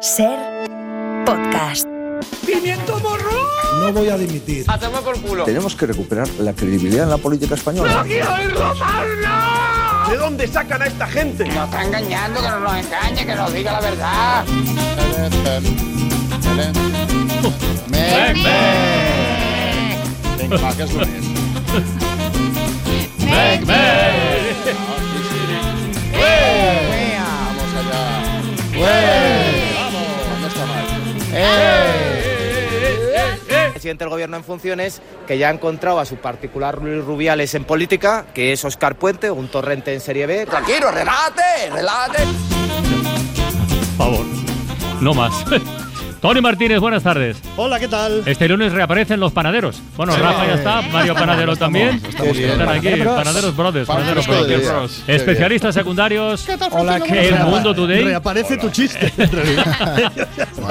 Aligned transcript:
Ser 0.00 0.38
podcast. 1.26 1.84
¡Pimiento 2.46 3.00
morro! 3.00 3.48
No 3.80 3.92
voy 3.92 4.08
a 4.08 4.16
dimitir. 4.16 4.64
¡Hacemos 4.68 5.00
por 5.00 5.20
culo! 5.20 5.42
Tenemos 5.44 5.74
que 5.74 5.86
recuperar 5.86 6.28
la 6.38 6.52
credibilidad 6.52 7.02
en 7.02 7.10
la 7.10 7.18
política 7.18 7.56
española. 7.56 7.92
¡No 7.94 8.04
quiero 8.04 8.32
oírlo 8.32 8.74
más, 8.76 9.06
no! 9.20 10.10
¿De 10.10 10.16
dónde 10.16 10.46
sacan 10.46 10.82
a 10.82 10.86
esta 10.86 11.06
gente? 11.08 11.44
Nos 11.46 11.64
está 11.64 11.82
engañando, 11.82 12.40
que 12.40 12.48
no 12.48 12.60
nos 12.60 12.76
engañe, 12.76 13.26
que 13.26 13.34
nos 13.34 13.52
diga 13.52 13.72
la 13.72 13.80
verdad. 13.80 14.44
Venga, 20.38 20.76
que 20.76 20.82
es 20.84 20.92
lunes. 20.92 21.24
Meg, 23.18 23.66
meg. 23.66 24.58
Vamos 27.18 27.74
allá. 27.74 28.42
Vamos, 28.72 29.37
presidente 33.72 34.04
del 34.04 34.10
gobierno 34.10 34.36
en 34.36 34.44
funciones 34.44 35.00
que 35.26 35.38
ya 35.38 35.48
ha 35.48 35.52
encontrado 35.52 36.00
a 36.00 36.04
su 36.04 36.16
particular 36.16 36.82
Luis 36.82 37.04
Rubiales 37.04 37.54
en 37.54 37.64
política, 37.64 38.26
que 38.34 38.52
es 38.52 38.64
Oscar 38.64 38.96
Puente, 38.96 39.30
un 39.30 39.48
torrente 39.48 39.94
en 39.94 40.00
Serie 40.00 40.26
B. 40.26 40.46
Tranquilo, 40.46 40.90
relate, 40.90 41.70
relate. 41.72 42.24
Por 43.96 44.06
favor, 44.06 44.26
no 45.00 45.14
más. 45.14 45.32
Tony 46.20 46.40
Martínez, 46.40 46.80
buenas 46.80 47.04
tardes. 47.04 47.40
Hola, 47.56 47.78
¿qué 47.78 47.86
tal? 47.86 48.22
Este 48.26 48.48
lunes 48.48 48.72
reaparecen 48.72 49.20
los 49.20 49.32
panaderos. 49.32 49.80
Bueno, 49.96 50.16
Rafa 50.16 50.46
ya 50.46 50.54
está, 50.54 50.82
Mario 50.82 51.14
Panadero 51.14 51.54
también. 51.54 52.02
estamos 52.08 52.36
Están 52.36 52.68
aquí, 52.68 52.88
Panaderos 53.04 53.56
Brothers, 53.56 53.86
Panaderos 53.86 54.26
Panaderos 54.26 54.26
Brothers. 54.26 54.68
Brothers. 54.68 55.02
Qué 55.06 55.14
Especialistas 55.14 55.74
secundarios, 55.76 56.44
Hola, 56.72 56.98
¿qué 57.00 57.28
El 57.28 57.34
tal? 57.36 57.46
Mundo 57.46 57.72
Today. 57.72 58.02
Reaparece 58.04 58.56
tu 58.56 58.68
chiste, 58.70 59.12
en 59.22 59.30
realidad. 59.30 60.12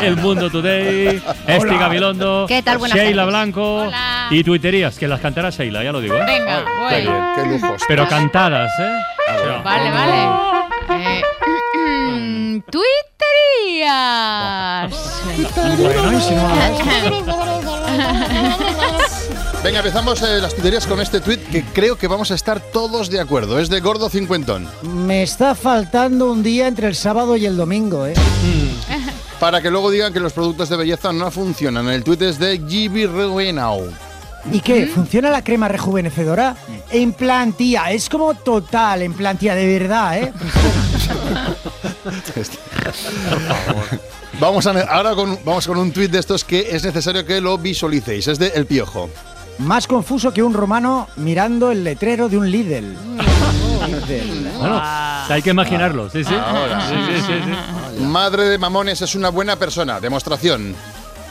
El 0.01 0.17
Mundo 0.17 0.49
Today, 0.49 1.21
Esti 1.47 1.77
Gabilondo, 1.77 2.45
¿Qué 2.45 2.61
tal? 2.61 2.77
Buenas 2.79 2.97
Sheila 2.97 3.21
tardes. 3.21 3.31
Blanco 3.33 3.75
Hola. 3.83 4.27
y 4.29 4.43
tuiterías, 4.43 4.99
que 4.99 5.07
las 5.07 5.21
cantará 5.21 5.49
Sheila, 5.49 5.81
ya 5.81 5.93
lo 5.93 6.01
digo. 6.01 6.15
¿eh? 6.17 6.23
Venga, 6.27 6.65
Qué 6.65 6.95
voy. 6.95 7.01
bien, 7.03 7.25
qué 7.37 7.45
lujos. 7.45 7.81
Pero 7.87 8.05
cantadas, 8.09 8.69
¿eh? 8.81 8.97
Vale, 9.63 9.91
vale. 9.91 10.27
Eh, 10.89 11.21
Twitterías. 13.27 14.91
Venga, 19.63 19.79
empezamos 19.79 20.21
eh, 20.21 20.39
las 20.39 20.53
tuterías 20.53 20.85
con 20.87 21.01
este 21.01 21.19
tuit 21.19 21.41
que 21.49 21.63
creo 21.65 21.97
que 21.97 22.07
vamos 22.07 22.31
a 22.31 22.35
estar 22.35 22.59
todos 22.59 23.09
de 23.09 23.19
acuerdo. 23.19 23.59
Es 23.59 23.69
de 23.69 23.79
Gordo 23.81 24.09
Cincuentón. 24.09 24.67
Me 24.83 25.23
está 25.23 25.55
faltando 25.55 26.31
un 26.31 26.43
día 26.43 26.67
entre 26.67 26.87
el 26.87 26.95
sábado 26.95 27.35
y 27.35 27.45
el 27.45 27.57
domingo, 27.57 28.05
¿eh? 28.05 28.13
Para 29.39 29.61
que 29.61 29.69
luego 29.69 29.91
digan 29.91 30.13
que 30.13 30.19
los 30.19 30.33
productos 30.33 30.69
de 30.69 30.77
belleza 30.77 31.11
no 31.11 31.29
funcionan. 31.31 31.89
El 31.89 32.03
tuit 32.03 32.21
es 32.21 32.39
de 32.39 32.59
Gibi 32.59 33.05
Rewenau. 33.05 33.91
¿Y 34.51 34.61
qué? 34.61 34.85
¿Funciona 34.87 35.29
la 35.29 35.43
crema 35.43 35.67
rejuvenecedora? 35.67 36.55
En 36.89 37.11
plan, 37.13 37.51
tía, 37.53 37.91
es 37.91 38.07
como 38.07 38.33
total, 38.35 39.01
en 39.01 39.13
plan, 39.13 39.37
tía, 39.37 39.55
de 39.55 39.79
verdad, 39.79 40.17
¿eh? 40.17 40.33
Vamos 44.39 44.67
a, 44.67 44.71
ahora 44.81 45.15
con, 45.15 45.39
vamos 45.43 45.65
con 45.65 45.77
un 45.77 45.91
tuit 45.91 46.11
de 46.11 46.19
estos 46.19 46.43
que 46.43 46.75
es 46.75 46.83
necesario 46.83 47.25
que 47.25 47.41
lo 47.41 47.57
visualicéis. 47.57 48.27
Es 48.27 48.37
de 48.37 48.49
El 48.49 48.67
Piojo. 48.67 49.09
Más 49.57 49.87
confuso 49.87 50.31
que 50.31 50.43
un 50.43 50.53
romano 50.53 51.07
mirando 51.15 51.71
el 51.71 51.83
letrero 51.83 52.29
de 52.29 52.37
un 52.37 52.51
Lidl. 52.51 52.95
Lidl. 53.87 54.47
Bueno, 54.57 54.81
hay 54.81 55.41
que 55.41 55.51
imaginarlo, 55.51 56.09
sí, 56.09 56.23
sí. 56.23 56.33
Sí, 56.33 56.95
sí, 57.05 57.21
sí, 57.27 57.33
sí. 57.97 58.03
Madre 58.03 58.45
de 58.45 58.57
mamones 58.57 59.01
es 59.01 59.15
una 59.15 59.29
buena 59.29 59.55
persona. 59.55 59.99
Demostración. 59.99 60.75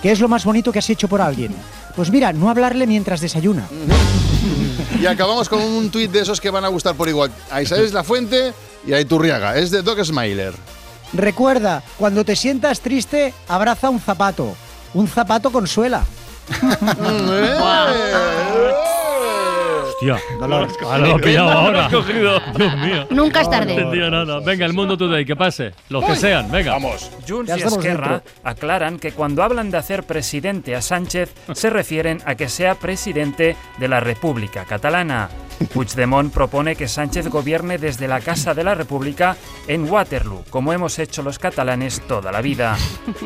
¿Qué 0.02 0.12
es 0.12 0.20
lo 0.20 0.28
más 0.28 0.44
bonito 0.44 0.72
que 0.72 0.78
has 0.78 0.90
hecho 0.90 1.08
por 1.08 1.20
alguien? 1.20 1.54
Pues 1.94 2.10
mira, 2.10 2.32
no 2.32 2.50
hablarle 2.50 2.86
mientras 2.86 3.20
desayuna. 3.20 3.66
Y 5.00 5.06
acabamos 5.06 5.48
con 5.48 5.60
un 5.60 5.90
tuit 5.90 6.10
de 6.10 6.20
esos 6.20 6.40
que 6.40 6.48
van 6.48 6.64
a 6.64 6.68
gustar 6.68 6.94
por 6.94 7.08
igual. 7.08 7.30
A 7.50 7.60
Isabel 7.60 7.92
La 7.92 8.04
Fuente 8.04 8.54
y 8.86 8.92
a 8.92 9.00
Iturriaga. 9.00 9.56
Es 9.56 9.70
de 9.70 9.82
Doc 9.82 10.02
Smiler. 10.02 10.54
Recuerda, 11.12 11.82
cuando 11.98 12.24
te 12.24 12.36
sientas 12.36 12.80
triste, 12.80 13.32
abraza 13.48 13.90
un 13.90 14.00
zapato. 14.00 14.54
Un 14.94 15.08
zapato 15.08 15.50
con 15.52 15.66
suela. 15.66 16.04
Hostia, 19.88 20.18
ahora 20.40 20.68
lo 20.98 21.16
he 21.16 21.20
pillado 21.20 21.50
ahora. 21.50 21.88
Dios 21.88 22.06
mío. 22.06 23.06
Nunca 23.10 23.40
es 23.40 23.46
No 23.46 23.50
tarde. 23.50 23.72
entendía 23.74 24.10
nada. 24.10 24.40
Venga, 24.40 24.66
el 24.66 24.72
mundo 24.74 24.96
today, 24.96 25.24
que 25.24 25.36
pase. 25.36 25.72
Los 25.88 26.04
que 26.04 26.16
sean, 26.16 26.50
venga. 26.50 26.72
Vamos. 26.72 27.10
Junts 27.26 27.56
y 27.56 27.62
Esquerra 27.62 28.22
aclaran 28.44 28.98
que 28.98 29.12
cuando 29.12 29.42
hablan 29.42 29.70
de 29.70 29.78
hacer 29.78 30.04
presidente 30.04 30.74
a 30.76 30.82
Sánchez 30.82 31.32
se 31.54 31.70
refieren 31.70 32.20
a 32.26 32.34
que 32.34 32.48
sea 32.48 32.74
presidente 32.74 33.56
de 33.78 33.88
la 33.88 34.00
República 34.00 34.64
Catalana. 34.64 35.28
Puigdemont 35.72 36.32
propone 36.32 36.76
que 36.76 36.88
Sánchez 36.88 37.28
gobierne 37.28 37.78
desde 37.78 38.08
la 38.08 38.20
Casa 38.20 38.54
de 38.54 38.64
la 38.64 38.74
República 38.74 39.36
en 39.66 39.90
Waterloo, 39.90 40.44
como 40.50 40.72
hemos 40.72 40.98
hecho 40.98 41.22
los 41.22 41.38
catalanes 41.38 42.00
toda 42.06 42.32
la 42.32 42.40
vida. 42.40 42.76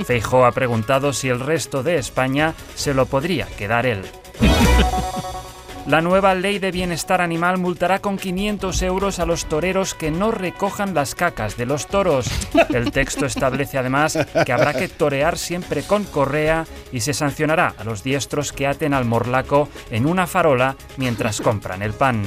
Feijóo 0.04 0.44
ha 0.44 0.52
preguntado 0.52 1.12
si 1.12 1.28
el 1.28 1.40
resto 1.40 1.82
de 1.82 1.96
España 1.96 2.54
se 2.74 2.94
lo 2.94 3.06
podría 3.06 3.46
quedar 3.46 3.86
él. 3.86 4.04
La 5.86 6.00
nueva 6.02 6.34
ley 6.34 6.58
de 6.58 6.70
bienestar 6.70 7.20
animal 7.20 7.58
multará 7.58 8.00
con 8.00 8.18
500 8.18 8.82
euros 8.82 9.18
a 9.18 9.26
los 9.26 9.46
toreros 9.46 9.94
que 9.94 10.10
no 10.10 10.30
recojan 10.30 10.94
las 10.94 11.14
cacas 11.14 11.56
de 11.56 11.66
los 11.66 11.86
toros. 11.86 12.28
El 12.68 12.92
texto 12.92 13.26
establece 13.26 13.78
además 13.78 14.18
que 14.44 14.52
habrá 14.52 14.74
que 14.74 14.88
torear 14.88 15.38
siempre 15.38 15.82
con 15.82 16.04
correa 16.04 16.66
y 16.92 17.00
se 17.00 17.14
sancionará 17.14 17.74
a 17.78 17.84
los 17.84 18.04
diestros 18.04 18.52
que 18.52 18.66
aten 18.66 18.94
al 18.94 19.04
morlaco 19.04 19.68
en 19.90 20.06
una 20.06 20.26
farola 20.26 20.76
mientras 20.96 21.40
compran 21.40 21.82
el 21.82 21.92
pan. 21.92 22.24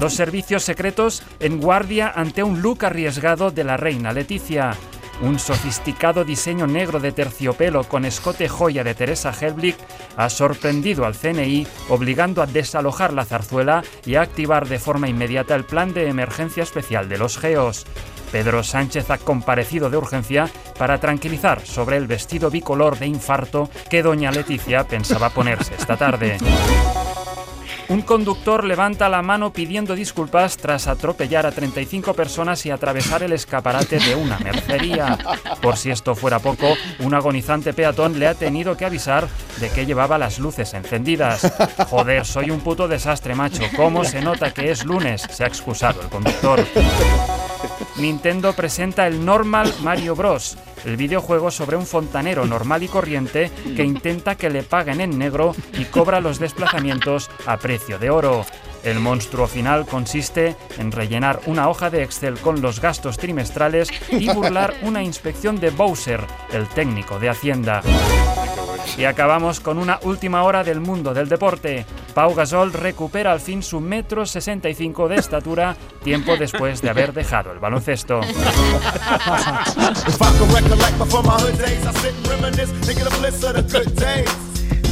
Los 0.00 0.14
servicios 0.14 0.62
secretos 0.62 1.22
en 1.40 1.60
guardia 1.60 2.12
ante 2.14 2.42
un 2.42 2.62
look 2.62 2.84
arriesgado 2.84 3.50
de 3.50 3.64
la 3.64 3.76
reina 3.76 4.12
Leticia. 4.12 4.74
Un 5.22 5.38
sofisticado 5.38 6.24
diseño 6.24 6.66
negro 6.66 7.00
de 7.00 7.10
terciopelo 7.10 7.84
con 7.84 8.04
escote 8.04 8.48
joya 8.48 8.84
de 8.84 8.94
Teresa 8.94 9.32
Helblick 9.32 9.76
ha 10.16 10.28
sorprendido 10.28 11.06
al 11.06 11.14
CNI, 11.14 11.66
obligando 11.88 12.42
a 12.42 12.46
desalojar 12.46 13.12
la 13.14 13.24
zarzuela 13.24 13.82
y 14.04 14.16
a 14.16 14.22
activar 14.22 14.68
de 14.68 14.78
forma 14.78 15.08
inmediata 15.08 15.54
el 15.54 15.64
plan 15.64 15.94
de 15.94 16.08
emergencia 16.08 16.62
especial 16.62 17.08
de 17.08 17.18
los 17.18 17.38
geos. 17.38 17.86
Pedro 18.30 18.62
Sánchez 18.62 19.10
ha 19.10 19.18
comparecido 19.18 19.88
de 19.88 19.96
urgencia 19.96 20.50
para 20.78 20.98
tranquilizar 20.98 21.64
sobre 21.64 21.96
el 21.96 22.06
vestido 22.06 22.50
bicolor 22.50 22.98
de 22.98 23.06
infarto 23.06 23.70
que 23.88 24.02
doña 24.02 24.30
Leticia 24.30 24.84
pensaba 24.84 25.30
ponerse 25.30 25.74
esta 25.74 25.96
tarde. 25.96 26.36
Un 27.88 28.02
conductor 28.02 28.64
levanta 28.64 29.08
la 29.08 29.22
mano 29.22 29.52
pidiendo 29.52 29.94
disculpas 29.94 30.56
tras 30.56 30.88
atropellar 30.88 31.46
a 31.46 31.52
35 31.52 32.14
personas 32.14 32.66
y 32.66 32.70
atravesar 32.70 33.22
el 33.22 33.32
escaparate 33.32 34.00
de 34.00 34.16
una 34.16 34.38
mercería. 34.38 35.16
Por 35.62 35.76
si 35.76 35.90
esto 35.90 36.16
fuera 36.16 36.40
poco, 36.40 36.66
un 36.98 37.14
agonizante 37.14 37.72
peatón 37.72 38.18
le 38.18 38.26
ha 38.26 38.34
tenido 38.34 38.76
que 38.76 38.86
avisar 38.86 39.28
de 39.60 39.70
que 39.70 39.86
llevaba 39.86 40.18
las 40.18 40.40
luces 40.40 40.74
encendidas. 40.74 41.52
Joder, 41.88 42.26
soy 42.26 42.50
un 42.50 42.60
puto 42.60 42.88
desastre, 42.88 43.36
macho. 43.36 43.62
¿Cómo 43.76 44.04
se 44.04 44.20
nota 44.20 44.52
que 44.52 44.72
es 44.72 44.84
lunes? 44.84 45.22
Se 45.30 45.44
ha 45.44 45.46
excusado 45.46 46.02
el 46.02 46.08
conductor. 46.08 46.64
Nintendo 47.98 48.52
presenta 48.52 49.06
el 49.06 49.24
Normal 49.24 49.72
Mario 49.82 50.16
Bros. 50.16 50.58
El 50.84 50.96
videojuego 50.96 51.50
sobre 51.50 51.76
un 51.76 51.86
fontanero 51.86 52.44
normal 52.46 52.82
y 52.82 52.88
corriente 52.88 53.50
que 53.76 53.84
intenta 53.84 54.36
que 54.36 54.50
le 54.50 54.62
paguen 54.62 55.00
en 55.00 55.18
negro 55.18 55.54
y 55.78 55.84
cobra 55.84 56.20
los 56.20 56.38
desplazamientos 56.38 57.30
a 57.46 57.56
precio 57.56 57.98
de 57.98 58.10
oro. 58.10 58.44
El 58.84 59.00
monstruo 59.00 59.48
final 59.48 59.84
consiste 59.84 60.54
en 60.78 60.92
rellenar 60.92 61.40
una 61.46 61.68
hoja 61.68 61.90
de 61.90 62.04
Excel 62.04 62.38
con 62.38 62.62
los 62.62 62.80
gastos 62.80 63.18
trimestrales 63.18 63.88
y 64.10 64.32
burlar 64.32 64.74
una 64.82 65.02
inspección 65.02 65.58
de 65.58 65.70
Bowser, 65.70 66.20
el 66.52 66.68
técnico 66.68 67.18
de 67.18 67.30
Hacienda. 67.30 67.82
Y 68.96 69.04
acabamos 69.04 69.58
con 69.58 69.78
una 69.78 69.98
última 70.02 70.44
hora 70.44 70.62
del 70.62 70.80
mundo 70.80 71.12
del 71.12 71.28
deporte. 71.28 71.84
Pau 72.16 72.34
Gasol 72.34 72.72
recupera 72.72 73.30
al 73.30 73.40
fin 73.40 73.62
su 73.62 73.78
metro 73.78 74.24
65 74.24 75.06
de 75.06 75.16
estatura 75.16 75.76
tiempo 76.02 76.34
después 76.38 76.80
de 76.80 76.88
haber 76.88 77.12
dejado 77.12 77.52
el 77.52 77.58
baloncesto. 77.58 78.22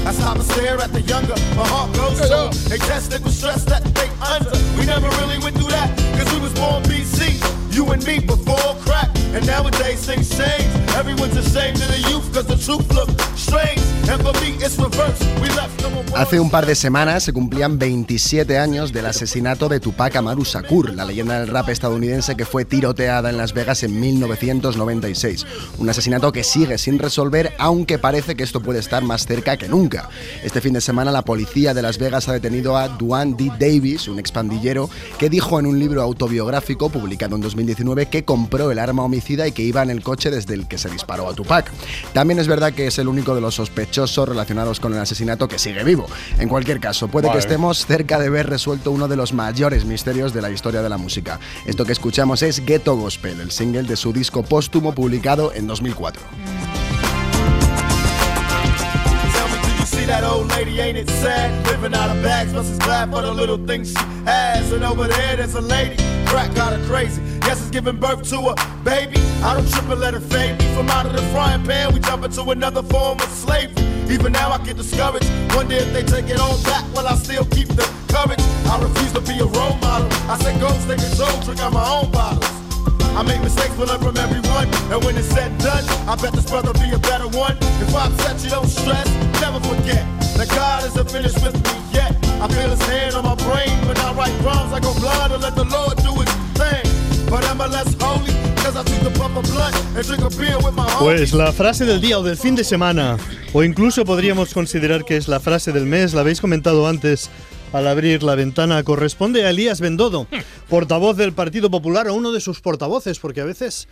I 0.07 0.13
stare 0.43 0.83
at 0.83 0.93
the 0.93 1.01
younger, 1.01 1.35
my 1.57 1.67
heart 1.67 1.97
goes 1.97 2.21
to. 2.29 2.51
They 2.69 2.77
tested 2.77 3.25
with 3.25 3.33
stress 3.33 3.65
that 3.65 3.83
they 3.95 4.11
under. 4.21 4.53
We 4.77 4.85
never 4.85 5.09
really 5.17 5.39
went 5.39 5.57
through 5.57 5.71
that, 5.71 5.89
cause 6.19 6.31
we 6.31 6.41
was 6.41 6.53
born 6.53 6.83
BC. 6.83 7.41
You 7.75 7.91
and 7.91 8.05
me 8.05 8.21
before 8.21 8.77
crack. 8.85 9.09
And 9.33 9.47
nowadays 9.47 10.05
things 10.05 10.29
change. 10.29 10.69
Everyone's 10.95 11.39
ashamed 11.39 11.81
of 11.81 11.89
the 11.89 12.05
youth, 12.11 12.35
cause 12.35 12.47
the 12.47 12.59
truth 12.61 12.93
look 12.93 13.09
Hace 16.17 16.39
un 16.39 16.49
par 16.49 16.65
de 16.65 16.77
semanas 16.77 17.25
se 17.25 17.33
cumplían 17.33 17.79
27 17.79 18.57
años 18.57 18.93
del 18.93 19.07
asesinato 19.07 19.69
de 19.69 19.81
Tupac 19.81 20.15
Amaru 20.15 20.45
Shakur, 20.45 20.95
la 20.95 21.05
leyenda 21.05 21.41
del 21.41 21.49
rap 21.49 21.69
estadounidense 21.69 22.37
que 22.37 22.45
fue 22.45 22.65
tiroteada 22.65 23.31
en 23.31 23.37
Las 23.37 23.53
Vegas 23.53 23.83
en 23.83 23.99
1996. 23.99 25.45
Un 25.79 25.91
asesinato 25.91 26.31
que 26.31 26.45
sigue 26.45 26.79
sin 26.79 27.01
resolver, 27.01 27.53
aunque 27.59 27.99
parece 27.99 28.37
que 28.37 28.45
esto 28.45 28.63
puede 28.63 28.79
estar 28.79 29.03
más 29.03 29.27
cerca 29.27 29.57
que 29.57 29.69
nunca. 29.69 30.09
Este 30.45 30.61
fin 30.61 30.73
de 30.73 30.81
semana 30.81 31.11
la 31.11 31.23
policía 31.23 31.75
de 31.75 31.83
Las 31.83 31.99
Vegas 31.99 32.29
ha 32.29 32.33
detenido 32.33 32.77
a 32.77 32.89
Duane 32.89 33.35
D. 33.37 33.51
Davis, 33.59 34.07
un 34.07 34.21
expandillero, 34.21 34.89
que 35.19 35.29
dijo 35.29 35.59
en 35.59 35.67
un 35.67 35.81
libro 35.81 36.01
autobiográfico 36.01 36.91
publicado 36.91 37.35
en 37.35 37.43
2019 37.43 38.07
que 38.07 38.25
compró 38.25 38.71
el 38.71 38.79
arma 38.79 39.03
homicida 39.03 39.49
y 39.49 39.53
que 39.53 39.63
iba 39.63 39.83
en 39.83 39.91
el 39.91 40.03
coche 40.03 40.31
desde 40.31 40.55
el 40.55 40.69
que 40.69 40.79
se 40.79 40.91
disparó 40.91 41.29
a 41.29 41.35
Tupac. 41.35 41.71
También 42.13 42.39
es 42.39 42.47
verdad 42.47 42.73
que 42.73 42.87
es 42.87 42.99
el 42.99 43.09
único 43.09 43.34
de 43.35 43.41
los 43.41 43.55
sospechosos 43.55 44.29
relacionados 44.29 44.81
con 44.81 44.93
el 44.95 45.01
asesinato 45.01 45.49
que 45.49 45.59
sigue 45.59 45.85
vivo. 45.85 46.07
En 46.39 46.49
cualquier 46.49 46.81
caso, 46.81 47.09
puede 47.09 47.31
que 47.31 47.39
estemos 47.39 47.87
cerca 47.87 48.19
de 48.19 48.31
ver 48.31 48.49
resuelto 48.49 48.91
uno 48.91 49.09
de 49.09 49.17
los 49.17 49.33
mayores 49.33 49.85
misterios 49.85 50.33
de 50.33 50.43
la 50.43 50.51
historia 50.51 50.83
de 50.83 50.89
la 50.89 50.99
música. 50.99 51.41
Esto 51.67 51.85
que 51.85 51.93
escuchamos 51.93 52.43
es 52.43 52.65
Ghetto 52.65 52.97
Gospel, 52.97 53.41
el 53.41 53.51
single 53.51 53.85
de 53.85 53.97
su 53.97 54.13
disco 54.13 54.43
póstumo 54.43 54.95
publicado 54.95 55.53
en 55.53 55.67
2004. 55.67 56.23
See 60.05 60.11
that 60.11 60.25
old 60.25 60.49
lady? 60.49 60.81
Ain't 60.81 60.99
it 60.99 61.09
sad? 61.09 61.67
Living 61.67 61.95
out 61.95 62.15
of 62.15 62.23
bags, 62.23 62.53
but 62.53 62.65
she's 62.65 62.79
glad 62.79 63.11
for 63.11 63.23
the 63.23 63.33
little 63.33 63.59
things 63.67 63.91
she 63.91 64.05
has. 64.25 64.73
And 64.73 64.85
over 64.85 65.07
there, 65.07 65.37
there's 65.37 65.55
a 65.55 65.61
lady, 65.61 65.97
crack 66.27 66.55
got 66.55 66.73
her 66.73 66.85
crazy. 66.87 67.23
Yes, 67.43 67.61
it's 67.61 67.71
giving 67.71 67.97
birth 67.97 68.29
to 68.31 68.39
a 68.39 68.55
baby. 68.85 69.19
I 69.43 69.55
don't 69.55 69.69
trip 69.71 69.89
and 69.89 70.01
let 70.01 70.15
it 70.15 70.21
fade 70.21 70.59
me 70.59 70.75
from 70.75 70.91
out 70.91 71.07
of 71.07 71.13
the 71.13 71.23
frying 71.33 71.65
pan. 71.65 71.93
We 71.93 72.01
jump 72.01 72.25
into 72.25 72.43
another 72.51 72.83
form 72.83 73.21
of 73.21 73.29
slavery. 73.29 73.85
Even 74.13 74.33
now, 74.33 74.51
I 74.51 74.59
get 74.59 74.77
discouraged. 74.77 75.31
Wonder 75.55 75.77
if 75.77 75.93
they 75.93 76.03
take 76.03 76.29
it 76.29 76.39
all 76.39 76.63
back. 76.65 76.85
Will 76.95 77.07
I 77.07 77.17
still 77.17 77.45
keep 77.47 77.69
the 77.69 77.87
courage? 78.09 78.43
I 78.67 78.83
refuse 78.83 79.13
to 79.13 79.21
be 79.21 79.39
a 79.39 79.47
role 79.47 79.77
model. 79.79 80.09
I 80.29 80.39
say 80.39 80.59
go, 80.61 80.69
stay 80.85 80.97
control, 80.97 81.41
drink 81.43 81.61
out 81.61 81.73
my 81.73 81.87
own 81.97 82.11
bottles. 82.11 82.64
I 83.17 83.23
make 83.23 83.41
mistakes, 83.43 83.75
but 83.77 83.89
learn 83.89 84.01
from 84.01 84.17
everyone. 84.17 84.69
And 84.93 85.03
when 85.05 85.17
it's 85.17 85.29
said 85.29 85.51
and 85.51 85.61
done, 85.61 85.85
I 86.09 86.17
bet 86.17 86.33
this 86.33 86.49
brother 86.51 86.73
be 86.75 86.91
a 86.91 86.99
better 86.99 87.29
one. 87.29 87.57
If 87.81 87.95
I'm 87.95 88.13
upset, 88.13 88.43
you 88.43 88.51
don't 88.51 88.67
stress, 88.67 89.07
never 89.41 89.61
forget 89.61 90.05
that 90.37 90.49
God 90.51 90.85
isn't 90.85 91.11
finished 91.11 91.43
with 91.43 91.55
me 91.55 91.77
yet. 91.93 92.13
I 92.43 92.49
feel 92.49 92.69
his 92.69 92.83
hand 92.83 93.15
on 93.15 93.25
my 93.25 93.37
brain 93.47 93.75
when 93.87 93.97
I 93.99 94.13
write 94.15 94.35
rhymes. 94.43 94.73
I 94.73 94.81
go 94.81 94.93
blind 94.99 95.33
and 95.33 95.43
let 95.43 95.55
the 95.55 95.65
Lord 95.65 95.97
do 95.99 96.13
his 96.21 96.33
thing. 96.59 96.85
But 97.31 97.45
am 97.45 97.61
I 97.61 97.67
less 97.67 97.95
holy? 98.01 98.35
I. 98.67 98.83
Pues 100.99 101.33
la 101.33 101.53
frase 101.53 101.85
del 101.85 102.01
día 102.01 102.19
o 102.19 102.23
del 102.23 102.37
fin 102.37 102.57
de 102.57 102.65
semana, 102.65 103.17
o 103.53 103.63
incluso 103.63 104.05
podríamos 104.05 104.53
considerar 104.53 105.05
que 105.05 105.17
es 105.17 105.29
la 105.29 105.39
frase 105.39 105.71
del 105.71 105.87
mes, 105.87 106.15
la 106.15 106.23
habéis 106.23 106.41
comentado 106.41 106.89
antes 106.89 107.31
al 107.75 107.87
abrir 107.89 108.23
la 108.23 108.35
ventana, 108.35 108.83
corresponde 108.85 109.45
a 109.45 109.51
Elías 109.51 109.81
Bendodo, 109.81 110.27
portavoz 110.69 111.17
del 111.17 111.33
Partido 111.33 111.71
Popular 111.71 112.09
o 112.09 112.15
uno 112.15 112.31
de 112.33 112.41
sus 112.41 112.61
portavoces, 112.61 113.19
porque 113.19 113.41
a 113.41 113.45
veces 113.45 113.89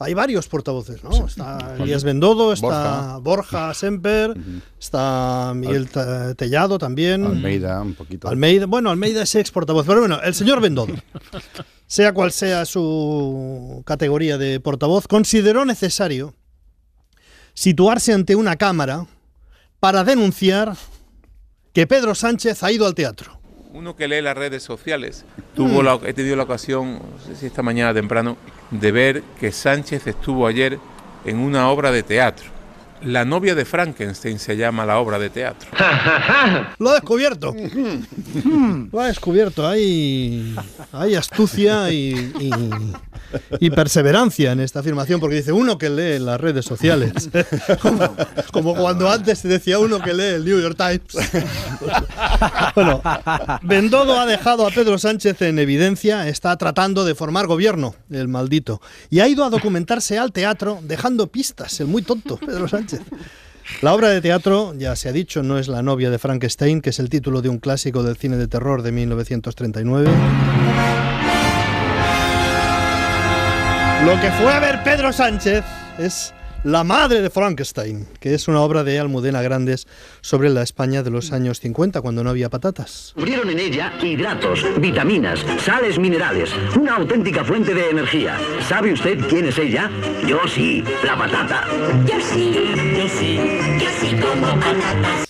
hay 0.00 0.14
varios 0.14 0.48
portavoces, 0.48 1.02
¿no? 1.04 1.26
Está 1.26 1.76
Elías 1.78 2.04
Bendodo, 2.04 2.52
está 2.52 3.18
Borja, 3.18 3.74
Semper, 3.74 4.34
está 4.80 5.52
Miguel 5.54 5.88
Te- 5.90 6.34
Tellado 6.36 6.78
también. 6.78 7.24
Almeida, 7.26 7.82
un 7.82 7.94
poquito. 7.94 8.28
Almeida, 8.28 8.66
bueno, 8.66 8.90
Almeida 8.90 9.22
es 9.22 9.34
ex 9.34 9.50
portavoz, 9.50 9.84
pero 9.86 10.00
bueno, 10.00 10.20
el 10.22 10.34
señor 10.34 10.60
Bendodo, 10.60 10.94
sea 11.86 12.12
cual 12.14 12.32
sea 12.32 12.64
su 12.64 13.82
categoría 13.84 14.38
de 14.38 14.58
portavoz, 14.60 15.06
consideró 15.06 15.64
necesario 15.64 16.34
situarse 17.54 18.12
ante 18.12 18.36
una 18.36 18.56
cámara 18.56 19.06
para 19.80 20.04
denunciar 20.04 20.74
que 21.78 21.86
Pedro 21.86 22.12
Sánchez 22.16 22.64
ha 22.64 22.72
ido 22.72 22.88
al 22.88 22.94
teatro. 22.96 23.38
Uno 23.72 23.94
que 23.94 24.08
lee 24.08 24.20
las 24.20 24.36
redes 24.36 24.64
sociales, 24.64 25.24
tuvo 25.54 25.80
la- 25.84 26.00
he 26.04 26.12
tenido 26.12 26.34
la 26.34 26.42
ocasión, 26.42 26.94
no 26.94 27.24
sé 27.24 27.36
si 27.36 27.46
esta 27.46 27.62
mañana 27.62 27.94
temprano, 27.94 28.36
de 28.72 28.90
ver 28.90 29.22
que 29.38 29.52
Sánchez 29.52 30.08
estuvo 30.08 30.48
ayer 30.48 30.80
en 31.24 31.38
una 31.38 31.70
obra 31.70 31.92
de 31.92 32.02
teatro. 32.02 32.46
La 33.04 33.24
novia 33.24 33.54
de 33.54 33.64
Frankenstein 33.64 34.40
se 34.40 34.56
llama 34.56 34.84
la 34.86 34.98
obra 34.98 35.20
de 35.20 35.30
teatro. 35.30 35.68
Lo 36.80 36.90
ha 36.90 36.94
descubierto. 36.94 37.54
Lo 38.92 39.00
ha 39.00 39.06
descubierto. 39.06 39.64
Hay, 39.64 40.56
hay 40.90 41.14
astucia 41.14 41.92
y, 41.92 42.32
y- 42.40 42.92
y 43.60 43.70
perseverancia 43.70 44.52
en 44.52 44.60
esta 44.60 44.80
afirmación, 44.80 45.20
porque 45.20 45.36
dice 45.36 45.52
uno 45.52 45.78
que 45.78 45.90
lee 45.90 46.18
las 46.18 46.40
redes 46.40 46.64
sociales. 46.64 47.12
Como, 47.82 48.16
como 48.52 48.74
cuando 48.74 49.10
antes 49.10 49.38
se 49.40 49.48
decía 49.48 49.78
uno 49.78 50.00
que 50.00 50.12
lee 50.12 50.34
el 50.34 50.44
New 50.44 50.60
York 50.60 50.76
Times. 50.76 51.30
Bueno, 52.74 53.02
Bendodo 53.62 54.18
ha 54.18 54.26
dejado 54.26 54.66
a 54.66 54.70
Pedro 54.70 54.98
Sánchez 54.98 55.42
en 55.42 55.58
evidencia, 55.58 56.28
está 56.28 56.56
tratando 56.56 57.04
de 57.04 57.14
formar 57.14 57.46
gobierno, 57.46 57.94
el 58.10 58.28
maldito, 58.28 58.80
y 59.10 59.20
ha 59.20 59.28
ido 59.28 59.44
a 59.44 59.50
documentarse 59.50 60.18
al 60.18 60.32
teatro 60.32 60.78
dejando 60.82 61.26
pistas, 61.26 61.80
el 61.80 61.86
muy 61.86 62.02
tonto 62.02 62.36
Pedro 62.36 62.68
Sánchez. 62.68 63.00
La 63.82 63.94
obra 63.94 64.08
de 64.08 64.20
teatro, 64.20 64.74
ya 64.76 64.96
se 64.96 65.08
ha 65.08 65.12
dicho, 65.12 65.42
no 65.42 65.58
es 65.58 65.68
La 65.68 65.82
novia 65.82 66.10
de 66.10 66.18
Frankenstein, 66.18 66.80
que 66.80 66.90
es 66.90 66.98
el 66.98 67.08
título 67.08 67.42
de 67.42 67.48
un 67.48 67.58
clásico 67.58 68.02
del 68.02 68.16
cine 68.16 68.36
de 68.36 68.48
terror 68.48 68.82
de 68.82 68.92
1939. 68.92 70.10
Lo 74.04 74.12
que 74.20 74.30
fue 74.30 74.52
a 74.52 74.60
ver 74.60 74.82
Pedro 74.84 75.12
Sánchez 75.12 75.64
es 75.98 76.32
La 76.62 76.84
madre 76.84 77.20
de 77.20 77.30
Frankenstein, 77.30 78.06
que 78.20 78.32
es 78.32 78.46
una 78.46 78.60
obra 78.60 78.84
de 78.84 78.98
Almudena 78.98 79.42
Grandes 79.42 79.88
sobre 80.20 80.50
la 80.50 80.62
España 80.62 81.02
de 81.02 81.10
los 81.10 81.32
años 81.32 81.58
50, 81.58 82.00
cuando 82.00 82.22
no 82.22 82.30
había 82.30 82.48
patatas. 82.48 83.12
Descubrieron 83.14 83.50
en 83.50 83.58
ella 83.58 83.92
hidratos, 84.00 84.64
vitaminas, 84.78 85.44
sales 85.64 85.98
minerales, 85.98 86.50
una 86.76 86.94
auténtica 86.94 87.44
fuente 87.44 87.74
de 87.74 87.90
energía. 87.90 88.38
¿Sabe 88.68 88.92
usted 88.92 89.18
quién 89.28 89.46
es 89.46 89.58
ella? 89.58 89.90
Yo 90.26 90.40
sí, 90.46 90.84
la 91.04 91.16
patata. 91.16 91.64
Yo 92.06 92.20
sí, 92.20 92.52
yo 92.96 93.08
sí, 93.08 93.36
yo 93.80 93.90
sí 94.00 94.16
como 94.16 94.54
patatas. 94.60 95.27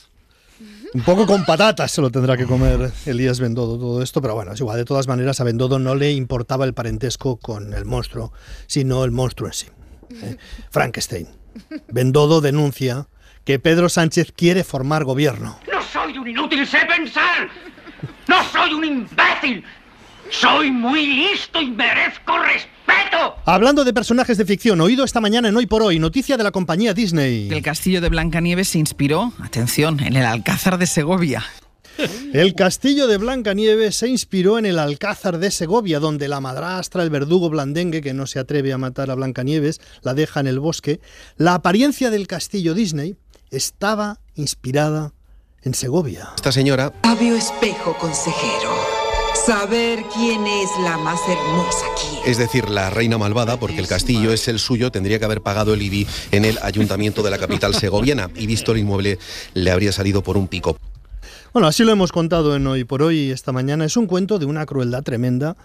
Un 0.94 1.02
poco 1.02 1.26
con 1.26 1.44
patatas 1.44 1.92
se 1.92 2.00
lo 2.00 2.10
tendrá 2.10 2.36
que 2.36 2.46
comer 2.46 2.90
Elías 3.04 3.40
Bendodo 3.40 3.78
todo 3.78 4.02
esto, 4.02 4.22
pero 4.22 4.34
bueno, 4.34 4.52
es 4.52 4.60
igual. 4.60 4.78
De 4.78 4.84
todas 4.84 5.06
maneras, 5.06 5.40
a 5.40 5.44
Bendodo 5.44 5.78
no 5.78 5.94
le 5.94 6.12
importaba 6.12 6.64
el 6.64 6.72
parentesco 6.72 7.36
con 7.36 7.74
el 7.74 7.84
monstruo, 7.84 8.32
sino 8.66 9.04
el 9.04 9.10
monstruo 9.10 9.48
en 9.48 9.54
sí. 9.54 9.66
¿eh? 10.22 10.36
Frankenstein. 10.70 11.28
Bendodo 11.88 12.40
denuncia 12.40 13.08
que 13.44 13.58
Pedro 13.58 13.88
Sánchez 13.88 14.32
quiere 14.32 14.64
formar 14.64 15.04
gobierno. 15.04 15.58
No 15.70 15.82
soy 15.82 16.16
un 16.16 16.28
inútil, 16.28 16.66
sé 16.66 16.78
pensar. 16.86 17.48
No 18.26 18.42
soy 18.44 18.72
un 18.72 18.84
imbécil. 18.84 19.64
Soy 20.30 20.70
muy 20.70 21.06
listo 21.06 21.60
y 21.60 21.70
merezco 21.70 22.38
respeto. 22.38 23.36
Hablando 23.46 23.84
de 23.84 23.92
personajes 23.94 24.36
de 24.36 24.44
ficción, 24.44 24.80
oído 24.80 25.04
esta 25.04 25.20
mañana 25.20 25.48
en 25.48 25.56
Hoy 25.56 25.66
por 25.66 25.82
Hoy, 25.82 25.98
noticia 25.98 26.36
de 26.36 26.44
la 26.44 26.50
compañía 26.50 26.92
Disney. 26.92 27.48
El 27.50 27.62
castillo 27.62 28.00
de 28.00 28.08
Blancanieves 28.08 28.68
se 28.68 28.78
inspiró, 28.78 29.32
atención, 29.42 30.00
en 30.00 30.16
el 30.16 30.26
Alcázar 30.26 30.78
de 30.78 30.86
Segovia. 30.86 31.44
El 32.32 32.54
castillo 32.54 33.08
de 33.08 33.16
Blancanieves 33.16 33.96
se 33.96 34.06
inspiró 34.06 34.56
en 34.56 34.66
el 34.66 34.78
Alcázar 34.78 35.38
de 35.38 35.50
Segovia, 35.50 35.98
donde 35.98 36.28
la 36.28 36.40
madrastra, 36.40 37.02
el 37.02 37.10
verdugo 37.10 37.50
blandengue, 37.50 38.02
que 38.02 38.14
no 38.14 38.28
se 38.28 38.38
atreve 38.38 38.72
a 38.72 38.78
matar 38.78 39.10
a 39.10 39.16
Blancanieves, 39.16 39.80
la 40.02 40.14
deja 40.14 40.38
en 40.38 40.46
el 40.46 40.60
bosque. 40.60 41.00
La 41.36 41.54
apariencia 41.54 42.10
del 42.10 42.28
castillo 42.28 42.74
Disney 42.74 43.16
estaba 43.50 44.20
inspirada 44.36 45.12
en 45.62 45.74
Segovia. 45.74 46.28
Esta 46.36 46.52
señora 46.52 46.92
Sabio 47.02 47.34
espejo 47.34 47.96
consejero. 47.98 48.97
Saber 49.46 50.04
quién 50.14 50.46
es 50.46 50.68
la 50.82 50.98
más 50.98 51.20
hermosa 51.28 51.86
aquí. 51.92 52.18
es 52.26 52.38
decir, 52.38 52.68
la 52.68 52.90
reina 52.90 53.18
malvada, 53.18 53.58
porque 53.58 53.78
el 53.78 53.86
castillo 53.86 54.32
es 54.32 54.48
el 54.48 54.58
suyo, 54.58 54.90
tendría 54.90 55.18
que 55.18 55.24
haber 55.24 55.40
pagado 55.40 55.74
el 55.74 55.82
IBI 55.82 56.06
en 56.32 56.44
el 56.44 56.58
ayuntamiento 56.62 57.22
de 57.22 57.30
la 57.30 57.38
capital 57.38 57.74
segoviana 57.74 58.30
y 58.34 58.46
visto 58.46 58.72
el 58.72 58.78
inmueble 58.78 59.18
le 59.54 59.70
habría 59.70 59.92
salido 59.92 60.22
por 60.22 60.36
un 60.36 60.48
pico. 60.48 60.76
Bueno, 61.52 61.68
así 61.68 61.84
lo 61.84 61.92
hemos 61.92 62.12
contado 62.12 62.54
en 62.56 62.66
Hoy 62.66 62.84
por 62.84 63.02
Hoy 63.02 63.30
esta 63.30 63.52
mañana. 63.52 63.84
Es 63.84 63.96
un 63.96 64.06
cuento 64.06 64.38
de 64.38 64.46
una 64.46 64.66
crueldad 64.66 65.02
tremenda 65.02 65.56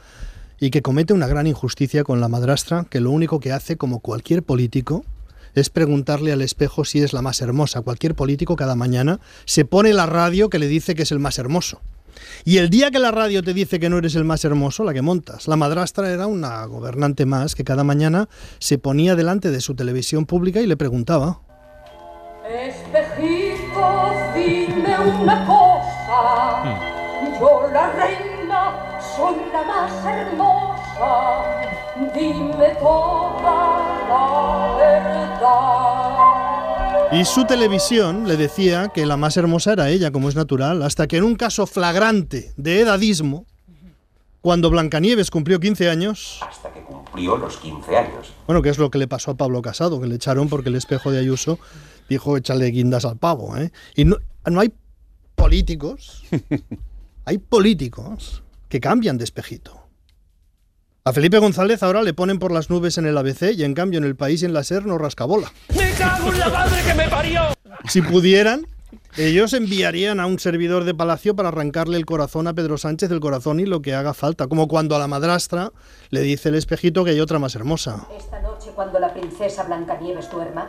y 0.60 0.70
que 0.70 0.82
comete 0.82 1.14
una 1.14 1.28
gran 1.28 1.48
injusticia 1.48 2.04
con 2.04 2.22
la 2.22 2.30
madrastra, 2.30 2.86
que 2.90 3.02
lo 3.02 3.12
único 3.12 3.40
que 3.42 3.52
hace, 3.52 3.76
como 3.76 4.00
cualquier 4.00 4.44
político, 4.44 5.04
es 5.56 5.70
preguntarle 5.70 6.32
al 6.32 6.42
espejo 6.42 6.86
si 6.86 7.02
es 7.02 7.12
la 7.12 7.22
más 7.22 7.42
hermosa. 7.42 7.82
Cualquier 7.82 8.16
político 8.16 8.56
cada 8.56 8.76
mañana 8.76 9.20
se 9.46 9.66
pone 9.66 9.94
la 9.94 10.06
radio 10.06 10.50
que 10.50 10.60
le 10.60 10.68
dice 10.68 10.96
que 10.96 11.04
es 11.04 11.12
el 11.12 11.20
más 11.20 11.38
hermoso. 11.38 11.82
Y 12.46 12.58
el 12.58 12.70
día 12.70 12.92
que 12.92 13.00
la 13.00 13.12
radio 13.12 13.44
te 13.44 13.54
dice 13.54 13.80
que 13.80 13.90
no 13.90 13.98
eres 13.98 14.16
el 14.16 14.24
más 14.24 14.44
hermoso, 14.46 14.84
la 14.84 14.94
que 14.94 15.02
montas. 15.02 15.48
La 15.48 15.56
madrastra 15.56 16.12
era 16.12 16.28
una 16.28 16.66
gobernante 16.66 17.26
más 17.26 17.56
que 17.56 17.64
cada 17.64 17.84
mañana 17.84 18.28
se 18.60 18.78
ponía 18.78 19.16
delante 19.16 19.52
de 19.52 19.62
su 19.62 19.76
televisión 19.76 20.26
pública 20.26 20.62
y 20.62 20.68
le 20.68 20.78
preguntaba. 20.78 21.40
Espejito, 22.50 24.12
dime 24.36 25.00
una 25.22 25.46
cosa. 25.46 26.94
Yo 27.40 27.70
la 27.72 27.92
reina 27.94 29.00
soy 29.16 29.36
la 29.52 29.64
más 29.64 30.06
hermosa. 30.06 31.64
Dime 32.14 32.76
toda 32.82 33.94
la 34.10 34.76
verdad. 34.78 35.93
Y 37.14 37.26
su 37.26 37.46
televisión 37.46 38.28
le 38.28 38.38
decía 38.38 38.90
que 38.94 39.06
la 39.06 39.18
más 39.18 39.38
hermosa 39.38 39.74
era 39.74 39.90
ella, 39.90 40.12
como 40.12 40.30
es 40.30 40.36
natural, 40.36 40.82
hasta 40.82 41.08
que 41.08 41.18
en 41.18 41.24
un 41.24 41.36
caso 41.36 41.68
flagrante 41.68 42.54
de 42.58 42.80
edadismo, 42.80 43.46
cuando 44.42 44.70
Blancanieves 44.72 45.30
cumplió 45.30 45.60
15 45.60 45.90
años, 45.90 46.40
Hasta 46.42 46.74
que 46.74 46.82
cumplió 46.82 47.38
los 47.38 47.58
15 47.58 47.96
años. 47.96 48.34
bueno, 48.48 48.62
que 48.62 48.70
es 48.70 48.80
lo 48.80 48.90
que 48.90 48.98
le 48.98 49.08
pasó 49.08 49.32
a 49.32 49.38
Pablo 49.38 49.62
Casado, 49.62 50.02
que 50.02 50.08
le 50.08 50.16
echaron 50.16 50.50
porque 50.50 50.70
el 50.70 50.76
espejo 50.76 51.12
de 51.12 51.20
Ayuso 51.20 51.60
dijo 52.10 52.36
échale 52.36 52.66
guindas 52.72 53.06
al 53.06 53.18
pavo. 53.18 53.56
¿eh? 53.58 53.72
Y 53.96 54.06
no, 54.06 54.18
no 54.50 54.60
hay 54.60 54.74
políticos, 55.36 56.24
hay 57.26 57.38
políticos 57.38 58.44
que 58.70 58.80
cambian 58.82 59.20
de 59.20 59.24
espejito. 59.24 59.80
A 61.06 61.14
Felipe 61.14 61.38
González 61.38 61.84
ahora 61.84 62.02
le 62.02 62.14
ponen 62.14 62.40
por 62.40 62.52
las 62.52 62.70
nubes 62.70 62.98
en 62.98 63.06
el 63.06 63.18
ABC 63.18 63.52
y 63.56 63.64
en 63.64 63.74
cambio 63.76 64.00
en 64.00 64.06
el 64.06 64.16
país 64.16 64.42
y 64.42 64.46
en 64.46 64.54
la 64.54 64.64
SER 64.64 64.86
no 64.86 64.98
rascabola. 64.98 65.52
¡Me 65.94 66.00
cago 66.00 66.34
en 66.34 66.40
la 66.40 66.50
madre 66.50 66.82
que 66.84 66.94
me 66.96 67.08
parió! 67.08 67.42
Si 67.88 68.02
pudieran, 68.02 68.66
ellos 69.16 69.54
enviarían 69.54 70.20
a 70.20 70.26
un 70.26 70.40
servidor 70.40 70.86
de 70.86 70.96
palacio 70.96 71.36
para 71.36 71.50
arrancarle 71.50 71.98
el 71.98 72.06
corazón 72.08 72.48
a 72.48 72.54
Pedro 72.56 72.80
Sánchez 72.80 73.10
del 73.10 73.20
corazón 73.20 73.60
y 73.60 73.68
lo 73.68 73.84
que 73.84 73.94
haga 73.94 74.16
falta, 74.16 74.48
como 74.48 74.68
cuando 74.68 74.96
a 74.96 75.00
la 75.00 75.08
madrastra 75.08 75.72
le 76.10 76.22
dice 76.22 76.50
el 76.50 76.56
espejito 76.56 77.04
que 77.04 77.12
hay 77.12 77.20
otra 77.20 77.38
más 77.38 77.54
hermosa. 77.54 78.08
Esta 78.18 78.42
noche, 78.42 78.72
cuando 78.74 78.98
la 78.98 79.14
princesa 79.14 79.66
Blancanieves 79.66 80.32
duerma, 80.32 80.68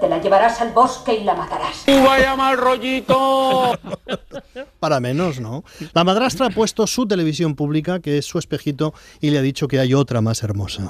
te 0.00 0.08
la 0.08 0.18
llevarás 0.18 0.60
al 0.60 0.72
bosque 0.72 1.14
y 1.14 1.24
la 1.24 1.34
matarás. 1.34 1.84
¡Vaya 1.86 2.34
mal 2.34 2.56
rollito! 2.56 3.78
Para 4.80 4.98
menos, 5.00 5.40
¿no? 5.40 5.62
La 5.92 6.04
madrastra 6.04 6.46
ha 6.46 6.50
puesto 6.50 6.86
su 6.86 7.06
televisión 7.06 7.54
pública, 7.54 8.00
que 8.00 8.18
es 8.18 8.26
su 8.26 8.38
espejito, 8.38 8.94
y 9.20 9.30
le 9.30 9.38
ha 9.38 9.42
dicho 9.42 9.68
que 9.68 9.78
hay 9.78 9.94
otra 9.94 10.20
más 10.20 10.42
hermosa. 10.42 10.82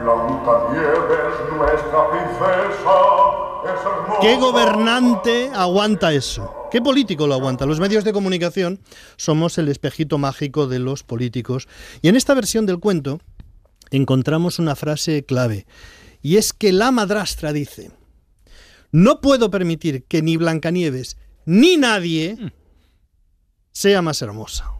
Blancanieves, 0.00 1.52
nuestra 1.56 2.10
princesa, 2.10 2.64
es 3.64 3.84
hermosa. 3.84 4.20
¿Qué 4.20 4.36
gobernante 4.36 5.50
aguanta 5.54 6.12
eso? 6.12 6.68
¿Qué 6.70 6.80
político 6.80 7.26
lo 7.26 7.34
aguanta? 7.34 7.66
Los 7.66 7.80
medios 7.80 8.04
de 8.04 8.12
comunicación 8.12 8.80
somos 9.16 9.58
el 9.58 9.68
espejito 9.68 10.18
mágico 10.18 10.66
de 10.66 10.78
los 10.78 11.02
políticos. 11.02 11.68
Y 12.02 12.08
en 12.08 12.16
esta 12.16 12.34
versión 12.34 12.66
del 12.66 12.80
cuento 12.80 13.20
encontramos 13.90 14.58
una 14.58 14.74
frase 14.74 15.24
clave. 15.24 15.66
Y 16.22 16.38
es 16.38 16.52
que 16.52 16.72
la 16.72 16.90
madrastra 16.90 17.52
dice, 17.52 17.90
no 18.94 19.20
puedo 19.20 19.50
permitir 19.50 20.04
que 20.04 20.22
ni 20.22 20.36
Blancanieves 20.36 21.16
ni 21.46 21.76
nadie 21.76 22.52
sea 23.72 24.02
más 24.02 24.22
hermosa. 24.22 24.70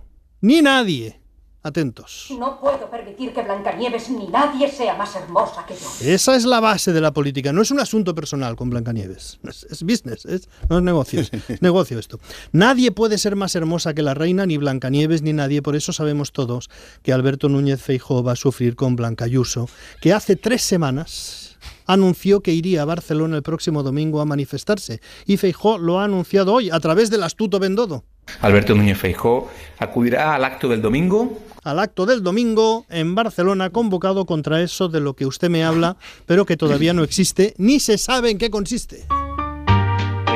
Ni 0.40 0.62
nadie. 0.62 1.20
Atentos. 1.64 2.26
No 2.38 2.60
puedo 2.60 2.90
permitir 2.90 3.32
que 3.32 3.42
Blancanieves 3.42 4.08
ni 4.10 4.28
nadie 4.28 4.70
sea 4.70 4.94
más 4.96 5.16
hermosa 5.16 5.64
que 5.66 5.74
yo. 5.74 5.88
Esa 6.02 6.36
es 6.36 6.44
la 6.44 6.60
base 6.60 6.92
de 6.92 7.00
la 7.00 7.12
política. 7.12 7.52
No 7.52 7.62
es 7.62 7.70
un 7.72 7.80
asunto 7.80 8.14
personal 8.14 8.54
con 8.54 8.68
Blancanieves. 8.70 9.40
Es, 9.48 9.64
es 9.70 9.82
business, 9.82 10.26
es- 10.26 10.48
no 10.68 10.76
es 10.78 10.84
negocio. 10.84 11.20
Es 11.20 11.30
negocio 11.62 11.98
esto. 11.98 12.20
Nadie 12.52 12.92
puede 12.92 13.16
ser 13.18 13.34
más 13.34 13.54
hermosa 13.56 13.94
que 13.94 14.02
la 14.02 14.14
reina, 14.14 14.46
ni 14.46 14.58
Blancanieves, 14.58 15.22
ni 15.22 15.32
nadie. 15.32 15.60
Por 15.62 15.74
eso 15.74 15.92
sabemos 15.92 16.32
todos 16.32 16.68
que 17.02 17.12
Alberto 17.14 17.48
Núñez 17.48 17.80
Feijóo 17.82 18.22
va 18.22 18.32
a 18.32 18.36
sufrir 18.36 18.76
con 18.76 18.94
Blanca 18.94 19.24
Ayuso, 19.24 19.68
que 20.02 20.12
hace 20.12 20.36
tres 20.36 20.62
semanas 20.62 21.43
anunció 21.86 22.40
que 22.40 22.52
iría 22.52 22.82
a 22.82 22.84
Barcelona 22.84 23.36
el 23.36 23.42
próximo 23.42 23.82
domingo 23.82 24.20
a 24.20 24.24
manifestarse. 24.24 25.00
Y 25.26 25.36
Feijóo 25.36 25.78
lo 25.78 26.00
ha 26.00 26.04
anunciado 26.04 26.52
hoy 26.52 26.70
a 26.70 26.80
través 26.80 27.10
del 27.10 27.22
astuto 27.22 27.58
Bendodo. 27.58 28.04
Alberto 28.40 28.74
Núñez 28.74 28.98
Feijó 28.98 29.50
acudirá 29.78 30.34
al 30.34 30.44
acto 30.44 30.68
del 30.68 30.80
domingo 30.80 31.38
al 31.62 31.78
acto 31.78 32.04
del 32.06 32.22
domingo 32.22 32.84
en 32.90 33.14
Barcelona 33.14 33.70
convocado 33.70 34.26
contra 34.26 34.60
eso 34.60 34.88
de 34.88 35.00
lo 35.00 35.14
que 35.14 35.26
usted 35.26 35.48
me 35.48 35.64
habla, 35.64 35.96
pero 36.26 36.44
que 36.44 36.58
todavía 36.58 36.92
no 36.92 37.02
existe 37.02 37.54
ni 37.56 37.80
se 37.80 37.96
sabe 37.96 38.30
en 38.30 38.38
qué 38.38 38.50
consiste. 38.50 39.06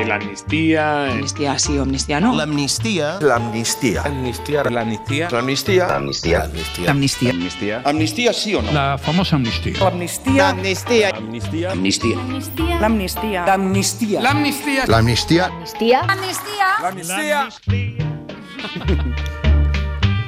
La 0.05 0.15
amnistía. 0.15 1.11
Amnistía 1.11 1.59
sí 1.59 1.77
o 1.77 1.81
amnistía 1.83 2.19
no. 2.19 2.35
La 2.35 2.43
amnistía. 2.43 3.19
La 3.21 3.35
amnistía. 3.35 4.01
Amnistía, 4.03 4.63
la 4.63 4.81
amnistía. 4.81 5.29
La 5.29 5.39
amnistía. 5.39 5.87
La 5.87 5.95
amnistía. 5.95 6.37
La 6.39 6.91
amnistía. 6.91 7.29
Amnistía. 7.31 7.81
Amnistía 7.85 8.33
sí 8.33 8.55
o 8.55 8.61
no. 8.61 8.71
La 8.71 8.97
famosa 8.97 9.35
amnistía. 9.35 9.79
La 9.79 9.87
amnistía. 9.87 10.49
Amnistía. 10.49 11.09
Amnistía. 11.71 12.17
La 12.79 12.85
amnistía. 12.85 13.45
La 13.45 13.53
amnistía. 13.53 14.21
La 14.21 14.31
amnistía. 14.31 14.85
La 14.87 14.97
amnistía. 14.97 15.45
Amnistía. 15.47 15.97
La 16.81 16.87
amnistía. 16.87 17.49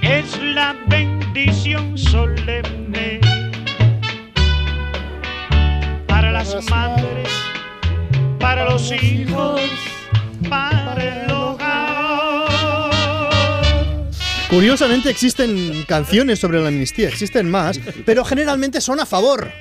es 0.01 0.41
la 0.41 0.75
bendición 0.87 1.97
solemne 1.97 3.19
para 6.07 6.31
las 6.31 6.69
madres, 6.69 7.29
para 8.41 8.65
los 8.69 8.91
hijos, 8.91 9.61
para 10.49 11.23
el 11.23 11.31
hogar. 11.31 12.49
Curiosamente 14.49 15.09
existen 15.09 15.85
canciones 15.87 16.39
sobre 16.39 16.59
la 16.59 16.69
amnistía, 16.69 17.07
existen 17.07 17.49
más, 17.49 17.79
pero 18.05 18.25
generalmente 18.25 18.81
son 18.81 18.99
a 18.99 19.05
favor. 19.05 19.51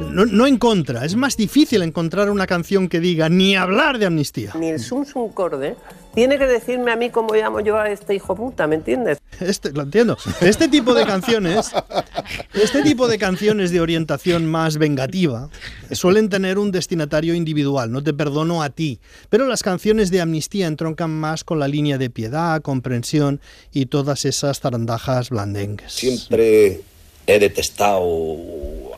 No, 0.00 0.24
no 0.26 0.46
en 0.46 0.58
contra. 0.58 1.04
Es 1.04 1.14
más 1.14 1.36
difícil 1.36 1.82
encontrar 1.82 2.30
una 2.30 2.46
canción 2.46 2.88
que 2.88 3.00
diga 3.00 3.28
ni 3.28 3.56
hablar 3.56 3.98
de 3.98 4.06
amnistía. 4.06 4.52
Ni 4.58 4.68
el 4.70 4.80
sum 4.80 5.04
sum 5.04 5.30
corde 5.32 5.76
tiene 6.14 6.38
que 6.38 6.46
decirme 6.46 6.90
a 6.90 6.96
mí 6.96 7.10
cómo 7.10 7.34
llamo 7.34 7.60
yo 7.60 7.76
a 7.78 7.88
este 7.88 8.14
hijo 8.14 8.34
puta, 8.34 8.66
¿me 8.66 8.74
entiendes? 8.76 9.18
Este, 9.38 9.72
lo 9.72 9.82
entiendo. 9.82 10.18
Este 10.40 10.68
tipo 10.68 10.92
de 10.94 11.06
canciones, 11.06 11.70
este 12.52 12.82
tipo 12.82 13.08
de 13.08 13.18
canciones 13.18 13.70
de 13.70 13.80
orientación 13.80 14.46
más 14.46 14.76
vengativa 14.76 15.48
suelen 15.92 16.28
tener 16.28 16.58
un 16.58 16.72
destinatario 16.72 17.34
individual. 17.34 17.92
No 17.92 18.02
te 18.02 18.12
perdono 18.12 18.62
a 18.62 18.70
ti. 18.70 18.98
Pero 19.28 19.46
las 19.46 19.62
canciones 19.62 20.10
de 20.10 20.20
amnistía 20.20 20.66
entroncan 20.66 21.10
más 21.10 21.44
con 21.44 21.58
la 21.58 21.68
línea 21.68 21.96
de 21.98 22.10
piedad, 22.10 22.60
comprensión 22.60 23.40
y 23.72 23.86
todas 23.86 24.24
esas 24.24 24.60
zarandajas 24.60 25.30
blandengues. 25.30 25.92
Siempre 25.92 26.80
he 27.26 27.38
detestado 27.38 28.02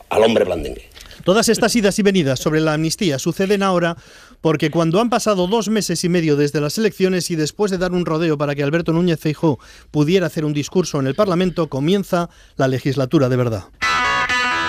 al 0.09 0.23
hombre 0.23 0.45
blandengue. 0.45 0.92
Todas 1.23 1.47
estas 1.47 1.75
idas 1.75 1.97
y 1.99 2.03
venidas 2.03 2.39
sobre 2.39 2.59
la 2.59 2.73
amnistía 2.73 3.17
suceden 3.17 3.63
ahora 3.63 3.95
porque 4.41 4.69
cuando 4.69 4.99
han 4.99 5.09
pasado 5.09 5.47
dos 5.47 5.69
meses 5.69 6.03
y 6.03 6.09
medio 6.09 6.35
desde 6.35 6.59
las 6.59 6.77
elecciones 6.77 7.31
y 7.31 7.35
después 7.35 7.71
de 7.71 7.77
dar 7.77 7.93
un 7.93 8.05
rodeo 8.05 8.37
para 8.37 8.55
que 8.55 8.63
Alberto 8.63 8.91
Núñez 8.91 9.19
Feijóo 9.19 9.57
pudiera 9.89 10.27
hacer 10.27 10.43
un 10.43 10.53
discurso 10.53 10.99
en 10.99 11.07
el 11.07 11.15
Parlamento, 11.15 11.67
comienza 11.67 12.29
la 12.57 12.67
legislatura 12.67 13.29
de 13.29 13.37
verdad. 13.37 13.63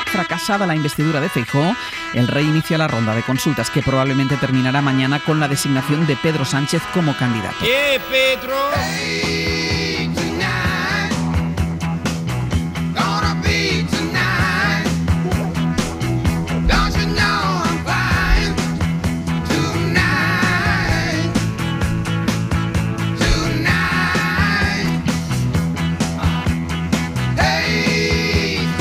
Fracasada 0.06 0.64
la 0.64 0.76
investidura 0.76 1.20
de 1.20 1.28
Feijóo, 1.28 1.74
el 2.14 2.28
rey 2.28 2.44
inicia 2.44 2.78
la 2.78 2.86
ronda 2.86 3.16
de 3.16 3.24
consultas 3.24 3.68
que 3.70 3.82
probablemente 3.82 4.36
terminará 4.36 4.80
mañana 4.80 5.20
con 5.24 5.40
la 5.40 5.48
designación 5.48 6.06
de 6.06 6.16
Pedro 6.16 6.44
Sánchez 6.44 6.82
como 6.92 7.16
candidato. 7.16 7.56
¡Eh, 7.64 7.98
Pedro! 8.08 9.63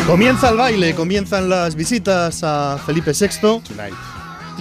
Comienza 0.08 0.50
el 0.50 0.58
baile, 0.58 0.94
comienzan 0.94 1.50
las 1.50 1.76
visitas 1.76 2.44
a 2.44 2.78
Felipe 2.86 3.14
VI. 3.14 3.62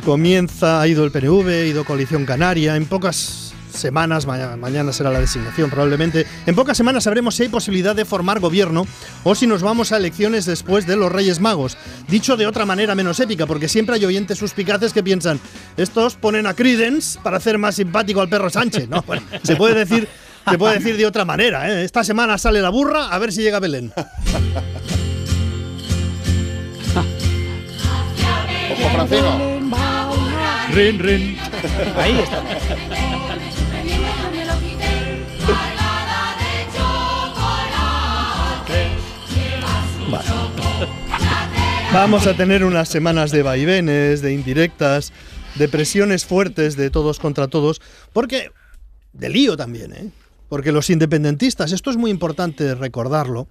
Comienza, 0.05 0.81
ha 0.81 0.87
ido 0.87 1.05
el 1.05 1.11
PNV, 1.11 1.49
ha 1.49 1.67
ido 1.67 1.85
Coalición 1.85 2.25
Canaria. 2.25 2.77
En 2.77 2.87
pocas 2.87 3.53
semanas, 3.73 4.27
mañana, 4.27 4.93
será 4.93 5.11
la 5.11 5.21
designación 5.21 5.69
probablemente, 5.69 6.27
en 6.47 6.55
pocas 6.55 6.77
semanas 6.77 7.05
sabremos 7.05 7.35
si 7.35 7.45
hay 7.45 7.49
posibilidad 7.49 7.97
de 7.97 8.05
formar 8.05 8.39
gobierno 8.39 8.87
o 9.25 9.35
si 9.35 9.47
nos 9.47 9.63
vamos 9.63 9.93
a 9.93 9.97
elecciones 9.97 10.45
después 10.47 10.87
de 10.87 10.97
los 10.97 11.11
Reyes 11.11 11.41
Magos. 11.41 11.77
Dicho 12.09 12.37
de 12.37 12.47
otra 12.47 12.65
manera 12.65 12.95
menos 12.95 13.19
épica, 13.19 13.47
porque 13.47 13.69
siempre 13.69 13.97
hay 13.97 14.05
oyentes 14.05 14.39
suspicaces 14.39 14.93
que 14.93 15.03
piensan, 15.03 15.41
estos 15.77 16.15
ponen 16.17 16.47
a 16.47 16.55
Credence 16.55 17.19
para 17.21 17.39
hacer 17.39 17.59
más 17.59 17.77
simpático 17.77 18.21
al 18.21 18.29
perro 18.29 18.51
Sánchez. 18.51 18.89
No, 18.89 19.05
se 19.43 19.57
puede 19.57 19.75
decir, 19.75 20.07
se 20.49 20.59
puede 20.59 20.79
decir 20.79 20.97
de 20.97 21.07
otra 21.07 21.25
manera. 21.25 21.69
¿eh? 21.71 21.85
Esta 21.85 22.05
semana 22.05 22.39
sale 22.39 22.61
la 22.61 22.69
burra, 22.69 23.09
a 23.09 23.19
ver 23.19 23.33
si 23.33 23.43
llega 23.43 23.59
Belén. 23.59 23.93
Francino. 28.91 29.61
Rin, 30.73 30.99
rin. 30.99 31.39
Ahí 31.97 32.19
está. 32.23 32.43
Vamos 41.93 42.27
a 42.27 42.35
tener 42.35 42.65
unas 42.65 42.89
semanas 42.89 43.31
de 43.31 43.43
vaivenes, 43.43 44.23
de 44.23 44.33
indirectas, 44.33 45.13
de 45.57 45.69
presiones 45.69 46.25
fuertes 46.25 46.75
de 46.75 46.89
todos 46.89 47.19
contra 47.19 47.49
todos, 47.49 47.83
porque 48.15 48.51
de 49.13 49.29
lío 49.29 49.59
también, 49.59 49.93
¿eh? 49.93 50.11
Porque 50.53 50.71
los 50.71 50.91
independentistas, 50.91 51.73
esto 51.73 51.89
es 51.89 51.97
muy 51.97 52.11
importante 52.11 52.75
recordarlo, 52.75 53.47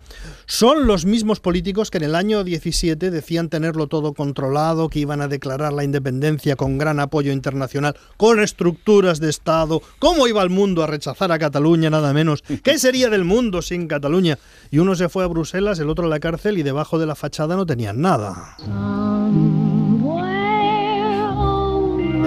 son 0.46 0.86
los 0.86 1.04
mismos 1.04 1.40
políticos 1.40 1.90
que 1.90 1.98
en 1.98 2.04
el 2.04 2.14
año 2.14 2.44
17 2.44 3.10
decían 3.10 3.50
tenerlo 3.50 3.88
todo 3.88 4.14
controlado, 4.14 4.88
que 4.88 5.00
iban 5.00 5.20
a 5.20 5.28
declarar 5.28 5.74
la 5.74 5.84
independencia 5.84 6.56
con 6.56 6.78
gran 6.78 7.00
apoyo 7.00 7.32
internacional, 7.32 7.96
con 8.18 8.40
estructuras 8.40 9.20
de 9.20 9.32
Estado, 9.32 9.82
cómo 9.98 10.28
iba 10.28 10.44
el 10.44 10.52
mundo 10.52 10.84
a 10.84 10.86
rechazar 10.86 11.32
a 11.32 11.40
Cataluña 11.40 11.90
nada 11.90 12.14
menos, 12.14 12.44
qué 12.64 12.78
sería 12.78 13.10
del 13.10 13.24
mundo 13.24 13.64
sin 13.64 13.88
Cataluña. 13.88 14.38
Y 14.70 14.78
uno 14.78 14.94
se 14.94 15.10
fue 15.10 15.24
a 15.24 15.28
Bruselas, 15.28 15.80
el 15.80 15.90
otro 15.90 16.06
a 16.06 16.08
la 16.08 16.20
cárcel 16.20 16.60
y 16.60 16.62
debajo 16.62 17.00
de 17.00 17.08
la 17.08 17.16
fachada 17.16 17.56
no 17.56 17.66
tenían 17.66 18.00
nada. 18.00 18.58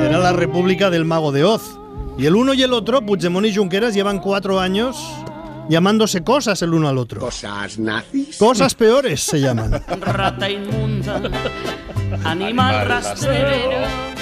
Era 0.01 0.19
la 0.19 0.33
República 0.33 0.91
del 0.91 1.05
Mago 1.05 1.31
de 1.31 1.45
Oz. 1.45 1.84
Y 2.17 2.27
el 2.27 2.37
uno 2.37 2.55
y 2.55 2.63
el 2.63 2.73
otro, 2.73 3.05
Puigdemont 3.05 3.47
y 3.47 3.55
Junqueras, 3.55 3.95
llevan 3.95 4.21
cuatro 4.21 4.61
años 4.61 4.97
llamándose 5.69 6.23
cosas 6.23 6.61
el 6.63 6.73
uno 6.75 6.89
al 6.89 6.99
otro. 6.99 7.21
¿Cosas 7.21 7.79
nazis? 7.79 8.37
Cosas 8.37 8.75
peores 8.75 9.21
se 9.21 9.41
llaman. 9.41 9.83
Rata 10.01 10.49
inmunda, 10.49 11.21
animal 12.25 12.87
rastrero, 12.87 13.71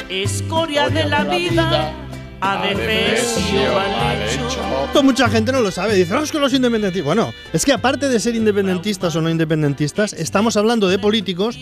escoria 0.09 0.89
de 0.89 1.05
la 1.05 1.25
vida, 1.25 1.93
adefesio 2.41 3.75
mal 3.75 4.23
hecho. 4.23 4.85
Esto 4.87 5.03
mucha 5.03 5.29
gente 5.29 5.53
no 5.53 5.61
lo 5.61 5.71
sabe. 5.71 5.95
Dice, 5.95 6.15
"Ah, 6.15 6.21
es 6.23 6.33
que 6.33 6.39
los 6.39 6.53
independentistas. 6.55 7.05
Bueno, 7.05 7.33
es 7.53 7.65
que 7.65 7.73
aparte 7.73 8.09
de 8.09 8.21
ser 8.21 8.35
independentistas 8.35 9.15
o 9.17 9.21
no 9.21 9.29
independentistas, 9.29 10.15
estamos 10.15 10.57
hablando 10.57 10.89
de 10.89 10.99
políticos 10.99 11.59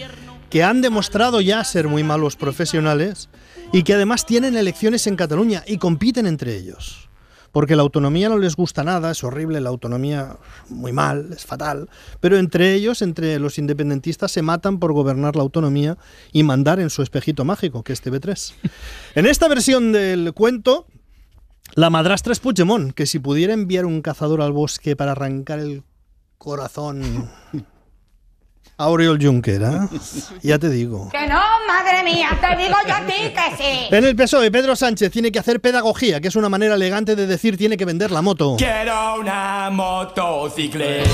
que 0.48 0.62
han 0.62 0.80
demostrado 0.80 1.40
ya 1.40 1.64
ser 1.64 1.88
muy 1.88 2.02
malos 2.04 2.36
profesionales 2.36 3.28
y 3.72 3.84
que 3.84 3.94
además 3.94 4.26
tienen 4.26 4.56
elecciones 4.56 5.06
en 5.06 5.16
Cataluña 5.16 5.62
y 5.66 5.78
compiten 5.78 6.26
entre 6.26 6.56
ellos. 6.56 7.08
Porque 7.52 7.74
la 7.74 7.82
autonomía 7.82 8.28
no 8.28 8.38
les 8.38 8.54
gusta 8.54 8.84
nada, 8.84 9.10
es 9.10 9.24
horrible, 9.24 9.60
la 9.60 9.70
autonomía 9.70 10.36
muy 10.68 10.92
mal, 10.92 11.32
es 11.32 11.44
fatal. 11.44 11.88
Pero 12.20 12.38
entre 12.38 12.74
ellos, 12.74 13.02
entre 13.02 13.38
los 13.40 13.58
independentistas, 13.58 14.30
se 14.30 14.42
matan 14.42 14.78
por 14.78 14.92
gobernar 14.92 15.34
la 15.34 15.42
autonomía 15.42 15.98
y 16.32 16.44
mandar 16.44 16.78
en 16.78 16.90
su 16.90 17.02
espejito 17.02 17.44
mágico, 17.44 17.82
que 17.82 17.92
es 17.92 18.04
TV3. 18.04 18.54
En 19.16 19.26
esta 19.26 19.48
versión 19.48 19.90
del 19.90 20.32
cuento, 20.32 20.86
la 21.74 21.90
madrastra 21.90 22.32
es 22.32 22.38
Puigdemont, 22.38 22.92
que 22.92 23.06
si 23.06 23.18
pudiera 23.18 23.52
enviar 23.52 23.84
un 23.84 24.00
cazador 24.00 24.42
al 24.42 24.52
bosque 24.52 24.94
para 24.94 25.12
arrancar 25.12 25.58
el 25.58 25.82
corazón 26.38 27.28
a 28.80 28.88
Oriol 28.88 29.18
Junquera, 29.20 29.90
ya 30.42 30.58
te 30.58 30.70
digo. 30.70 31.10
Que 31.10 31.26
no, 31.26 31.38
madre 31.68 32.02
mía, 32.02 32.30
te 32.40 32.56
digo 32.56 32.74
yo 32.88 32.94
a 32.94 33.06
ti 33.06 33.12
que 33.12 33.56
sí. 33.58 33.94
En 33.94 34.06
el 34.06 34.16
PSOE, 34.16 34.50
Pedro 34.50 34.74
Sánchez 34.74 35.12
tiene 35.12 35.30
que 35.30 35.38
hacer 35.38 35.60
pedagogía, 35.60 36.18
que 36.22 36.28
es 36.28 36.36
una 36.36 36.48
manera 36.48 36.76
elegante 36.76 37.14
de 37.14 37.26
decir 37.26 37.58
tiene 37.58 37.76
que 37.76 37.84
vender 37.84 38.10
la 38.10 38.22
moto. 38.22 38.56
Quiero 38.56 39.20
una 39.20 39.68
motocicleta 39.70 41.04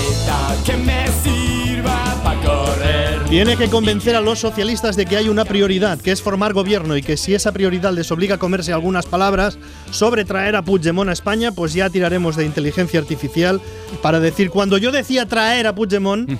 que 0.64 0.76
me 0.76 1.08
sirva 1.24 2.04
para 2.22 2.40
correr. 2.40 3.24
Tiene 3.28 3.56
que 3.56 3.68
convencer 3.68 4.14
a 4.14 4.20
los 4.20 4.38
socialistas 4.38 4.94
de 4.94 5.04
que 5.04 5.16
hay 5.16 5.28
una 5.28 5.44
prioridad, 5.44 5.98
que 5.98 6.12
es 6.12 6.22
formar 6.22 6.52
gobierno 6.52 6.96
y 6.96 7.02
que 7.02 7.16
si 7.16 7.34
esa 7.34 7.50
prioridad 7.50 7.92
les 7.92 8.12
obliga 8.12 8.36
a 8.36 8.38
comerse 8.38 8.72
algunas 8.72 9.06
palabras 9.06 9.58
sobre 9.90 10.24
traer 10.24 10.54
a 10.54 10.62
Puigdemont 10.62 11.10
a 11.10 11.12
España, 11.12 11.50
pues 11.50 11.72
ya 11.72 11.90
tiraremos 11.90 12.36
de 12.36 12.44
inteligencia 12.44 13.00
artificial 13.00 13.60
para 14.02 14.20
decir 14.20 14.50
cuando 14.50 14.78
yo 14.78 14.92
decía 14.92 15.26
traer 15.26 15.66
a 15.66 15.74
Puigdemont, 15.74 16.30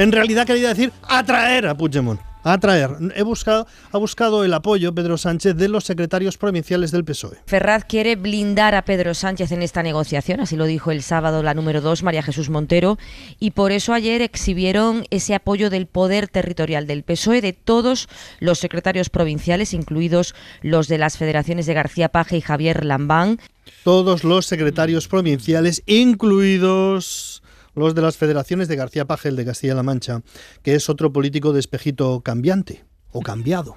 en 0.00 0.12
realidad 0.12 0.46
quería 0.46 0.68
decir 0.68 0.92
atraer 1.02 1.66
a 1.66 1.76
Puigdemont. 1.76 2.20
Atraer. 2.42 2.96
He 3.14 3.22
buscado, 3.22 3.66
ha 3.92 3.98
buscado 3.98 4.46
el 4.46 4.54
apoyo 4.54 4.94
Pedro 4.94 5.18
Sánchez 5.18 5.56
de 5.56 5.68
los 5.68 5.84
secretarios 5.84 6.38
provinciales 6.38 6.90
del 6.90 7.04
PSOE. 7.04 7.36
Ferraz 7.44 7.84
quiere 7.84 8.16
blindar 8.16 8.74
a 8.74 8.86
Pedro 8.86 9.12
Sánchez 9.12 9.52
en 9.52 9.60
esta 9.60 9.82
negociación, 9.82 10.40
así 10.40 10.56
lo 10.56 10.64
dijo 10.64 10.90
el 10.90 11.02
sábado 11.02 11.42
la 11.42 11.52
número 11.52 11.82
2, 11.82 12.02
María 12.02 12.22
Jesús 12.22 12.48
Montero, 12.48 12.96
y 13.38 13.50
por 13.50 13.72
eso 13.72 13.92
ayer 13.92 14.22
exhibieron 14.22 15.04
ese 15.10 15.34
apoyo 15.34 15.68
del 15.68 15.86
poder 15.86 16.28
territorial 16.28 16.86
del 16.86 17.02
PSOE 17.02 17.42
de 17.42 17.52
todos 17.52 18.08
los 18.38 18.58
secretarios 18.58 19.10
provinciales, 19.10 19.74
incluidos 19.74 20.34
los 20.62 20.88
de 20.88 20.96
las 20.96 21.18
federaciones 21.18 21.66
de 21.66 21.74
García 21.74 22.08
Paje 22.08 22.38
y 22.38 22.40
Javier 22.40 22.86
Lambán. 22.86 23.38
Todos 23.84 24.24
los 24.24 24.46
secretarios 24.46 25.08
provinciales, 25.08 25.82
incluidos 25.84 27.39
los 27.74 27.94
de 27.94 28.02
las 28.02 28.16
federaciones 28.16 28.68
de 28.68 28.76
García 28.76 29.04
Pagel 29.04 29.36
de 29.36 29.44
Castilla-La 29.44 29.82
Mancha, 29.82 30.22
que 30.62 30.74
es 30.74 30.88
otro 30.88 31.12
político 31.12 31.52
de 31.52 31.60
espejito 31.60 32.20
cambiante 32.20 32.84
o 33.12 33.20
cambiado. 33.20 33.76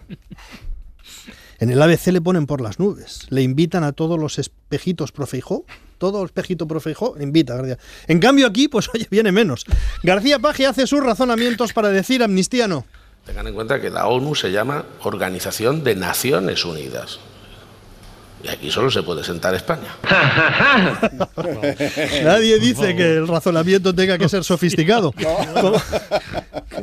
En 1.60 1.70
el 1.70 1.82
ABC 1.82 2.08
le 2.08 2.22
ponen 2.22 2.46
por 2.46 2.62
las 2.62 2.80
nubes, 2.80 3.28
le 3.30 3.42
invitan 3.42 3.84
a 3.84 3.94
todos 3.94 4.20
los 4.20 4.40
espejitos 4.40 5.12
profeijó, 5.12 5.66
todo 5.98 6.26
espejito 6.26 6.68
profeijó, 6.68 7.16
invita 7.20 7.56
García. 7.56 7.78
En 8.08 8.20
cambio 8.20 8.48
aquí, 8.48 8.68
pues 8.68 8.90
oye, 8.94 9.08
viene 9.10 9.32
menos. 9.32 9.66
García 10.02 10.40
Paje 10.40 10.68
hace 10.68 10.88
sus 10.88 11.02
razonamientos 11.02 11.72
para 11.72 11.90
decir 11.90 12.24
amnistía 12.24 12.68
no. 12.68 12.86
Tengan 13.26 13.48
en 13.48 13.54
cuenta 13.54 13.80
que 13.80 13.90
la 13.90 14.08
ONU 14.08 14.36
se 14.36 14.52
llama 14.52 14.86
Organización 15.04 15.84
de 15.84 15.96
Naciones 15.96 16.66
Unidas. 16.66 17.20
Y 18.44 18.50
aquí 18.50 18.70
solo 18.70 18.92
se 18.92 19.02
puede 19.04 19.24
sentar 19.24 19.56
España. 19.56 19.96
Nadie 22.24 22.60
dice 22.60 22.94
que 22.94 23.14
el 23.14 23.28
razonamiento 23.28 23.96
tenga 23.96 24.18
que 24.18 24.28
ser 24.28 24.44
sofisticado. 24.44 25.14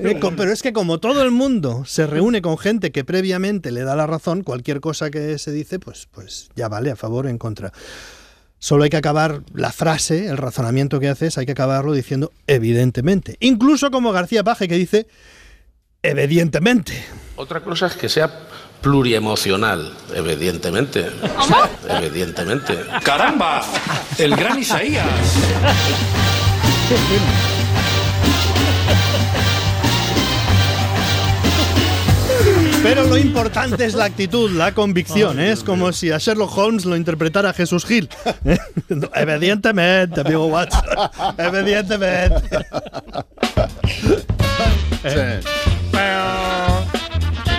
Eh, 0.03 0.19
Pero 0.37 0.53
es 0.53 0.63
que 0.63 0.73
como 0.73 0.99
todo 0.99 1.23
el 1.23 1.31
mundo 1.31 1.85
se 1.85 2.07
reúne 2.07 2.41
con 2.41 2.57
gente 2.57 2.93
que 2.93 3.05
previamente 3.05 3.71
le 3.73 3.83
da 3.83 3.97
la 3.97 4.07
razón, 4.07 4.43
cualquier 4.43 4.81
cosa 4.81 5.11
que 5.11 5.37
se 5.37 5.51
dice, 5.51 5.79
pues, 5.79 6.09
pues 6.11 6.49
ya 6.55 6.69
vale, 6.69 6.93
a 6.93 6.97
favor 6.97 7.27
o 7.27 7.29
en 7.29 7.37
contra. 7.37 7.73
Solo 8.61 8.85
hay 8.85 8.91
que 8.91 8.97
acabar 8.97 9.43
la 9.53 9.73
frase, 9.73 10.29
el 10.29 10.37
razonamiento 10.39 11.01
que 11.01 11.09
haces, 11.09 11.37
hay 11.39 11.45
que 11.45 11.53
acabarlo 11.53 11.93
diciendo 11.93 12.31
evidentemente. 12.47 13.37
Incluso 13.41 13.91
como 13.91 14.13
García 14.13 14.45
Paje 14.45 14.69
que 14.69 14.77
dice 14.77 15.07
evidentemente. 16.03 16.93
Otra 17.37 17.61
cosa 17.61 17.87
es 17.87 17.95
que 17.95 18.09
sea 18.09 18.31
pluriemocional, 18.81 19.93
evidentemente. 20.15 21.07
Evidentemente. 21.89 22.79
¡Caramba! 23.03 23.63
El 24.19 24.37
gran 24.37 24.59
Isaías. 24.59 25.07
Pero 32.83 33.05
lo 33.05 33.19
importante 33.19 33.85
es 33.85 33.95
la 33.95 34.05
actitud, 34.07 34.51
la 34.53 34.73
convicción. 34.73 35.39
¿eh? 35.39 35.53
es 35.53 35.63
como 35.63 35.93
si 35.93 36.11
a 36.11 36.19
Sherlock 36.19 36.57
Holmes 36.57 36.87
lo 36.87 36.97
interpretara 36.97 37.53
Jesús 37.53 37.85
Gil. 37.85 38.09
¿eh? 38.45 38.59
Evidentemente, 39.15 40.23
amigo 40.23 40.47
Watson. 40.47 40.83
Evidentemente. 41.37 42.67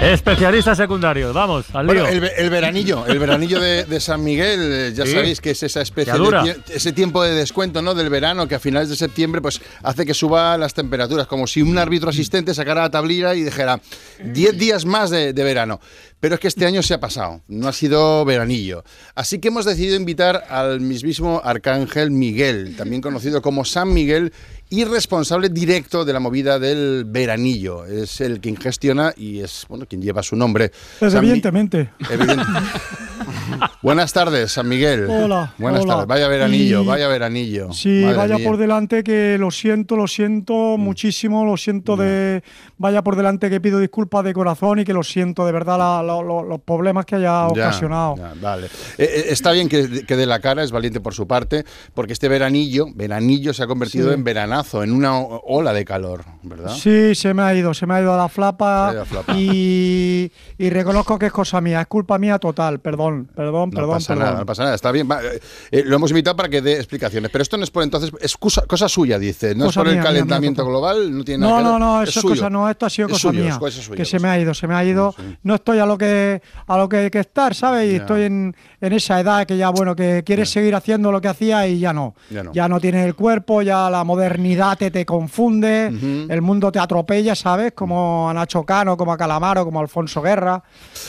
Especialistas 0.01 0.77
secundarios, 0.77 1.31
vamos, 1.33 1.65
al 1.73 1.85
lío. 1.85 1.93
Bueno, 1.93 2.09
el, 2.09 2.21
ve- 2.21 2.31
el 2.37 2.49
veranillo, 2.49 3.05
el 3.05 3.19
veranillo 3.19 3.59
de, 3.59 3.83
de 3.85 3.99
San 3.99 4.23
Miguel, 4.23 4.59
eh, 4.61 4.93
ya 4.95 5.05
Sí. 5.05 5.11
sabéis 5.13 5.39
que 5.41 5.51
es 5.51 5.61
esa 5.61 5.81
especie 5.81 6.11
de 6.13 6.55
ese 6.73 6.91
tiempo 6.91 7.21
de 7.23 7.35
descuento, 7.35 7.81
¿no? 7.83 7.93
Del 7.93 8.09
verano 8.09 8.47
que 8.47 8.55
a 8.55 8.59
finales 8.59 8.89
de 8.89 8.95
septiembre 8.95 9.41
pues 9.41 9.61
hace 9.83 10.05
que 10.05 10.13
suba 10.15 10.57
las 10.57 10.73
temperaturas, 10.73 11.27
como 11.27 11.45
si 11.45 11.61
un 11.61 11.77
árbitro 11.77 12.09
asistente 12.09 12.53
sacara 12.55 12.81
la 12.81 12.89
tablilla 12.89 13.35
y 13.35 13.43
dijera 13.43 13.79
10 14.23 14.57
días 14.57 14.85
más 14.85 15.11
de, 15.11 15.33
de 15.33 15.43
verano. 15.43 15.79
Pero 16.19 16.35
es 16.35 16.41
que 16.41 16.47
este 16.47 16.65
año 16.65 16.81
se 16.83 16.93
ha 16.95 16.99
pasado, 16.99 17.41
no 17.47 17.67
ha 17.67 17.73
sido 17.73 18.25
veranillo. 18.25 18.83
Así 19.15 19.39
que 19.39 19.49
hemos 19.49 19.65
decidido 19.65 19.95
invitar 19.95 20.45
al 20.49 20.79
mismísimo 20.81 21.41
Arcángel 21.43 22.11
Miguel, 22.11 22.75
también 22.75 23.01
conocido 23.01 23.41
como 23.41 23.65
San 23.65 23.91
Miguel, 23.93 24.33
y 24.71 24.85
responsable 24.85 25.49
directo 25.49 26.03
de 26.05 26.13
la 26.13 26.19
movida 26.19 26.57
del 26.57 27.03
veranillo. 27.05 27.85
Es 27.85 28.21
el 28.21 28.39
quien 28.39 28.55
gestiona 28.57 29.13
y 29.15 29.39
es 29.41 29.65
bueno 29.69 29.85
quien 29.85 30.01
lleva 30.01 30.23
su 30.23 30.35
nombre. 30.35 30.71
Pues 30.97 31.11
San 31.13 31.21
Mi- 31.21 31.27
evidentemente. 31.27 31.89
Evidente- 32.09 32.43
Buenas 33.83 34.13
tardes, 34.13 34.51
San 34.51 34.67
Miguel. 34.67 35.07
Hola, 35.09 35.53
Buenas 35.57 35.81
hola. 35.81 35.93
tardes. 35.93 36.07
Vaya 36.07 36.27
veranillo, 36.27 36.83
Y- 36.83 36.85
vaya 36.85 37.07
veranillo. 37.07 37.73
Sí, 37.73 38.01
Madre 38.03 38.17
vaya 38.17 38.35
mía. 38.37 38.45
Mm. 38.45 38.49
por 38.49 38.57
delante 38.59 39.03
que 39.03 39.37
lo 39.39 39.51
siento, 39.51 39.95
lo 39.97 40.07
siento 40.07 40.77
muchísimo, 40.77 41.43
lo 41.45 41.57
siento 41.57 41.95
de... 41.97 42.43
Vaya 42.77 43.03
por 43.03 43.15
delante 43.15 43.49
que 43.49 43.59
pido 43.59 43.79
disculpas 43.79 44.23
de 44.23 44.33
corazón 44.33 44.79
y 44.79 44.85
que 44.85 44.93
lo 44.93 45.03
siento 45.03 45.45
de 45.45 45.51
verdad 45.51 45.77
la- 45.77 46.01
los 46.03 46.61
problemas 46.61 47.05
que 47.05 47.15
haya 47.15 47.25
Ya, 47.25 47.47
ocasionado. 47.47 48.15
ya, 48.17 48.33
vale. 48.41 48.67
Eh, 48.97 49.03
eh, 49.03 49.25
está 49.29 49.51
bien 49.51 49.67
que, 49.67 50.05
que 50.05 50.15
dé 50.15 50.25
la 50.25 50.39
cara, 50.39 50.63
es 50.63 50.71
valiente 50.71 50.99
por 51.01 51.13
su 51.13 51.27
parte, 51.27 51.65
porque 51.93 52.13
este 52.13 52.29
veranillo, 52.29 52.85
veranillo 52.95 53.53
se 53.53 53.63
ha 53.63 53.67
convertido 53.67 54.07
Sí. 54.09 54.13
en 54.13 54.23
veranazo, 54.23 54.60
en 54.73 54.91
una 54.93 55.17
ola 55.19 55.73
de 55.73 55.83
calor, 55.85 56.23
¿verdad? 56.43 56.73
Sí, 56.75 57.13
se 57.15 57.33
me 57.33 57.41
ha 57.43 57.53
ido, 57.53 57.73
se 57.73 57.85
me 57.85 57.95
ha 57.95 58.01
ido 58.01 58.13
a 58.13 58.17
la 58.17 58.29
flapa, 58.29 58.89
a 59.01 59.05
flapa. 59.05 59.33
Y, 59.37 60.31
y 60.57 60.69
reconozco 60.69 61.17
que 61.19 61.27
es 61.27 61.31
cosa 61.31 61.59
mía, 61.61 61.81
es 61.81 61.87
culpa 61.87 62.17
mía 62.17 62.39
total, 62.39 62.79
perdón, 62.79 63.27
perdón, 63.35 63.69
No 63.69 63.75
perdón, 63.75 63.95
pasa 63.95 64.07
perdón. 64.13 64.25
nada, 64.25 64.39
no 64.39 64.45
pasa 64.45 64.63
nada, 64.63 64.75
está 64.75 64.91
bien. 64.91 65.07
Va, 65.09 65.21
eh, 65.23 65.39
eh, 65.71 65.83
lo 65.85 65.95
hemos 65.95 66.11
invitado 66.11 66.35
para 66.35 66.49
que 66.49 66.61
dé 66.61 66.75
explicaciones, 66.77 67.29
pero 67.31 67.41
esto 67.41 67.57
no 67.57 67.63
es 67.63 67.71
por 67.71 67.83
entonces, 67.83 68.11
es 68.21 68.37
cosa, 68.37 68.63
cosa 68.67 68.87
suya, 68.87 69.17
dice, 69.19 69.55
no 69.55 69.65
Cosa 69.65 69.81
es 69.81 69.83
por 69.83 69.87
mía, 69.93 70.01
el 70.01 70.05
calentamiento 70.05 70.63
mía, 70.63 70.69
global, 70.71 71.17
no 71.17 71.23
tiene 71.23 71.45
nada 71.45 71.51
No, 71.53 71.57
que 71.59 71.63
no, 71.63 71.79
no, 71.79 72.03
es 72.03 72.09
eso 72.09 72.19
es 72.19 72.21
suyo. 72.21 72.35
cosa, 72.35 72.49
no, 72.49 72.69
esto 72.69 72.85
ha 72.85 72.89
sido 72.89 73.07
Es 73.07 73.13
cosa 73.13 73.27
suyo, 73.29 73.43
mía. 73.43 73.57
cosa 73.59 73.81
suya, 73.81 73.97
que 73.97 74.05
se 74.05 74.11
pues. 74.11 74.23
me 74.23 74.29
ha 74.29 74.39
ido, 74.39 74.53
se 74.53 74.67
me 74.67 74.75
ha 74.75 74.83
ido. 74.83 75.15
No 75.43 75.55
estoy 75.55 75.79
a 75.79 75.85
lo 75.85 75.97
que 75.97 76.41
a 76.67 76.77
lo 76.77 76.87
que 76.89 76.97
hay 76.97 77.09
que 77.09 77.19
estar, 77.19 77.55
¿sabes? 77.55 77.91
Y 77.91 77.95
estoy 77.95 78.23
en, 78.23 78.55
en 78.79 78.93
esa 78.93 79.19
edad 79.19 79.45
que 79.45 79.57
ya, 79.57 79.69
bueno, 79.69 79.95
que 79.95 80.23
quieres 80.25 80.49
seguir 80.49 80.75
haciendo 80.75 81.11
lo 81.11 81.19
que 81.21 81.27
hacía 81.27 81.67
y 81.67 81.79
ya 81.79 81.93
no. 81.93 82.15
Ya 82.29 82.43
no. 82.43 82.51
Ya 82.53 82.67
no 82.67 82.79
tienes 82.79 83.05
el 83.05 83.15
cuerpo, 83.15 83.61
ya 83.61 83.89
la 83.89 84.03
modernidad 84.03 84.50
te, 84.77 84.91
te 84.91 85.05
confunde, 85.05 85.87
el 86.29 86.41
mundo 86.41 86.71
te 86.71 86.79
atropella, 86.79 87.35
¿sabes? 87.35 87.71
Como 87.73 88.29
a 88.29 88.33
Nacho 88.33 88.63
Cano, 88.63 88.95
como 88.97 89.11
a 89.13 89.17
Calamaro, 89.17 89.65
como 89.65 89.79
a 89.79 89.81
Alfonso 89.81 90.21
Guerra. 90.21 90.61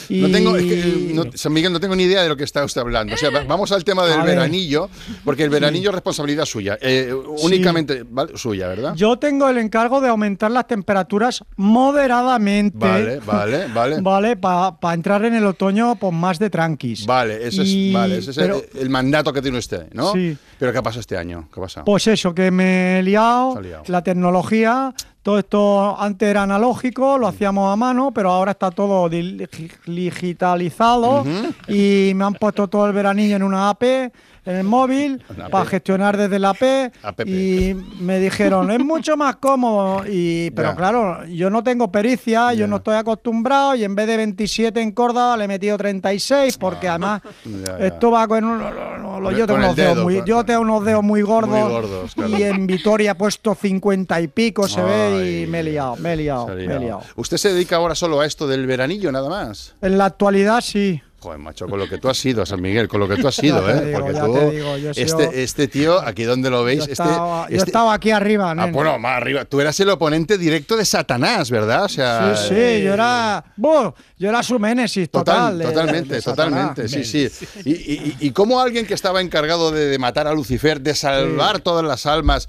Y... 0.09 0.20
No 0.20 0.31
tengo, 0.31 0.57
es 0.57 0.64
que, 0.64 0.81
eh, 0.81 1.11
no- 1.14 1.24
San 1.35 1.52
Miguel, 1.52 1.72
no 1.72 1.81
tengo 1.81 1.94
ni 1.96 2.05
idea 2.05 2.22
de 2.22 2.28
lo 2.28 2.37
que 2.37 2.44
está 2.44 2.64
usted 2.64 2.81
hablando. 2.81 3.14
O 3.14 3.16
sea, 3.16 3.31
va- 3.31 3.44
vamos 3.44 3.72
al 3.72 3.85
tema 3.85 4.05
del 4.07 4.20
A 4.20 4.24
ver. 4.24 4.37
veranillo, 4.37 4.88
porque 5.24 5.44
el 5.44 5.50
veranillo 5.50 5.90
es 5.90 5.94
responsabilidad 5.94 6.44
suya, 6.44 6.78
eh, 6.81 7.12
únicamente 7.42 8.05
¿vale? 8.09 8.37
suya, 8.37 8.68
¿verdad? 8.68 8.94
Yo 8.94 9.18
tengo 9.18 9.48
el 9.48 9.59
encargo 9.59 10.00
de 10.00 10.09
aumentar 10.09 10.50
las 10.50 10.66
temperaturas 10.66 11.44
moderadamente. 11.57 12.78
Vale, 12.78 13.20
vale, 13.20 13.66
vale. 13.72 14.00
Vale, 14.12 14.37
para 14.37 14.94
entrar 14.94 15.24
en 15.24 15.35
el 15.35 15.44
otoño 15.46 15.94
pues 15.96 16.12
más 16.12 16.38
de 16.38 16.50
tranquis. 16.50 17.07
Vale, 17.07 17.46
ese 17.46 17.62
Y- 17.64 17.88
es, 17.88 17.94
vale, 17.94 18.18
ese 18.18 18.31
es 18.33 18.37
pero- 18.37 18.62
el, 18.74 18.81
el 18.83 18.90
mandato 18.90 19.33
que 19.33 19.40
tiene 19.42 19.59
usted, 19.59 19.88
¿no? 19.92 20.12
Sí. 20.12 20.37
Pero 20.59 20.72
¿qué 20.72 20.78
ha 20.78 20.83
pasado 20.83 21.00
este 21.00 21.16
año? 21.16 21.48
¿Qué 21.52 21.59
ha 21.61 21.62
pasado? 21.62 21.85
Pues 21.85 22.07
eso, 22.07 22.35
que 22.35 22.50
me 22.50 22.98
he 22.98 23.02
liado, 23.02 23.21
Liado. 23.62 23.85
la 23.87 24.02
tecnología, 24.02 24.94
todo 25.22 25.38
esto 25.38 25.96
antes 26.00 26.28
era 26.28 26.42
analógico, 26.42 27.16
lo 27.18 27.26
hacíamos 27.28 27.72
a 27.72 27.76
mano, 27.76 28.11
pero 28.12 28.30
ahora 28.30 28.52
está 28.52 28.70
todo 28.70 29.08
di- 29.08 29.46
digitalizado 29.87 31.24
y 31.68 32.12
me 32.14 32.24
han 32.24 32.35
puesto 32.35 32.68
todo 32.68 32.87
el 32.87 32.92
veranillo 32.92 33.37
en 33.37 33.42
una 33.42 33.68
AP 33.70 34.11
en 34.44 34.57
el 34.57 34.64
móvil 34.64 35.22
para 35.50 35.64
gestionar 35.66 36.16
desde 36.16 36.38
la 36.38 36.50
App. 36.50 37.20
y 37.26 37.74
me 38.00 38.18
dijeron 38.18 38.70
es 38.70 38.81
mucho 38.81 39.16
más 39.16 39.37
cómodo 39.37 40.02
y 40.07 40.50
pero 40.50 40.74
claro 40.74 41.24
yo 41.26 41.48
no 41.50 41.62
tengo 41.62 41.90
pericia 41.92 42.52
yo 42.55 42.66
no 42.66 42.76
estoy 42.76 42.96
acostumbrado 42.96 43.74
y 43.74 43.85
en 43.85 43.94
vez 43.94 44.07
de 44.07 44.16
27 44.16 44.81
en 44.81 44.92
Córdoba 44.92 45.37
le 45.37 45.44
he 45.44 45.48
metido 45.48 45.76
36 45.78 46.59
porque 46.59 46.88
además 46.88 47.22
Ah, 47.64 47.78
ya. 47.78 47.87
esto 47.87 48.11
va 48.11 48.26
con, 48.28 48.44
un- 48.44 48.59
lo- 48.59 48.98
lo- 48.98 49.20
lo- 49.20 49.31
yo 49.33 49.46
tengo 49.46 49.61
unos 49.61 49.76
dedos 49.76 49.94
dedo, 49.94 50.05
muy 50.05 50.16
con- 50.18 50.26
yo 50.26 50.44
tengo 50.44 50.61
unos 50.61 50.85
dedos 50.85 51.02
muy 51.05 51.22
gordos, 51.22 51.50
Muy 51.50 51.70
gordos, 51.72 52.14
claro. 52.14 52.38
y 52.38 52.42
en 52.42 52.66
Vitoria 52.66 53.12
he 53.12 53.14
puesto 53.14 53.55
50 53.55 54.20
y 54.20 54.28
pico 54.28 54.66
se 54.68 54.83
ve 54.83 55.42
y 55.42 55.46
me 55.46 55.61
he 55.61 55.62
liado 55.62 55.96
me 55.96 56.12
he 56.14 56.16
liado, 56.16 56.48
me 56.48 56.64
he 56.64 56.78
liado. 56.78 57.00
¿Usted 57.16 57.37
se 57.37 57.52
dedica 57.52 57.76
ahora 57.76 57.94
solo 57.94 58.20
a 58.20 58.26
esto 58.26 58.46
del 58.46 58.66
veranillo, 58.66 59.11
nada 59.12 59.28
más? 59.28 59.74
en 59.83 59.98
la 59.98 60.07
actualidad 60.07 60.61
sí 60.61 61.00
Joder, 61.22 61.38
macho, 61.38 61.68
con 61.68 61.78
lo 61.78 61.88
que 61.88 61.98
tú 61.98 62.08
has 62.08 62.18
sido, 62.18 62.44
San 62.44 62.61
Miguel, 62.61 62.88
con 62.88 62.98
lo 62.98 63.06
que 63.08 63.16
tú 63.16 63.28
has 63.28 63.35
sido, 63.37 63.61
Ya 63.66 63.74
te 63.74 63.78
¿eh? 63.78 63.87
digo, 63.87 64.00
Porque 64.00 64.12
tú, 64.18 64.50
digo, 64.50 64.76
sido- 64.76 64.90
este, 65.20 65.42
este 65.44 65.68
tío, 65.68 66.00
aquí 66.00 66.24
donde 66.24 66.50
lo 66.50 66.64
veis, 66.64 66.78
yo 66.78 66.82
este, 66.82 66.92
estaba, 66.94 67.48
yo 67.48 67.56
este- 67.56 67.70
estaba 67.70 67.94
aquí 67.94 68.11
arriba 68.11 68.50
Ah, 68.50 68.54
nene. 68.56 68.72
bueno, 68.72 68.98
más 68.98 69.18
arriba. 69.18 69.44
Tú 69.44 69.61
eras 69.61 69.78
el 69.78 69.88
oponente 69.90 70.37
directo 70.37 70.76
de 70.76 70.85
Satanás, 70.85 71.48
¿verdad? 71.48 71.85
O 71.85 71.88
sea, 71.88 72.35
Sí, 72.37 72.48
sí, 72.48 72.54
eh, 72.56 72.82
yo 72.85 72.94
era. 72.94 73.44
buh, 73.56 73.92
yo 74.18 74.28
era 74.30 74.42
su 74.42 74.58
Ménesis 74.58 75.08
total. 75.08 75.37
Total, 75.37 75.58
de- 75.58 75.64
totalmente, 75.64 76.14
de 76.16 76.22
totalmente, 76.22 76.88
sí, 76.88 77.04
sí. 77.04 77.28
Y, 77.64 77.70
y, 77.72 78.16
y- 78.18 78.30
cómo 78.32 78.61
alguien 78.61 78.85
que 78.85 78.94
estaba 78.94 79.20
encargado 79.20 79.70
de, 79.70 79.87
de 79.87 79.98
matar 79.98 80.26
a 80.26 80.32
Lucifer, 80.35 80.80
de 80.80 80.94
salvar 80.96 81.61
todas 81.61 81.85
las 81.85 82.04
almas, 82.06 82.48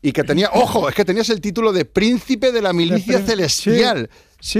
y 0.00 0.12
que 0.12 0.22
tenía, 0.24 0.50
ojo, 0.52 0.88
es 0.88 0.94
que 0.94 1.04
tenías 1.04 1.28
el 1.30 1.40
título 1.40 1.72
de 1.72 1.84
príncipe 1.84 2.52
de 2.52 2.62
la 2.62 2.72
milicia 2.72 3.20
celestial. 3.20 4.08
Sí, 4.12 4.18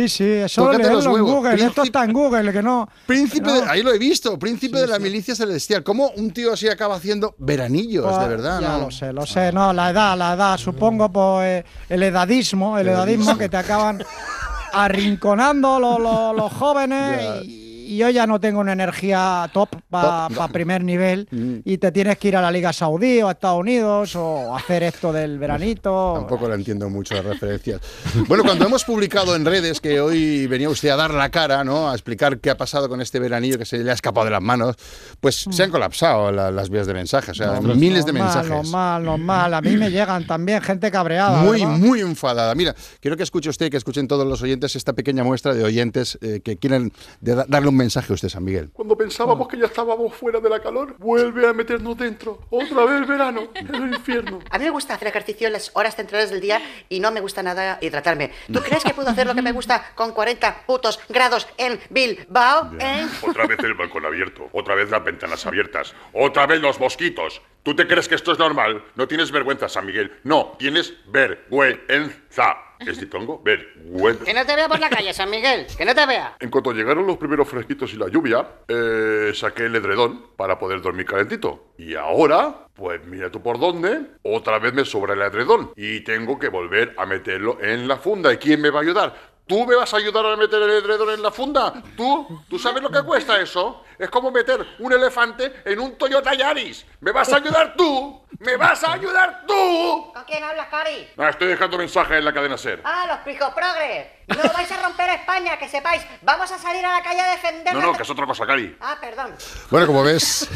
sí, 0.08 0.24
eso 0.24 0.64
Tócate 0.64 0.90
los 0.92 1.04
en 1.06 1.22
Google. 1.22 1.54
Esto 1.64 1.82
está 1.82 2.04
en 2.04 2.12
Google, 2.12 2.52
que 2.52 2.62
no. 2.62 2.88
Príncipe, 3.04 3.46
no. 3.48 3.60
de- 3.62 3.68
ahí 3.68 3.82
lo 3.82 3.92
he 3.92 3.98
visto, 3.98 4.38
príncipe 4.38 4.78
de 4.80 4.86
la 4.86 5.00
milicia 5.00 5.34
celestial. 5.34 5.82
¿Cómo 5.82 6.10
un 6.16 6.30
tío 6.30 6.52
así 6.52 6.68
acaba 6.68 6.94
haciendo 6.94 7.34
veranillos, 7.38 8.06
Pues, 8.06 8.18
de 8.20 8.28
verdad? 8.28 8.60
Ya 8.60 8.68
no? 8.78 8.84
lo 8.84 8.90
sé, 8.92 9.12
lo 9.12 9.26
sé. 9.26 9.50
No, 9.52 9.72
la 9.72 9.90
edad, 9.90 10.16
la 10.16 10.34
edad. 10.34 10.56
Supongo 10.56 11.10
pues, 11.10 11.64
eh, 11.64 11.64
el 11.88 12.02
edadismo, 12.04 12.78
el 12.78 12.88
edadismo 12.88 13.36
que 13.36 13.48
te 13.48 13.56
acaban 13.56 14.04
arrinconando 14.72 15.78
los, 15.80 15.98
los- 16.00 16.36
los 16.36 16.52
jóvenes 16.52 17.44
y, 17.44 17.61
y 17.92 17.96
yo 17.98 18.10
ya 18.10 18.26
no 18.26 18.40
tengo 18.40 18.60
una 18.60 18.72
energía 18.72 19.48
top 19.52 19.68
para 19.90 20.28
primer 20.52 20.82
nivel 20.84 21.28
Mm. 21.32 21.60
y 21.64 21.78
te 21.78 21.90
tienes 21.92 22.18
que 22.18 22.28
ir 22.28 22.36
a 22.36 22.42
la 22.42 22.50
Liga 22.50 22.72
Saudí 22.72 23.20
o 23.22 23.28
a 23.28 23.32
Estados 23.32 23.58
Unidos 23.60 24.14
o 24.16 24.54
hacer 24.54 24.82
esto 24.82 25.12
del 25.12 25.38
veranito. 25.38 26.12
Tampoco 26.16 26.46
lo 26.48 26.54
entiendo 26.54 26.88
mucho 26.90 27.14
las 27.14 27.24
referencias. 27.24 27.80
Bueno, 28.28 28.44
cuando 28.44 28.66
hemos 28.66 28.84
publicado 28.84 29.34
en 29.36 29.44
redes 29.44 29.80
que 29.80 30.00
hoy 30.00 30.46
venía 30.46 30.68
usted 30.68 30.90
a 30.90 30.96
dar 30.96 31.12
la 31.14 31.30
cara, 31.30 31.64
¿no? 31.64 31.90
A 31.90 31.94
explicar 31.94 32.38
qué 32.38 32.50
ha 32.50 32.56
pasado 32.56 32.88
con 32.88 33.00
este 33.00 33.18
veranillo 33.18 33.58
que 33.58 33.64
se 33.64 33.78
le 33.78 33.90
ha 33.90 33.94
escapado 33.94 34.24
de 34.26 34.30
las 34.32 34.42
manos, 34.42 34.76
pues 35.20 35.46
se 35.50 35.62
han 35.62 35.70
colapsado 35.70 36.30
la- 36.32 36.50
las 36.50 36.68
vías 36.70 36.86
de 36.86 36.94
mensajes, 36.94 37.30
o 37.30 37.34
sea, 37.34 37.60
No, 37.60 37.74
miles 37.74 38.04
de 38.06 38.12
mensajes. 38.12 38.50
Normal, 38.50 39.04
normal. 39.04 39.54
A 39.54 39.60
mí 39.60 39.76
me 39.76 39.90
llegan 39.90 40.26
también 40.26 40.60
gente 40.62 40.90
cabreada. 40.90 41.40
Muy, 41.42 41.60
¿verdad? 41.60 41.76
muy 41.78 42.00
enfadada. 42.00 42.54
Mira, 42.54 42.74
quiero 43.00 43.16
que 43.16 43.22
escuche 43.22 43.48
usted 43.48 43.66
y 43.66 43.70
que 43.70 43.76
escuchen 43.78 44.06
todos 44.08 44.26
los 44.26 44.42
oyentes 44.42 44.76
esta 44.76 44.92
pequeña 44.92 45.24
muestra 45.24 45.54
de 45.54 45.64
oyentes 45.64 46.18
eh, 46.20 46.40
que 46.44 46.56
quieren 46.56 46.92
de- 47.20 47.44
darle 47.48 47.68
un 47.68 47.76
mensaje 47.82 48.12
a 48.12 48.14
usted, 48.14 48.28
San 48.28 48.44
Miguel. 48.44 48.70
Cuando 48.72 48.96
pensábamos 48.96 49.48
que 49.48 49.58
ya 49.58 49.66
estábamos 49.66 50.14
fuera 50.14 50.40
de 50.40 50.48
la 50.48 50.60
calor, 50.60 50.96
vuelve 50.98 51.48
a 51.48 51.52
meternos 51.52 51.96
dentro. 51.96 52.38
Otra 52.50 52.84
vez 52.84 53.06
verano, 53.06 53.48
el 53.54 53.94
infierno. 53.94 54.38
A 54.50 54.58
mí 54.58 54.64
me 54.64 54.70
gusta 54.70 54.94
hacer 54.94 55.08
ejercicio 55.08 55.48
en 55.48 55.54
las 55.54 55.70
horas 55.74 55.96
centrales 55.96 56.30
del 56.30 56.40
día 56.40 56.60
y 56.88 57.00
no 57.00 57.10
me 57.10 57.20
gusta 57.20 57.42
nada 57.42 57.78
hidratarme. 57.80 58.30
¿Tú 58.52 58.60
crees 58.60 58.84
que 58.84 58.94
puedo 58.94 59.10
hacer 59.10 59.26
lo 59.26 59.34
que 59.34 59.42
me 59.42 59.52
gusta 59.52 59.92
con 59.94 60.12
40 60.12 60.64
putos 60.66 61.00
grados 61.08 61.48
en 61.58 61.80
Bilbao? 61.90 62.70
¿Eh? 62.78 63.06
Otra 63.22 63.46
vez 63.46 63.58
el 63.60 63.74
balcón 63.74 64.06
abierto, 64.06 64.48
otra 64.52 64.74
vez 64.74 64.90
las 64.90 65.02
ventanas 65.02 65.44
abiertas, 65.46 65.94
otra 66.12 66.46
vez 66.46 66.60
los 66.60 66.78
mosquitos. 66.78 67.42
¿Tú 67.62 67.76
te 67.76 67.86
crees 67.86 68.08
que 68.08 68.16
esto 68.16 68.32
es 68.32 68.38
normal? 68.38 68.84
No 68.96 69.06
tienes 69.06 69.30
vergüenza, 69.30 69.68
San 69.68 69.86
Miguel. 69.86 70.12
No, 70.24 70.56
tienes 70.58 70.94
vergüenza. 71.06 72.56
¿Es 72.86 73.00
ditongo? 73.00 73.40
Vergüenza. 73.42 74.24
Que 74.24 74.34
no 74.34 74.44
te 74.44 74.54
vea 74.56 74.68
por 74.68 74.80
la 74.80 74.90
calle, 74.90 75.12
San 75.12 75.30
Miguel. 75.30 75.66
Que 75.76 75.84
no 75.84 75.94
te 75.94 76.06
vea. 76.06 76.36
En 76.40 76.50
cuanto 76.50 76.72
llegaron 76.72 77.06
los 77.06 77.16
primeros 77.16 77.48
fresquitos 77.48 77.92
y 77.94 77.96
la 77.96 78.08
lluvia, 78.08 78.46
eh, 78.68 79.32
saqué 79.34 79.66
el 79.66 79.76
edredón 79.76 80.26
para 80.36 80.58
poder 80.58 80.80
dormir 80.80 81.06
calentito. 81.06 81.72
Y 81.78 81.94
ahora, 81.94 82.66
pues 82.74 83.04
mira 83.06 83.30
tú 83.30 83.42
por 83.42 83.58
dónde, 83.58 84.02
otra 84.22 84.58
vez 84.58 84.72
me 84.74 84.84
sobra 84.84 85.14
el 85.14 85.22
edredón. 85.22 85.72
Y 85.76 86.00
tengo 86.00 86.38
que 86.38 86.48
volver 86.48 86.94
a 86.96 87.06
meterlo 87.06 87.58
en 87.60 87.88
la 87.88 87.96
funda. 87.96 88.32
¿Y 88.32 88.38
quién 88.38 88.60
me 88.60 88.70
va 88.70 88.80
a 88.80 88.82
ayudar? 88.82 89.32
¿Tú 89.46 89.66
me 89.66 89.74
vas 89.74 89.92
a 89.92 89.96
ayudar 89.96 90.24
a 90.24 90.36
meter 90.36 90.62
el 90.62 90.70
edredón 90.70 91.10
en 91.10 91.22
la 91.22 91.30
funda? 91.30 91.82
¿Tú? 91.96 92.42
¿Tú 92.48 92.58
sabes 92.58 92.82
lo 92.82 92.90
que 92.90 93.02
cuesta 93.02 93.40
eso? 93.40 93.82
Es 94.02 94.10
como 94.10 94.32
meter 94.32 94.58
un 94.80 94.92
elefante 94.92 95.62
en 95.64 95.78
un 95.78 95.96
Toyota 95.96 96.34
Yaris. 96.34 96.84
¿Me 96.98 97.12
vas 97.12 97.32
a 97.32 97.36
ayudar 97.36 97.74
tú? 97.76 98.20
¿Me 98.40 98.56
vas 98.56 98.82
a 98.82 98.94
ayudar 98.94 99.44
tú? 99.46 100.10
¿Con 100.12 100.24
quién 100.24 100.42
hablas, 100.42 100.66
Cari? 100.68 101.06
Ah, 101.16 101.28
estoy 101.28 101.46
dejando 101.46 101.78
mensajes 101.78 102.18
en 102.18 102.24
la 102.24 102.32
cadena 102.34 102.58
SER. 102.58 102.80
Ah, 102.82 103.04
los 103.06 103.18
picoprogres. 103.18 104.08
No 104.26 104.42
vais 104.54 104.72
a 104.72 104.82
romper 104.82 105.08
España, 105.10 105.56
que 105.56 105.68
sepáis. 105.68 106.02
Vamos 106.22 106.50
a 106.50 106.58
salir 106.58 106.84
a 106.84 106.94
la 106.98 107.02
calle 107.04 107.20
a 107.20 107.30
defender. 107.30 107.72
No, 107.74 107.80
no, 107.80 107.92
que 107.92 108.02
es 108.02 108.10
otra 108.10 108.26
cosa, 108.26 108.44
Cari. 108.44 108.76
Ah, 108.80 108.96
perdón. 109.00 109.34
Bueno, 109.70 109.86
como 109.86 110.02
ves, 110.02 110.48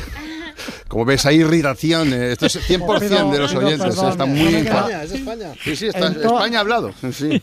como 0.88 1.04
ves, 1.04 1.24
hay 1.26 1.36
irritación. 1.36 2.12
eh, 2.12 2.32
Esto 2.32 2.46
es 2.46 2.56
100% 2.68 3.30
de 3.30 3.38
los 3.38 3.54
oyentes. 3.54 3.96
eh, 3.96 4.08
Están 4.08 4.28
muy 4.30 4.56
Es 4.56 4.66
España, 4.66 5.02
es 5.04 5.12
España. 5.12 5.52
Sí, 5.62 5.76
sí, 5.76 5.86
está, 5.86 6.08
España 6.08 6.58
ha 6.58 6.62
hablado. 6.62 6.92
Sí. 7.12 7.40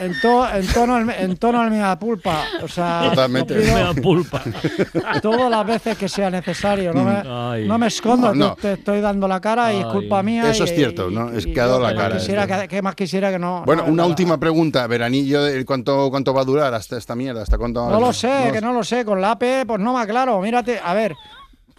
En, 0.00 0.18
to- 0.20 0.48
en 0.50 0.66
tono 0.66 0.94
al, 0.96 1.10
en 1.10 1.36
tono 1.36 1.60
al 1.60 1.70
mea 1.70 1.98
pulpa. 1.98 2.44
O 2.62 2.68
sea, 2.68 3.02
Totalmente. 3.10 3.54
Mea 3.54 3.92
pulpa. 3.94 4.42
todas 5.22 5.50
las 5.50 5.66
veces 5.66 5.96
que 5.98 6.08
sea 6.08 6.30
necesario. 6.30 6.92
No 6.92 7.04
me, 7.04 7.66
no 7.66 7.78
me 7.78 7.86
escondo, 7.86 8.34
No, 8.34 8.48
no. 8.48 8.54
te 8.56 8.72
estoy 8.74 9.00
dando 9.00 9.28
la 9.28 9.40
cara 9.40 9.72
y 9.72 9.80
es 9.80 9.86
culpa 9.86 10.22
mía. 10.22 10.50
Eso 10.50 10.64
y- 10.64 10.68
es 10.68 10.74
cierto, 10.74 11.10
¿no? 11.10 11.30
Es 11.30 11.46
que 11.46 11.60
ha 11.60 11.66
dado 11.66 11.80
la 11.80 11.94
cara, 11.94 12.16
Quisiera 12.16 12.46
que, 12.46 12.68
que 12.68 12.82
más 12.82 12.94
quisiera 12.94 13.30
que 13.30 13.38
no. 13.38 13.62
Bueno, 13.66 13.82
no, 13.86 13.92
una 13.92 14.06
última 14.06 14.38
pregunta. 14.38 14.86
Veranillo, 14.86 15.40
¿cuánto, 15.66 16.08
¿cuánto 16.10 16.32
va 16.34 16.40
a 16.42 16.44
durar 16.44 16.74
hasta 16.74 16.96
esta 16.96 17.14
mierda? 17.14 17.42
¿Hasta 17.42 17.58
cuánto? 17.58 17.88
No 17.88 18.00
lo 18.00 18.12
sé, 18.12 18.50
que 18.52 18.60
no 18.60 18.72
lo 18.72 18.82
sé. 18.82 19.04
Con 19.04 19.20
la 19.20 19.32
AP, 19.32 19.66
pues 19.66 19.80
no 19.80 19.92
me 19.94 20.00
aclaro. 20.00 20.40
Mírate, 20.40 20.80
a 20.82 20.94
ver. 20.94 21.14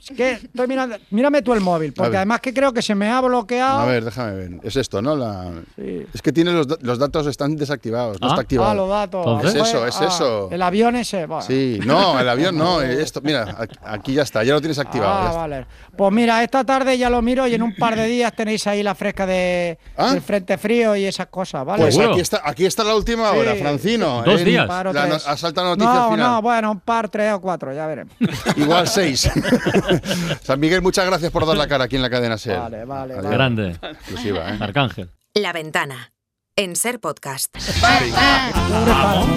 Es 0.10 0.16
que 0.18 0.32
estoy 0.32 0.68
mirando. 0.68 0.98
Mírame 1.12 1.42
tú 1.44 1.54
el 1.54 1.62
móvil, 1.62 1.94
porque 1.94 2.18
además 2.18 2.40
que 2.42 2.54
creo 2.54 2.74
que 2.74 2.82
se 2.82 2.96
me 2.96 3.10
ha 3.10 3.22
bloqueado. 3.22 3.80
A 3.80 3.86
ver, 3.86 4.04
déjame 4.04 4.34
ver. 4.34 4.52
Es 4.64 4.76
esto, 4.76 5.02
¿no? 5.02 5.16
La... 5.16 5.52
Sí. 5.76 6.06
Es 6.14 6.22
que 6.24 6.32
tiene 6.32 6.52
los, 6.54 6.66
los 6.82 6.98
datos 6.98 7.28
están 7.28 7.56
desactivados. 7.56 8.20
No 8.20 8.28
Ah. 8.28 8.30
está 8.32 8.42
activado. 8.42 8.72
Ah, 8.72 8.76
los 8.76 8.90
datos. 8.90 9.46
Es 9.46 9.56
eso, 9.56 9.86
es 9.86 9.96
ah, 10.02 10.06
eso. 10.08 10.50
El 10.52 10.62
avión 10.62 10.96
ese. 10.96 11.26
bueno. 11.28 11.44
Sí, 11.44 11.80
no, 11.86 12.20
el 12.20 12.28
avión 12.28 12.58
no. 12.58 12.82
eh, 12.82 13.02
Esto, 13.02 13.22
mira, 13.22 13.56
aquí- 13.84 14.14
ya 14.16 14.24
está, 14.24 14.44
ya 14.44 14.54
lo 14.54 14.60
tienes 14.62 14.80
activado. 14.80 15.24
ya 15.24 15.30
Ah, 15.30 15.34
vale. 15.34 15.66
Pues 15.96 16.12
mira, 16.12 16.44
esta 16.44 16.64
tarde 16.64 16.98
ya 16.98 17.10
lo 17.10 17.22
miro 17.22 17.46
y 17.48 17.54
en 17.54 17.62
un 17.62 17.76
par 17.76 17.96
de 17.96 18.08
días 18.08 18.34
tenéis 18.36 18.66
ahí 18.68 18.82
la 18.82 18.96
fresca 18.96 19.26
de, 19.28 19.78
¿Ah? 19.98 20.14
del 20.14 20.22
frente 20.22 20.58
frío 20.58 20.96
y 20.96 21.06
esas 21.06 21.28
cosas, 21.28 21.64
¿vale? 21.64 21.84
Pues 21.84 22.00
aquí 22.00 22.20
está, 22.20 22.42
aquí 22.44 22.66
está 22.66 22.84
la 22.84 22.96
última 22.96 23.32
Sí. 23.32 23.38
hora, 23.38 23.56
Francino. 23.56 24.24
Dos 24.24 24.40
En 24.40 24.46
días. 24.46 24.68
Par 24.68 24.88
o 24.88 24.94
La 24.94 25.04
asalta 25.04 25.64
noticia 25.64 25.94
no, 25.94 26.12
final. 26.12 26.32
no, 26.32 26.42
bueno, 26.42 26.72
un 26.72 26.80
par, 26.80 27.08
tres 27.10 27.34
o 27.34 27.40
cuatro, 27.42 27.72
ya 27.74 27.86
veremos. 27.86 28.14
Igual 28.56 28.88
seis. 28.88 29.30
San 30.44 30.60
Miguel, 30.60 30.82
muchas 30.82 31.06
gracias 31.06 31.32
por 31.32 31.46
dar 31.46 31.58
la 31.58 31.68
cara 31.68 31.86
aquí 31.86 31.96
en 31.96 32.02
la 32.02 32.10
cadena 32.10 32.38
SER. 32.38 32.60
Vale, 32.60 32.86
vale, 32.86 33.16
vale. 33.16 33.30
Grande. 33.30 33.80
Exclusiva, 33.82 34.50
¿eh? 34.54 34.58
Arcángel. 34.60 35.10
La 35.34 35.54
ventana. 35.54 36.12
En 36.56 36.76
Ser 36.76 37.00
Podcast. 37.00 37.56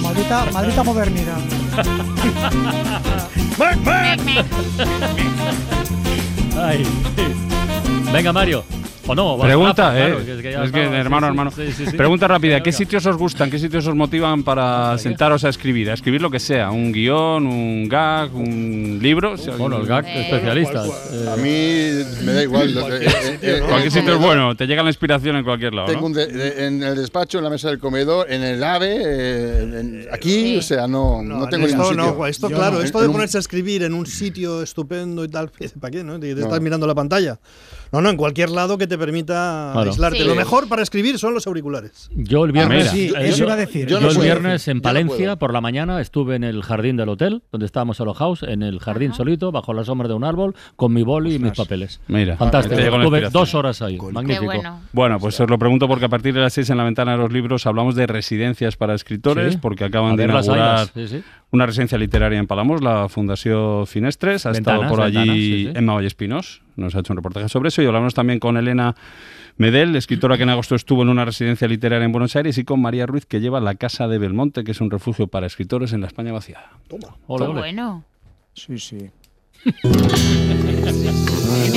Maldita, 0.03 0.47
maldita 0.53 0.83
modernidad. 0.83 1.39
Ay, 6.57 6.85
Venga, 8.13 8.33
Mario. 8.33 8.65
O 9.07 9.15
no, 9.15 9.39
Pregunta, 9.39 9.91
Rafa, 9.91 9.99
¿eh? 10.01 10.07
claro, 10.07 10.19
que- 10.25 10.25
que 10.43 10.53
ya 10.53 10.65
es 10.65 10.73
que 10.73 10.81
estaba- 10.83 10.99
hermano, 10.99 11.27
sí, 11.27 11.31
hermano. 11.31 11.51
sí, 11.51 11.73
sí, 11.77 11.87
sí. 11.91 11.97
Pregunta 11.97 12.27
rápida, 12.27 12.63
¿qué 12.63 12.73
sitios 12.73 13.05
os 13.05 13.17
gustan? 13.19 13.51
¿Qué 13.51 13.59
sitios 13.59 13.87
os 13.87 13.95
motivan 13.95 14.43
para 14.43 14.97
sentaros 14.97 15.45
a 15.45 15.51
escribir? 15.51 15.91
A 15.91 15.95
escribir 15.95 16.23
lo 16.23 16.31
que 16.31 16.41
sea, 16.41 16.71
un 16.71 16.91
guion, 16.91 17.47
un 17.47 17.87
gag, 17.87 18.35
un 18.35 18.99
libro. 19.03 19.37
Si 19.37 19.51
Bueno, 19.51 19.77
el 19.77 19.87
gag, 19.87 20.07
especialistas. 20.07 20.89
Eh, 21.13 21.29
A 21.31 21.37
mí 21.37 22.25
me 22.25 22.33
da 22.33 22.43
igual. 22.43 22.71
eh, 22.79 23.07
eh, 23.07 23.39
eh, 23.43 23.63
Cualquier 23.69 23.93
sitio 23.93 24.15
es 24.15 24.21
bueno, 24.21 24.57
te 24.57 24.67
llega 24.67 24.83
la 24.83 24.89
inspiración 24.89 25.37
en 25.37 25.45
cualquier 25.45 25.75
lado, 25.75 25.89
Tengo 25.89 26.01
¿no? 26.01 26.07
un 26.07 26.13
de- 26.15 26.27
de- 26.29 26.67
en 26.67 26.83
el 26.83 26.97
despacho, 26.97 27.37
en 27.37 27.45
la 27.45 27.51
mesa 27.51 27.69
del 27.69 27.79
comedor, 27.79 28.33
en 28.33 28.43
el 28.43 28.65
AVE, 28.65 28.97
eh, 29.05 29.63
en- 29.81 30.07
aquí, 30.13 30.57
o 30.57 30.63
sea, 30.63 30.87
no, 30.87 31.21
no, 31.23 31.47
tengo 31.49 31.67
esto, 31.67 31.77
ningún 31.79 31.95
sitio. 31.95 32.15
no, 32.17 32.27
esto 32.27 32.49
Yo 32.49 32.57
claro, 32.57 32.81
esto 32.81 33.03
de 33.03 33.11
ponerse 33.11 33.37
a 33.37 33.41
escribir 33.41 33.83
en 33.83 33.93
un 33.93 34.07
sitio 34.07 34.63
estupendo 34.63 35.25
y 35.25 35.29
tal, 35.29 35.51
¿para 35.81 35.91
qué? 35.91 36.03
¿no? 36.03 36.19
Te, 36.19 36.29
te 36.35 36.41
No. 36.41 36.47
estás 36.47 36.61
mirando 36.63 36.87
la 36.87 36.95
pantalla. 36.95 37.39
No, 37.93 38.01
no, 38.01 38.11
en 38.11 38.17
cualquier 38.17 38.51
lado 38.51 38.77
que 38.79 38.87
te 38.87 38.99
permita 38.99 39.71
Claro. 39.73 39.91
aislarte. 39.91 40.19
Sí. 40.19 40.25
Lo 40.25 40.35
mejor 40.35 40.69
para 40.69 40.83
escribir 40.83 41.19
son 41.19 41.35
los 41.35 41.47
auriculares. 41.47 42.11
Yo 42.15 42.45
el 42.45 42.53
viernes, 42.53 42.89
Ah, 42.89 42.91
sí, 42.93 43.07
eh, 43.17 43.29
eso 43.29 43.39
yo- 43.39 43.45
iba 43.45 43.55
a 43.55 43.57
decir. 43.57 43.87
Yo, 43.87 44.01
Yo 44.01 44.07
no 44.07 44.13
el 44.13 44.19
viernes 44.19 44.67
en 44.69 44.81
Palencia 44.81 45.37
por 45.37 45.53
la 45.53 45.61
mañana 45.61 46.01
estuve 46.01 46.37
en 46.37 46.45
el 46.45 46.63
jardín 46.63 46.97
del 46.97 47.09
hotel 47.09 47.43
donde 47.53 47.67
estábamos 47.67 48.01
a 48.01 48.05
los 48.05 48.17
house 48.17 48.43
en 48.43 48.63
el 48.63 48.79
jardín 48.81 49.13
solito 49.15 49.53
bajo 49.53 49.73
la 49.75 49.85
sombra 49.85 50.09
de 50.09 50.15
un 50.15 50.25
árbol 50.25 50.55
con 50.77 50.93
mi 50.93 51.03
boli 51.03 51.35
y 51.35 51.39
mis 51.39 51.53
papeles. 51.53 52.01
Mira, 52.09 52.37
fantástico. 52.37 52.75
Estuve 52.81 53.29
dos 53.31 53.55
horas 53.55 53.81
ahí, 53.83 53.99
magnífico. 53.99 54.53
Bueno, 54.93 55.19
pues 55.19 55.39
os 55.41 55.49
lo 55.49 55.59
pregunto 55.59 55.87
porque 55.89 56.07
a 56.07 56.09
partir 56.09 56.35
de 56.35 56.41
las 56.41 56.53
6 56.53 56.71
en 56.71 56.79
la 56.79 56.85
ventana 56.85 57.13
de 57.13 57.19
los 57.19 57.33
libros 57.33 57.67
hablamos 57.67 57.95
de 57.95 58.07
residencias 58.07 58.77
para 58.77 58.95
escritores, 58.95 59.55
Sí. 59.55 59.59
porque 59.61 59.85
acaban 59.85 60.13
A 60.13 60.17
de 60.17 60.25
inaugurar 60.25 60.89
sí, 60.95 61.09
sí. 61.09 61.23
Una 61.55 61.67
residencia 61.67 61.97
literaria 61.97 62.39
en 62.41 62.49
Palamos, 62.49 62.83
la 62.83 63.09
Fundación 63.09 63.87
Finestres. 63.87 64.45
Ha 64.45 64.51
Ventanas, 64.51 64.83
estado 64.83 64.95
por 64.95 65.05
allí 65.05 65.17
ventanas, 65.17 65.37
sí, 65.37 65.65
sí. 65.67 65.73
Emma 65.77 65.95
Vallespinos, 65.95 66.63
nos 66.75 66.97
ha 66.97 66.99
hecho 66.99 67.13
un 67.13 67.17
reportaje 67.17 67.49
sobre 67.49 67.69
eso 67.69 67.81
y 67.81 67.87
hablamos 67.87 68.13
también 68.13 68.41
con 68.41 68.57
Elena 68.57 68.97
Medel, 69.57 69.95
escritora 69.95 70.37
que 70.37 70.43
en 70.43 70.49
agosto 70.49 70.75
estuvo 70.75 71.03
en 71.03 71.11
una 71.11 71.25
residencia 71.25 71.69
literaria 71.69 72.05
en 72.05 72.11
Buenos 72.11 72.35
Aires, 72.35 72.59
y 72.59 72.65
con 72.65 72.83
María 72.83 73.07
Ruiz, 73.07 73.25
que 73.25 73.41
lleva 73.41 73.61
la 73.61 73.77
Casa 73.77 74.09
de 74.09 74.19
Belmonte, 74.19 74.65
que 74.65 74.73
es 74.73 74.81
un 74.81 74.91
refugio 74.91 75.29
para 75.29 75.47
escritores 75.47 75.93
en 75.93 76.01
la 76.01 76.09
España 76.09 76.33
vaciada. 76.33 76.73
Toma. 76.89 77.17
Ole. 77.29 77.47
bueno. 77.47 78.05
Sí, 78.55 78.77
sí. 78.79 78.99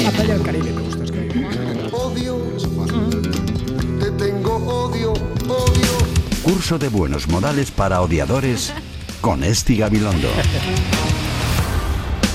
la 0.04 0.12
playa 0.12 0.34
del 0.34 0.44
Caribe 0.44 0.74
me 0.74 0.82
gusta 0.82 1.04
escribir. 1.04 1.48
Odio, 1.92 2.40
te 4.00 4.12
tengo 4.12 4.56
odio, 4.56 5.14
odio. 5.14 6.42
Curso 6.42 6.80
de 6.80 6.90
buenos 6.90 7.28
modales 7.28 7.70
para 7.70 8.02
odiadores 8.02 8.74
con 9.20 9.44
Esti 9.44 9.76
Gabilondo. 9.76 10.30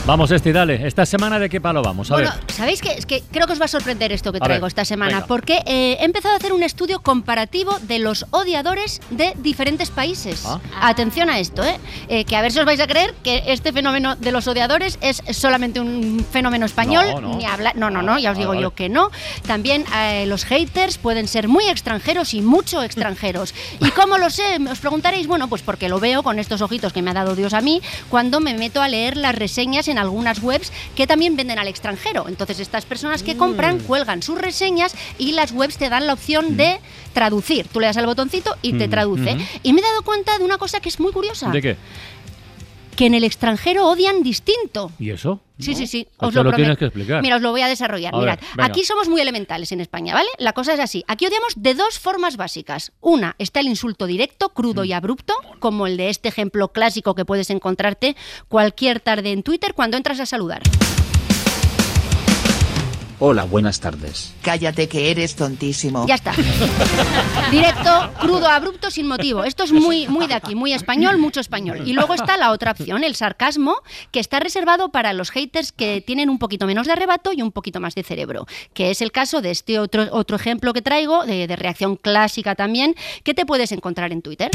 Vamos, 0.05 0.33
Esti, 0.33 0.51
dale. 0.51 0.85
¿Esta 0.85 1.07
semana 1.07 1.39
de 1.39 1.49
qué 1.49 1.61
palo 1.61 1.81
vamos? 1.81 2.11
A 2.11 2.15
Bueno, 2.15 2.31
ver. 2.33 2.53
¿sabéis 2.53 2.81
qué? 2.83 2.91
Es 2.95 3.07
que 3.07 3.23
creo 3.31 3.47
que 3.47 3.53
os 3.53 3.61
va 3.61 3.67
a 3.67 3.69
sorprender 3.69 4.11
esto 4.11 4.33
que 4.33 4.39
A 4.39 4.41
traigo 4.41 4.63
ver, 4.65 4.69
esta 4.69 4.85
semana, 4.85 5.13
venga. 5.15 5.27
porque 5.29 5.63
eh, 5.65 5.97
he 6.01 6.05
empezado 6.05 6.35
a 6.35 6.39
hacer 6.39 6.53
un 6.53 6.65
estudio 6.65 6.99
comparativo 7.01 7.79
de 7.83 8.01
los 8.01 8.27
odiadores 8.33 9.01
de 9.11 9.33
diferentes 9.39 9.91
países. 9.91 10.43
Ah. 10.45 10.59
Atención 10.81 11.31
a 11.31 11.39
esto, 11.39 11.63
¿eh? 11.63 11.79
Eh, 12.09 12.25
Que 12.25 12.35
a 12.35 12.43
ver 12.43 12.51
si 12.51 12.59
os 12.59 12.65
vais 12.67 12.81
a 12.81 12.89
creer 12.89 13.15
que 13.23 13.45
este 13.47 13.73
fenómeno 13.73 14.17
de 14.17 14.33
los 14.33 14.49
odiadores 14.49 14.99
es 15.03 15.23
solamente 15.31 15.79
un 15.79 16.27
fenómeno 16.33 16.67
español, 16.67 17.07
No, 17.15 17.21
no. 17.21 17.37
ni 17.37 17.45
habla- 17.45 17.73
no, 17.77 17.89
no, 17.89 18.03
no, 18.03 18.19
ya 18.19 18.33
os 18.33 18.37
Ah, 18.37 18.41
digo 18.41 18.51
vale. 18.51 18.63
yo 18.63 18.75
que 18.75 18.89
no. 18.89 19.11
También 19.47 19.85
eh, 19.95 20.25
los 20.27 20.45
haters 20.47 20.99
pueden 20.99 21.29
ser 21.29 21.47
muy 21.47 21.69
extranjeros 21.69 22.35
y 22.35 22.41
mucho 22.43 22.83
extranjeros. 22.83 23.55
¿Y 23.81 23.91
cómo 23.93 24.19
lo 24.19 24.31
sé? 24.31 24.59
Os 24.69 24.81
preguntaréis, 24.81 25.29
bueno, 25.29 25.47
pues 25.49 25.63
porque 25.63 25.89
lo 25.89 26.01
veo 26.01 26.25
con 26.25 26.41
estos 26.41 26.61
ojitos 26.61 26.93
que 26.93 27.03
me 27.03 27.13
ha 27.13 27.15
dado 27.15 27.37
Dios 27.37 27.55
a 27.55 27.61
mí 27.61 27.81
cuando 28.09 28.41
me 28.41 28.55
meto 28.55 28.83
a 28.83 28.89
leer 28.89 29.17
las 29.17 29.37
reseñas 29.37 29.87
en 29.87 29.92
algunas 29.99 30.43
webs 30.43 30.73
que 30.97 31.07
también 31.07 31.37
venden 31.37 31.59
al 31.59 31.69
extranjero. 31.69 32.27
Entonces 32.29 32.61
estas 32.61 32.85
personas 32.85 33.23
que 33.23 33.37
compran 33.37 33.79
cuelgan 33.81 34.23
sus 34.23 34.39
reseñas 34.39 34.95
y 35.19 35.33
las 35.33 35.53
webs 35.53 35.77
te 35.79 35.89
dan 35.89 36.07
la 36.07 36.13
opción 36.13 36.57
de 36.57 36.81
traducir. 37.13 37.67
Tú 37.69 37.81
le 37.81 37.87
das 37.87 37.97
al 37.97 38.07
botoncito 38.07 38.57
y 38.63 38.75
te 38.75 38.89
Mm, 38.89 38.91
traduce. 38.91 39.37
Y 39.63 39.73
me 39.73 39.81
he 39.81 39.85
dado 39.85 40.03
cuenta 40.03 40.39
de 40.39 40.45
una 40.45 40.59
cosa 40.59 40.81
que 40.81 40.89
es 40.89 40.99
muy 41.01 41.13
curiosa. 41.13 41.51
¿De 41.51 41.63
qué? 41.63 41.77
Que 42.97 43.07
en 43.07 43.15
el 43.15 43.25
extranjero 43.25 43.87
odian 43.89 44.23
distinto. 44.23 44.93
¿Y 44.99 45.11
eso? 45.11 45.41
Sí, 45.59 45.75
sí, 45.75 45.87
sí. 45.87 46.07
Os 46.19 46.35
lo, 46.35 46.43
lo 46.45 46.53
tienes 46.53 46.77
que 46.77 46.87
explicar. 46.87 47.23
Mira, 47.23 47.37
os 47.37 47.43
lo 47.43 47.51
voy 47.53 47.63
a 47.63 47.69
desarrollar. 47.69 48.15
A 48.15 48.19
Mirad, 48.19 48.39
aquí 48.59 48.85
somos 48.85 49.09
muy 49.09 49.21
elementales 49.21 49.71
en 49.73 49.81
España, 49.81 50.13
¿vale? 50.13 50.29
La 50.39 50.53
cosa 50.53 50.75
es 50.75 50.81
así. 50.81 51.05
Aquí 51.09 51.27
odiamos 51.27 51.55
de 51.57 51.75
dos 51.75 51.99
formas 51.99 52.37
básicas. 52.37 52.93
Una, 53.01 53.35
está 53.39 53.61
el 53.61 53.69
insulto 53.69 54.07
directo, 54.07 54.51
crudo 54.51 54.83
Mm. 54.83 54.87
y 54.87 54.93
abrupto, 54.93 55.35
como 55.61 55.87
el 55.87 55.97
de 55.97 56.11
este 56.11 56.29
ejemplo 56.29 56.69
clásico 56.73 57.15
que 57.15 57.25
puedes 57.25 57.49
encontrarte 57.51 58.17
cualquier 58.49 59.01
tarde 59.01 59.33
en 59.33 59.43
Twitter 59.43 59.73
cuando 59.75 59.97
entras 59.97 60.21
a 60.21 60.27
saludar. 60.27 60.63
Hola, 63.25 63.45
buenas 63.45 63.79
tardes. 63.79 64.35
Cállate 64.43 64.89
que 64.89 65.13
eres 65.13 65.37
tontísimo. 65.37 66.09
Ya 66.09 66.17
está. 66.17 66.33
Directo, 67.53 68.11
crudo, 68.21 68.49
abrupto, 68.49 68.91
sin 68.91 69.07
motivo. 69.07 69.45
Esto 69.45 69.63
es 69.63 69.71
muy, 69.71 70.09
muy 70.09 70.27
de 70.27 70.35
aquí, 70.35 70.57
muy 70.57 70.73
español, 70.73 71.19
mucho 71.19 71.39
español. 71.39 71.85
Y 71.87 71.93
luego 71.93 72.15
está 72.15 72.37
la 72.37 72.51
otra 72.51 72.73
opción, 72.73 73.05
el 73.05 73.15
sarcasmo, 73.15 73.77
que 74.11 74.19
está 74.19 74.41
reservado 74.41 74.89
para 74.89 75.13
los 75.13 75.31
haters 75.31 75.71
que 75.71 76.01
tienen 76.05 76.31
un 76.31 76.41
poquito 76.41 76.67
menos 76.67 76.89
de 76.89 76.95
arrebato 76.95 77.33
y 77.33 77.43
un 77.43 77.53
poquito 77.53 77.79
más 77.79 77.95
de 77.95 78.03
cerebro, 78.03 78.49
que 78.75 78.91
es 78.91 79.01
el 79.01 79.13
caso 79.13 79.41
de 79.41 79.53
este 79.53 79.79
otro, 79.79 80.09
otro 80.11 80.35
ejemplo 80.35 80.73
que 80.73 80.83
traigo, 80.83 81.25
de, 81.25 81.47
de 81.47 81.55
reacción 81.55 81.95
clásica 81.95 82.57
también, 82.57 82.97
que 83.23 83.35
te 83.35 83.47
puedes 83.47 83.71
encontrar 83.71 84.11
en 84.11 84.23
Twitter. 84.23 84.51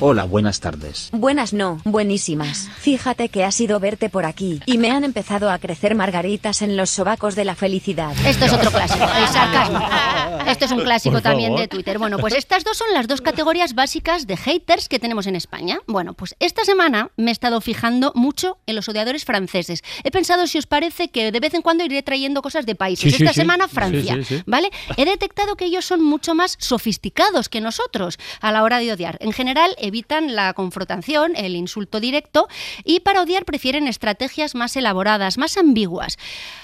Hola, 0.00 0.22
buenas 0.22 0.60
tardes. 0.60 1.08
Buenas 1.10 1.52
no, 1.52 1.80
buenísimas. 1.82 2.68
Fíjate 2.78 3.30
que 3.30 3.42
ha 3.42 3.50
sido 3.50 3.80
verte 3.80 4.08
por 4.08 4.26
aquí 4.26 4.60
y 4.64 4.78
me 4.78 4.92
han 4.92 5.02
empezado 5.02 5.50
a 5.50 5.58
crecer 5.58 5.96
margaritas 5.96 6.62
en 6.62 6.76
los 6.76 6.90
sobacos 6.90 7.34
de 7.34 7.44
la 7.44 7.56
felicidad. 7.56 8.14
Esto 8.24 8.44
es 8.44 8.52
otro 8.52 8.70
clásico, 8.70 9.04
el 9.18 9.26
sarcasmo. 9.26 9.80
Esto 10.46 10.66
es 10.66 10.70
un 10.70 10.82
clásico 10.82 11.20
también 11.20 11.56
de 11.56 11.66
Twitter. 11.66 11.98
Bueno, 11.98 12.18
pues 12.18 12.34
estas 12.34 12.62
dos 12.62 12.76
son 12.76 12.86
las 12.94 13.08
dos 13.08 13.20
categorías 13.20 13.74
básicas 13.74 14.28
de 14.28 14.36
haters 14.36 14.88
que 14.88 15.00
tenemos 15.00 15.26
en 15.26 15.34
España. 15.34 15.80
Bueno, 15.88 16.14
pues 16.14 16.36
esta 16.38 16.64
semana 16.64 17.10
me 17.16 17.30
he 17.30 17.32
estado 17.32 17.60
fijando 17.60 18.12
mucho 18.14 18.58
en 18.66 18.76
los 18.76 18.88
odiadores 18.88 19.24
franceses. 19.24 19.82
He 20.04 20.12
pensado, 20.12 20.46
si 20.46 20.58
os 20.58 20.66
parece, 20.68 21.08
que 21.08 21.32
de 21.32 21.40
vez 21.40 21.54
en 21.54 21.62
cuando 21.62 21.84
iré 21.84 22.04
trayendo 22.04 22.40
cosas 22.40 22.66
de 22.66 22.76
países. 22.76 23.10
Sí, 23.10 23.18
sí, 23.18 23.24
esta 23.24 23.34
sí. 23.34 23.40
semana 23.40 23.66
Sí, 23.66 23.74
Francia, 23.74 24.14
sí, 24.14 24.24
sí. 24.24 24.42
¿vale? 24.46 24.70
He 24.96 25.04
detectado 25.04 25.56
que 25.56 25.64
ellos 25.64 25.84
son 25.84 26.04
mucho 26.04 26.36
más 26.36 26.56
sofisticados 26.60 27.48
que 27.48 27.60
nosotros 27.60 28.16
a 28.40 28.52
la 28.52 28.62
hora 28.62 28.78
de 28.78 28.92
odiar. 28.92 29.18
En 29.20 29.32
general, 29.32 29.74
evitan 29.88 30.34
la 30.36 30.52
confrontación, 30.54 31.32
el 31.36 31.56
insulto 31.56 32.00
directo, 32.00 32.48
y 32.84 33.00
para 33.00 33.22
odiar 33.22 33.44
prefieren 33.44 33.88
estrategias 33.88 34.54
más 34.54 34.76
elaboradas, 34.76 35.36
más 35.38 35.56
ambiguas. 35.58 36.16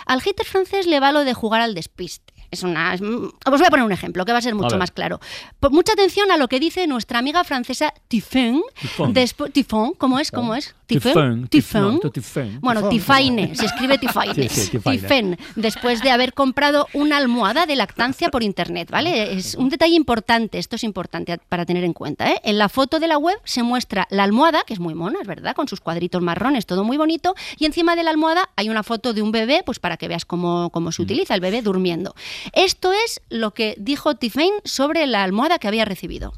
Al 0.07 0.21
hater 0.21 0.47
francés 0.47 0.87
le 0.87 1.01
va 1.01 1.13
lo 1.13 1.25
de 1.25 1.35
jugar 1.35 1.61
al 1.61 1.75
despiste. 1.75 2.33
Es 2.51 2.63
una, 2.63 2.95
es- 2.95 3.01
mm, 3.01 3.25
os 3.47 3.59
voy 3.59 3.67
a 3.67 3.71
poner 3.71 3.85
un 3.85 3.91
ejemplo 3.91 4.25
que 4.25 4.31
va 4.33 4.39
a 4.39 4.43
ser 4.43 4.55
mucho 4.55 4.77
más 4.79 4.91
claro. 4.93 5.19
Po- 5.59 5.71
mucha 5.71 5.93
atención 5.95 6.31
a 6.31 6.37
lo 6.37 6.47
que 6.47 6.61
dice 6.61 6.87
nuestra 6.87 7.19
amiga 7.19 7.43
francesa 7.43 7.93
Tifón. 8.07 8.63
Tifón, 9.53 9.95
¿cómo 9.95 10.21
es? 10.21 10.31
¿Cómo 10.31 10.55
es? 10.55 10.75
Tifón, 10.87 11.49
Tifón. 11.49 12.01
Tifón, 12.01 12.13
Tifón. 12.13 12.59
Bueno. 12.61 12.89
Tifaine, 12.89 13.55
se 13.55 13.67
escribe 13.67 13.99
Tifaine. 13.99 14.35
Sí, 14.35 14.49
sí, 14.49 14.71
Tifaine. 14.73 15.01
Tifén, 15.03 15.39
después 15.57 16.03
de 16.03 16.11
haber 16.11 16.35
comprado 16.35 16.87
una 16.93 17.17
almohada 17.17 17.67
de 17.67 17.77
lactancia 17.77 18.29
por 18.31 18.43
internet, 18.43 18.91
¿vale? 18.91 19.35
Es 19.37 19.55
un 19.55 19.69
detalle 19.71 19.95
importante, 19.95 20.59
esto 20.59 20.77
es 20.77 20.85
importante 20.85 21.39
para 21.49 21.65
tener 21.65 21.85
en 21.85 21.93
cuenta, 21.93 22.31
¿eh? 22.31 22.41
En 22.45 22.59
la 22.59 22.69
foto 22.69 23.01
de 23.01 23.09
la 23.09 23.19
web 23.19 23.39
se 23.45 23.63
muestra 23.63 24.07
la 24.11 24.25
almohada, 24.25 24.63
que 24.67 24.75
es 24.75 24.81
muy 24.81 24.95
mona, 24.95 25.19
es 25.21 25.27
verdad, 25.27 25.55
con 25.55 25.69
sus 25.69 25.81
cuadritos 25.81 26.21
marrones, 26.23 26.67
todo 26.67 26.85
muy 26.85 26.97
bonito, 26.97 27.35
y 27.59 27.65
encima 27.65 27.97
de 27.97 28.03
la 28.03 28.11
almohada 28.11 28.51
hay 28.57 28.69
una 28.69 28.83
foto 28.83 29.13
de 29.15 29.23
un 29.23 29.33
bebé, 29.33 29.63
pues 29.65 29.79
para 29.79 29.97
que 29.97 30.09
veas 30.09 30.25
cómo, 30.25 30.71
cómo 30.71 30.91
Mm. 30.91 30.93
se 30.93 31.03
utiliza 31.03 31.35
el 31.35 31.41
bebé 31.41 31.63
durmiendo. 31.63 32.15
Esto 32.53 32.93
es 32.93 33.23
lo 33.31 33.53
que 33.53 33.75
dijo 33.79 34.15
Tifaine 34.17 34.57
sobre 34.65 35.07
la 35.07 35.23
almohada 35.23 35.59
que 35.59 35.67
había 35.69 35.85
recibido. 35.85 36.33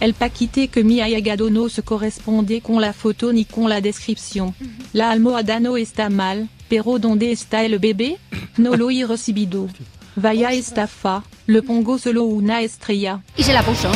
El 0.00 0.14
paquete 0.14 0.68
que 0.68 0.82
mi 0.82 1.00
hallado 1.00 1.50
no 1.50 1.68
se 1.68 1.82
corresponde 1.82 2.62
con 2.62 2.80
la 2.80 2.94
foto 2.94 3.34
ni 3.34 3.44
con 3.44 3.68
la 3.68 3.82
descripción. 3.82 4.54
La 4.94 5.10
almohada 5.10 5.60
no 5.60 5.76
está 5.76 6.08
mal, 6.08 6.48
pero 6.70 6.98
¿dónde 6.98 7.30
está 7.30 7.62
el 7.64 7.78
bebé? 7.78 8.18
No 8.56 8.76
lo 8.76 8.90
he 8.90 9.06
recibido. 9.06 9.68
Vaya 10.16 10.52
estafa, 10.52 11.22
le 11.46 11.62
pongo 11.62 11.98
solo 11.98 12.24
una 12.24 12.62
estrella. 12.62 13.22
Y 13.36 13.42
se 13.42 13.52
la 13.52 13.62
puso. 13.62 13.90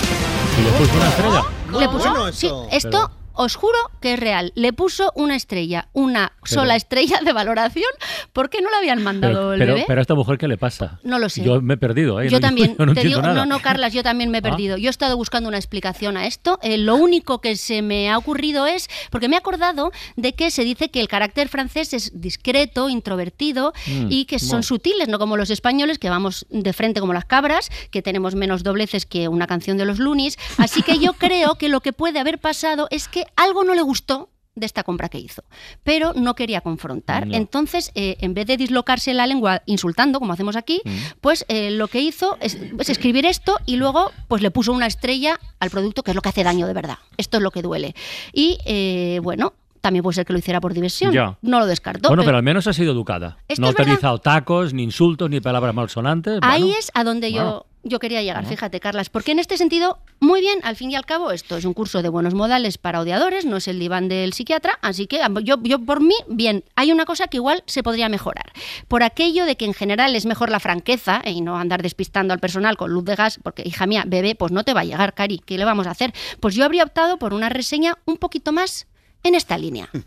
¿Y 0.59 0.62
le 0.62 0.71
puso 0.73 0.95
una 0.95 1.09
estrella? 1.09 1.45
Le 1.79 1.88
puso, 1.88 2.11
bueno 2.11 2.33
sí, 2.33 2.47
eso. 2.47 2.69
esto, 2.71 3.11
os 3.35 3.55
juro 3.57 3.77
que 4.01 4.14
es 4.14 4.18
real. 4.18 4.53
Le 4.55 4.73
puso 4.73 5.12
una 5.14 5.37
estrella, 5.37 5.88
una 5.92 6.33
sola 6.44 6.77
estrella 6.77 7.20
de 7.25 7.33
valoración, 7.33 7.90
porque 8.33 8.61
no 8.62 8.70
le 8.70 8.77
habían 8.77 9.03
mandado 9.03 9.35
Pero, 9.35 9.53
el 9.55 9.59
pero, 9.59 9.75
bebé. 9.75 9.85
pero 9.87 10.01
a 10.01 10.03
esta 10.03 10.14
mujer, 10.14 10.38
¿qué 10.38 10.49
le 10.49 10.57
pasa? 10.57 10.99
No 11.03 11.18
lo 11.18 11.29
sé. 11.29 11.42
Yo 11.42 11.61
me 11.61 11.75
he 11.75 11.77
perdido, 11.77 12.20
¿eh? 12.20 12.29
Yo 12.29 12.38
No- 12.38 12.47
también, 12.47 12.75
yo 12.79 12.87
no 12.87 12.94
te 12.94 13.01
entiendo 13.01 13.18
digo, 13.18 13.23
nada. 13.23 13.35
no, 13.35 13.47
no, 13.47 13.61
Carlas, 13.61 13.92
yo 13.92 14.03
también 14.03 14.31
me 14.31 14.38
he 14.38 14.40
Ah. 14.40 14.42
perdido. 14.51 14.77
Yo 14.77 14.88
he 14.88 14.90
estado 14.90 15.16
buscando 15.16 15.49
una 15.49 15.59
explicación 15.59 16.16
a 16.16 16.27
esto. 16.27 16.59
Eh, 16.62 16.79
lo 16.79 16.97
único 16.97 17.40
que 17.40 17.57
se 17.57 17.83
me 17.83 18.11
ha 18.11 18.18
ocurrido 18.18 18.66
es, 18.66 18.88
porque 19.11 19.29
me 19.29 19.37
he 19.37 19.38
acordado 19.38 19.90
de 20.16 20.33
que 20.35 20.51
se 20.51 20.64
dice 20.64 20.88
que 20.90 21.01
el 21.01 21.09
carácter 21.09 21.49
francés 21.49 21.92
es 21.92 22.20
discreto, 22.20 22.88
introvertido 22.88 23.73
Mm, 23.87 24.07
y 24.11 24.25
que 24.27 24.38
son 24.38 24.49
bueno. 24.49 24.62
sutiles, 24.64 25.09
no 25.09 25.18
como 25.18 25.37
los 25.37 25.51
españoles, 25.51 25.99
que 25.99 26.11
vamos 26.11 26.47
de 26.51 26.73
frente 26.73 27.01
como 27.01 27.12
las 27.12 27.25
cabras, 27.25 27.70
que 27.90 28.03
tenemos 28.03 28.35
menos 28.35 28.62
dobleces 28.62 29.07
que 29.07 29.29
una 29.29 29.47
canción 29.47 29.77
de 29.77 29.85
los 29.87 29.99
Lunis. 29.99 30.37
Así 30.59 30.83
que 30.83 30.99
yo 30.99 31.12
creo 31.18 31.55
que 31.57 31.68
lo 31.68 31.81
que 31.81 31.92
puede 31.92 32.18
haber 32.18 32.38
pasado 32.38 32.87
es 32.90 33.09
que 33.09 33.24
algo 33.37 33.65
no 33.65 33.75
le 33.75 33.83
gustó 33.83 34.31
de 34.57 34.67
esta 34.67 34.85
compra 34.85 35.09
que 35.09 35.19
hizo, 35.19 35.43
pero 35.83 36.13
no 36.15 36.35
quería 36.35 36.61
confrontar. 36.61 37.27
No. 37.27 37.35
Entonces, 37.35 37.91
eh, 37.95 38.17
en 38.21 38.35
vez 38.35 38.47
de 38.47 38.57
dislocarse 38.57 39.13
la 39.13 39.27
lengua 39.27 39.63
insultando, 39.67 40.21
como 40.21 40.33
hacemos 40.33 40.55
aquí, 40.57 40.81
pues 41.21 41.45
eh, 41.49 41.73
lo 41.73 41.89
que 41.89 42.01
hizo 42.01 42.37
es, 42.41 42.55
es 42.55 42.89
escribir 42.89 43.27
esto 43.27 43.57
y 43.67 43.77
luego 43.77 44.13
pues 44.29 44.43
le 44.43 44.51
puso 44.51 44.73
una 44.73 44.87
estrella 44.87 45.41
al 45.59 45.71
producto, 45.71 46.03
que 46.03 46.13
es 46.13 46.15
lo 46.15 46.23
que 46.23 46.29
hace 46.29 46.45
daño 46.45 46.67
de 46.67 46.73
verdad. 46.73 46.99
Esto 47.17 47.39
es 47.39 47.43
lo 47.43 47.51
que 47.51 47.63
duele. 47.63 47.95
Y 48.33 48.59
eh, 48.65 49.19
bueno, 49.23 49.55
también 49.81 50.03
puede 50.03 50.15
ser 50.15 50.25
que 50.25 50.33
lo 50.33 50.39
hiciera 50.39 50.61
por 50.61 50.73
diversión. 50.73 51.13
Ya. 51.13 51.37
No 51.43 51.59
lo 51.59 51.67
descarto. 51.67 52.09
Bueno, 52.09 52.23
pero 52.25 52.37
al 52.37 52.43
menos 52.43 52.67
ha 52.67 52.73
sido 52.73 52.93
educada. 52.93 53.39
No 53.59 53.67
ha 53.67 53.71
utilizado 53.71 54.19
tacos, 54.19 54.73
ni 54.73 54.83
insultos, 54.85 55.29
ni 55.29 55.41
palabras 55.41 55.75
malsonantes. 55.75 56.39
Ahí 56.43 56.63
Bueno, 56.63 56.77
es 56.79 56.91
a 56.95 57.05
donde 57.05 57.33
yo, 57.33 57.43
bueno. 57.43 57.67
Yo 57.85 57.99
quería 57.99 58.23
llegar, 58.23 58.44
fíjate, 58.47 58.81
Carlas, 58.81 59.11
porque 59.11 59.33
en 59.33 59.38
este 59.38 59.57
sentido, 59.57 59.99
muy 60.20 60.40
bien, 60.40 60.59
al 60.62 60.77
fin 60.77 60.90
y 60.90 60.97
al 60.97 61.05
cabo, 61.05 61.31
esto 61.31 61.57
es 61.57 61.64
un 61.64 61.75
curso 61.75 62.03
de 62.03 62.09
buenos 62.09 62.35
modales 62.35 62.79
para 62.79 63.01
odiadores, 63.01 63.44
no 63.44 63.57
es 63.57 63.68
el 63.68 63.79
diván 63.79 64.09
del 64.09 64.33
psiquiatra, 64.33 64.79
así 64.83 65.07
que 65.07 65.20
yo, 65.42 65.57
yo 65.62 65.79
por 65.79 66.01
mí, 66.01 66.14
bien, 66.29 66.64
hay 66.77 66.92
una 66.92 67.05
cosa 67.05 67.29
que 67.29 67.37
igual 67.37 67.62
se 67.66 67.83
podría 67.83 68.09
mejorar. 68.09 68.53
Por 68.88 69.03
aquello 69.03 69.44
de 69.44 69.57
que 69.57 69.64
en 69.64 69.75
general 69.75 70.16
es 70.16 70.27
mejor 70.27 70.51
la 70.51 70.61
franqueza 70.61 71.20
eh, 71.25 71.33
y 71.33 71.40
no 71.40 71.57
andar 71.57 71.83
despistando 71.83 72.33
al 72.35 72.40
personal 72.40 72.77
con 72.77 72.90
luz 72.90 73.05
de 73.05 73.14
gas, 73.16 73.38
porque 73.42 73.62
hija 73.64 73.87
mía, 73.87 74.05
bebé, 74.07 74.35
pues 74.35 74.53
no 74.53 74.64
te 74.64 74.75
va 74.75 74.81
a 74.81 74.85
llegar, 74.85 75.14
Cari, 75.14 75.38
¿qué 75.38 75.59
le 75.59 75.64
vamos 75.64 75.87
a 75.87 75.90
hacer? 75.90 76.12
Pues 76.40 76.55
yo 76.55 76.64
habría 76.64 76.85
optado 76.85 77.18
por 77.18 77.35
una 77.35 77.49
reseña 77.49 77.99
un 78.05 78.16
poquito 78.16 78.53
más 78.53 78.87
en 79.23 79.35
esta 79.35 79.59
línea. 79.59 79.88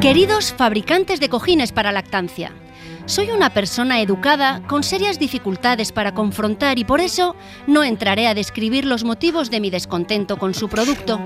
Queridos 0.00 0.54
fabricantes 0.56 1.18
de 1.18 1.28
cojines 1.28 1.72
para 1.72 1.90
lactancia, 1.90 2.52
soy 3.08 3.30
una 3.30 3.54
persona 3.54 4.02
educada 4.02 4.62
con 4.68 4.82
serias 4.82 5.18
dificultades 5.18 5.92
para 5.92 6.12
confrontar 6.12 6.78
y 6.78 6.84
por 6.84 7.00
eso 7.00 7.34
no 7.66 7.82
entraré 7.82 8.28
a 8.28 8.34
describir 8.34 8.84
los 8.84 9.02
motivos 9.02 9.50
de 9.50 9.60
mi 9.60 9.70
descontento 9.70 10.36
con 10.36 10.52
su 10.52 10.68
producto. 10.68 11.18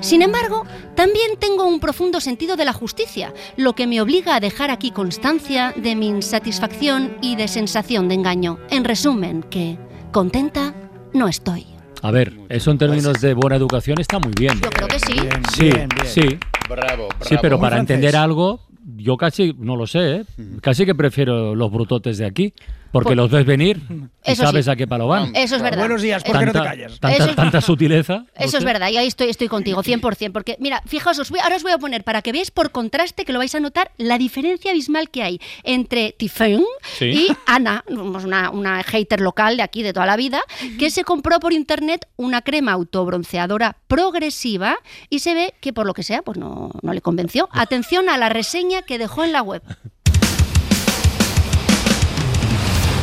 Sin 0.00 0.20
embargo, 0.20 0.66
también 0.94 1.38
tengo 1.38 1.66
un 1.66 1.80
profundo 1.80 2.20
sentido 2.20 2.56
de 2.56 2.66
la 2.66 2.74
justicia, 2.74 3.32
lo 3.56 3.74
que 3.74 3.86
me 3.86 4.02
obliga 4.02 4.36
a 4.36 4.40
dejar 4.40 4.70
aquí 4.70 4.90
constancia 4.90 5.72
de 5.74 5.96
mi 5.96 6.08
insatisfacción 6.08 7.16
y 7.22 7.36
de 7.36 7.48
sensación 7.48 8.08
de 8.08 8.16
engaño. 8.16 8.58
En 8.68 8.84
resumen, 8.84 9.42
que 9.42 9.78
contenta 10.12 10.74
no 11.14 11.26
estoy. 11.26 11.66
A 12.02 12.10
ver, 12.10 12.34
eso 12.50 12.70
en 12.70 12.78
términos 12.78 13.18
de 13.20 13.32
buena 13.32 13.56
educación 13.56 13.98
está 13.98 14.18
muy 14.18 14.32
bien. 14.38 14.60
Yo 14.60 14.70
creo 14.70 14.88
que 14.88 14.98
sí. 14.98 15.14
Sí, 15.54 15.62
bien, 15.64 15.88
bien. 15.88 16.06
sí. 16.06 16.38
Bravo, 16.68 17.08
Sí, 17.22 17.36
pero 17.42 17.58
para 17.58 17.78
entender 17.78 18.14
algo, 18.14 18.69
yo 19.02 19.16
casi, 19.16 19.54
no 19.58 19.76
lo 19.76 19.86
sé, 19.86 20.16
¿eh? 20.16 20.24
casi 20.60 20.84
que 20.84 20.94
prefiero 20.94 21.54
los 21.54 21.72
brutotes 21.72 22.18
de 22.18 22.26
aquí, 22.26 22.52
porque 22.92 23.08
Pues- 23.08 23.16
los 23.16 23.30
ves 23.30 23.46
venir 23.46 23.80
y 24.24 24.32
Eso 24.32 24.42
sabes 24.42 24.64
sí. 24.66 24.70
a 24.70 24.76
qué 24.76 24.86
palo 24.86 25.06
van. 25.08 25.34
Eso 25.34 25.56
es 25.56 25.62
verdad. 25.62 25.78
Buenos 25.80 26.02
días, 26.02 26.22
¿por 26.24 26.38
qué 26.38 26.46
no 26.46 26.52
te 26.52 26.58
callas? 26.58 27.00
Tanta, 27.00 27.16
Eso 27.16 27.30
es- 27.30 27.36
tanta 27.36 27.60
sutileza. 27.60 28.24
Eso 28.36 28.58
es 28.58 28.64
verdad, 28.64 28.88
y 28.90 28.96
ahí 28.96 29.06
estoy, 29.06 29.28
estoy 29.30 29.48
contigo, 29.48 29.82
100%. 29.82 30.32
Porque, 30.32 30.56
mira, 30.60 30.82
fijaos, 30.86 31.18
os 31.18 31.30
voy- 31.30 31.40
ahora 31.40 31.56
os 31.56 31.62
voy 31.62 31.72
a 31.72 31.78
poner 31.78 32.04
para 32.04 32.22
que 32.22 32.32
veáis 32.32 32.50
por 32.50 32.70
contraste 32.70 33.24
que 33.24 33.32
lo 33.32 33.38
vais 33.38 33.54
a 33.54 33.60
notar 33.60 33.90
la 33.96 34.18
diferencia 34.18 34.70
abismal 34.70 35.10
que 35.10 35.22
hay 35.22 35.40
entre 35.64 36.12
Tiffany 36.12 36.64
Sí. 36.98 37.04
y 37.06 37.28
Ana, 37.46 37.84
una, 37.88 38.50
una 38.50 38.82
hater 38.82 39.20
local 39.20 39.56
de 39.56 39.62
aquí 39.62 39.82
de 39.82 39.92
toda 39.92 40.06
la 40.06 40.16
vida, 40.16 40.40
que 40.78 40.90
se 40.90 41.04
compró 41.04 41.40
por 41.40 41.52
internet 41.52 42.06
una 42.16 42.42
crema 42.42 42.72
autobronceadora 42.72 43.76
progresiva 43.88 44.76
y 45.08 45.20
se 45.20 45.34
ve 45.34 45.54
que 45.60 45.72
por 45.72 45.86
lo 45.86 45.94
que 45.94 46.02
sea, 46.02 46.22
pues 46.22 46.38
no, 46.38 46.70
no 46.82 46.92
le 46.92 47.00
convenció. 47.00 47.48
Atención 47.52 48.08
a 48.08 48.16
la 48.18 48.28
reseña 48.28 48.82
que 48.82 48.98
dejó 48.98 49.24
en 49.24 49.32
la 49.32 49.42
web. 49.42 49.62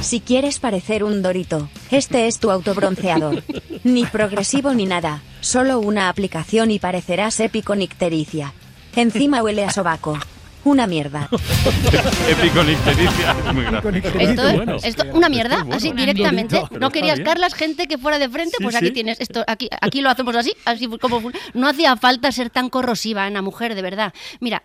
Si 0.08 0.22
quieres 0.22 0.60
parecer 0.60 1.04
un 1.04 1.22
dorito, 1.22 1.70
este 1.92 2.28
es 2.28 2.40
tu 2.40 2.50
autobronceador. 2.50 3.44
Ni 3.84 4.06
progresivo 4.06 4.74
ni 4.74 4.86
nada, 4.86 5.22
solo 5.42 5.80
una 5.82 6.08
aplicación 6.08 6.72
y 6.72 6.80
parecerás 6.80 7.38
épico 7.42 7.76
nictericia. 7.76 8.54
Encima 8.96 9.44
huele 9.44 9.66
a 9.66 9.70
sobaco. 9.70 10.18
Una 10.64 10.88
mierda. 10.88 11.28
Épico 12.30 12.64
nictericia. 12.64 13.36
Es 13.48 13.54
muy 13.54 13.64
gracioso. 13.66 14.18
Esto 14.18 14.76
es 14.76 14.84
esto- 14.86 15.04
una 15.14 15.28
mierda, 15.28 15.58
bueno. 15.58 15.76
así 15.76 15.92
directamente. 15.92 16.62
No 16.80 16.90
querías. 16.90 17.20
Carlas, 17.20 17.54
gente 17.54 17.86
que 17.88 17.98
fuera 17.98 18.18
de 18.18 18.30
frente, 18.30 18.56
Sí, 18.58 18.64
pues 18.64 18.76
aquí 18.78 18.88
sí. 18.88 18.94
tienes 18.94 19.20
esto, 19.20 19.44
aquí, 19.46 19.68
aquí 19.82 20.00
lo 20.00 20.10
hacemos 20.10 20.36
así, 20.38 20.54
así 20.64 20.88
como 21.02 21.22
no 21.54 21.68
hacía 21.68 21.98
falta 21.98 22.32
ser 22.32 22.50
tan 22.50 22.70
corrosiva, 22.70 23.26
Ana, 23.26 23.42
mujer, 23.42 23.76
de 23.76 23.82
verdad. 23.82 24.14
Mira, 24.40 24.64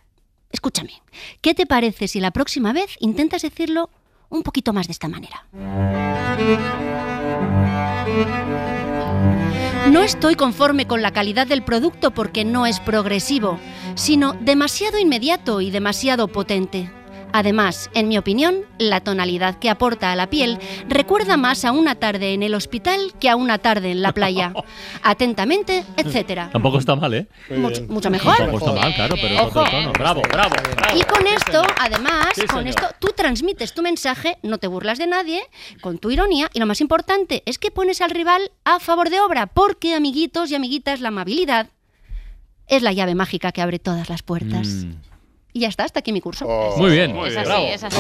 escúchame, 0.52 1.02
¿qué 1.40 1.52
te 1.55 1.66
parece 1.66 2.07
si 2.07 2.20
la 2.20 2.31
próxima 2.31 2.72
vez 2.72 2.96
intentas 3.00 3.42
decirlo 3.42 3.90
un 4.33 4.42
poquito 4.42 4.73
más 4.73 4.88
de 4.88 4.92
esta 4.92 5.09
manera? 5.09 5.47
No 9.90 10.03
estoy 10.03 10.37
conforme 10.37 10.87
con 10.87 11.03
la 11.03 11.12
calidad 11.12 11.47
del 11.47 11.62
producto 11.62 12.12
porque 12.12 12.45
no 12.45 12.66
es 12.66 12.81
progresivo, 12.81 13.59
sino 13.95 14.33
demasiado 14.33 14.99
inmediato 14.99 15.61
y 15.61 15.71
demasiado 15.71 16.29
potente. 16.29 16.90
Además, 17.33 17.90
en 17.95 18.09
mi 18.09 18.18
opinión, 18.18 18.64
la 18.79 19.01
tonalidad 19.01 19.59
que 19.59 19.71
aporta 19.71 20.12
a 20.12 20.16
la 20.16 20.29
piel 20.29 20.59
recuerda 20.88 21.37
más 21.37 21.64
a 21.64 21.73
una 21.73 21.95
tarde 21.95 22.35
en 22.35 22.42
el 22.42 22.55
hospital 22.55 23.14
que 23.21 23.29
a 23.29 23.37
una 23.37 23.59
tarde 23.59 23.90
en 23.92 24.03
la 24.03 24.12
playa. 24.12 24.53
Atentamente, 25.03 25.85
etcétera. 25.97 26.51
Tampoco 26.53 26.79
está 26.79 26.97
mal, 26.97 27.14
¿eh? 27.14 27.27
Mucho, 27.57 27.83
mucho 27.88 28.11
mejor. 28.11 28.37
Tampoco 28.37 28.66
está 28.66 28.81
mal, 28.81 28.95
claro, 28.95 29.14
pero 29.21 29.35
es 29.35 29.40
otro 29.40 29.62
Ojo. 29.62 29.71
tono. 29.71 29.92
Bravo, 29.92 30.23
bravo, 30.23 30.55
bravo. 30.77 30.99
Y 30.99 31.03
con 31.03 31.27
esto, 31.27 31.62
además, 31.79 32.29
Sí, 32.35 32.47
con 32.47 32.66
esto, 32.66 32.87
tú 32.99 33.09
transmites 33.16 33.75
tu 33.75 33.83
mensaje, 33.83 34.38
no 34.42 34.59
te 34.59 34.66
burlas 34.66 34.99
de 34.99 35.07
nadie, 35.07 35.42
con 35.81 35.99
tu 35.99 36.11
ironía, 36.11 36.51
y 36.53 36.59
lo 36.61 36.66
más 36.66 36.81
importante 36.81 37.42
es 37.47 37.59
que 37.59 37.71
pones 37.71 38.01
al 38.01 38.11
rival 38.11 38.51
a 38.64 38.81
favor 38.81 39.11
de 39.11 39.21
obra, 39.21 39.47
porque, 39.47 39.95
amiguitos 39.95 40.51
y 40.51 40.55
amiguitas, 40.55 41.01
la 41.01 41.09
amabilidad 41.09 41.68
es 42.68 42.83
la 42.83 42.92
llave 42.92 43.14
mágica 43.14 43.53
que 43.53 43.62
abre 43.62 43.79
todas 43.79 44.09
las 44.09 44.23
puertas. 44.23 44.66
Mm. 44.68 45.12
Y 45.53 45.61
ya 45.61 45.69
está, 45.69 45.85
hasta 45.85 46.01
aquí 46.01 46.12
mi 46.12 46.21
curso. 46.21 46.47
Muy 46.77 46.91
bien. 46.91 47.17
Es 47.19 47.37
así, 47.37 47.47
bravo. 47.47 47.67
es 47.67 47.85
así. 47.85 47.97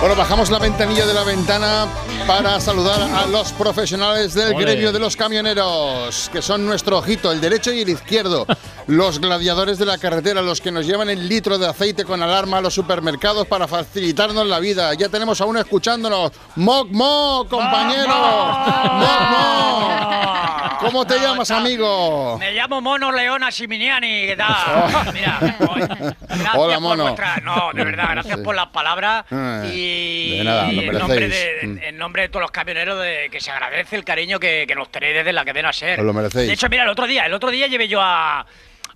Bueno, 0.00 0.14
bajamos 0.14 0.48
la 0.50 0.60
ventanilla 0.60 1.04
de 1.06 1.12
la 1.12 1.24
ventana 1.24 1.88
para 2.24 2.60
saludar 2.60 3.02
a 3.02 3.26
los 3.26 3.52
profesionales 3.52 4.32
del 4.32 4.54
Ole. 4.54 4.64
gremio 4.64 4.92
de 4.92 5.00
los 5.00 5.16
camioneros, 5.16 6.30
que 6.32 6.40
son 6.40 6.64
nuestro 6.64 6.98
ojito, 6.98 7.32
el 7.32 7.40
derecho 7.40 7.72
y 7.72 7.80
el 7.80 7.88
izquierdo. 7.88 8.46
Los 8.86 9.18
gladiadores 9.20 9.76
de 9.76 9.86
la 9.86 9.98
carretera, 9.98 10.40
los 10.40 10.60
que 10.60 10.70
nos 10.70 10.86
llevan 10.86 11.10
el 11.10 11.28
litro 11.28 11.58
de 11.58 11.66
aceite 11.66 12.04
con 12.04 12.22
alarma 12.22 12.58
a 12.58 12.60
los 12.60 12.74
supermercados 12.74 13.48
para 13.48 13.66
facilitarnos 13.66 14.46
la 14.46 14.60
vida. 14.60 14.94
Ya 14.94 15.08
tenemos 15.08 15.40
a 15.40 15.46
uno 15.46 15.58
escuchándonos. 15.58 16.30
¡Moc, 16.54 16.88
moc, 16.92 17.48
compañero! 17.48 18.14
¡Moc, 18.14 19.20
moc! 19.30 20.67
¿Cómo 20.78 21.06
te 21.06 21.18
llamas, 21.18 21.50
amigo? 21.50 22.36
Me 22.38 22.52
llamo 22.52 22.80
Mono 22.80 23.10
Leona 23.12 23.50
Siminiani, 23.50 24.26
¿qué 24.26 24.36
tal? 24.36 25.12
Mira, 25.12 25.38
hoy- 25.68 25.80
gracias 25.80 26.54
Hola, 26.54 26.74
por 26.74 26.80
Mono. 26.82 27.02
vuestra... 27.04 27.36
No, 27.38 27.70
de 27.74 27.84
verdad, 27.84 28.08
gracias 28.12 28.38
Sí. 28.38 28.44
por 28.44 28.54
las 28.54 28.66
palabras 28.68 29.24
Eh, 29.30 29.70
y, 29.74 30.38
de 30.38 30.44
nada, 30.44 30.72
y 30.72 30.76
lo 30.76 30.82
en, 30.92 30.98
nombre 30.98 31.20
merecéis. 31.20 31.60
de, 31.62 31.66
Mm. 31.68 31.78
en 31.82 31.98
nombre 31.98 32.22
de 32.22 32.28
todos 32.28 32.42
los 32.42 32.50
camioneros 32.50 33.00
de 33.02 33.28
que 33.30 33.40
se 33.40 33.50
agradece 33.50 33.96
el 33.96 34.04
cariño 34.04 34.38
que, 34.38 34.64
que 34.68 34.74
nos 34.74 34.90
tenéis 34.90 35.14
desde 35.16 35.32
la 35.32 35.44
cadena 35.44 35.72
SER. 35.72 35.98
Os 36.00 36.06
lo 36.06 36.12
merecéis. 36.12 36.46
De 36.46 36.52
hecho, 36.54 36.68
mira, 36.68 36.84
el 36.84 36.88
otro 36.90 37.06
día, 37.06 37.26
el 37.26 37.34
otro 37.34 37.50
día 37.50 37.66
llevé 37.66 37.88
yo 37.88 38.00
a... 38.00 38.46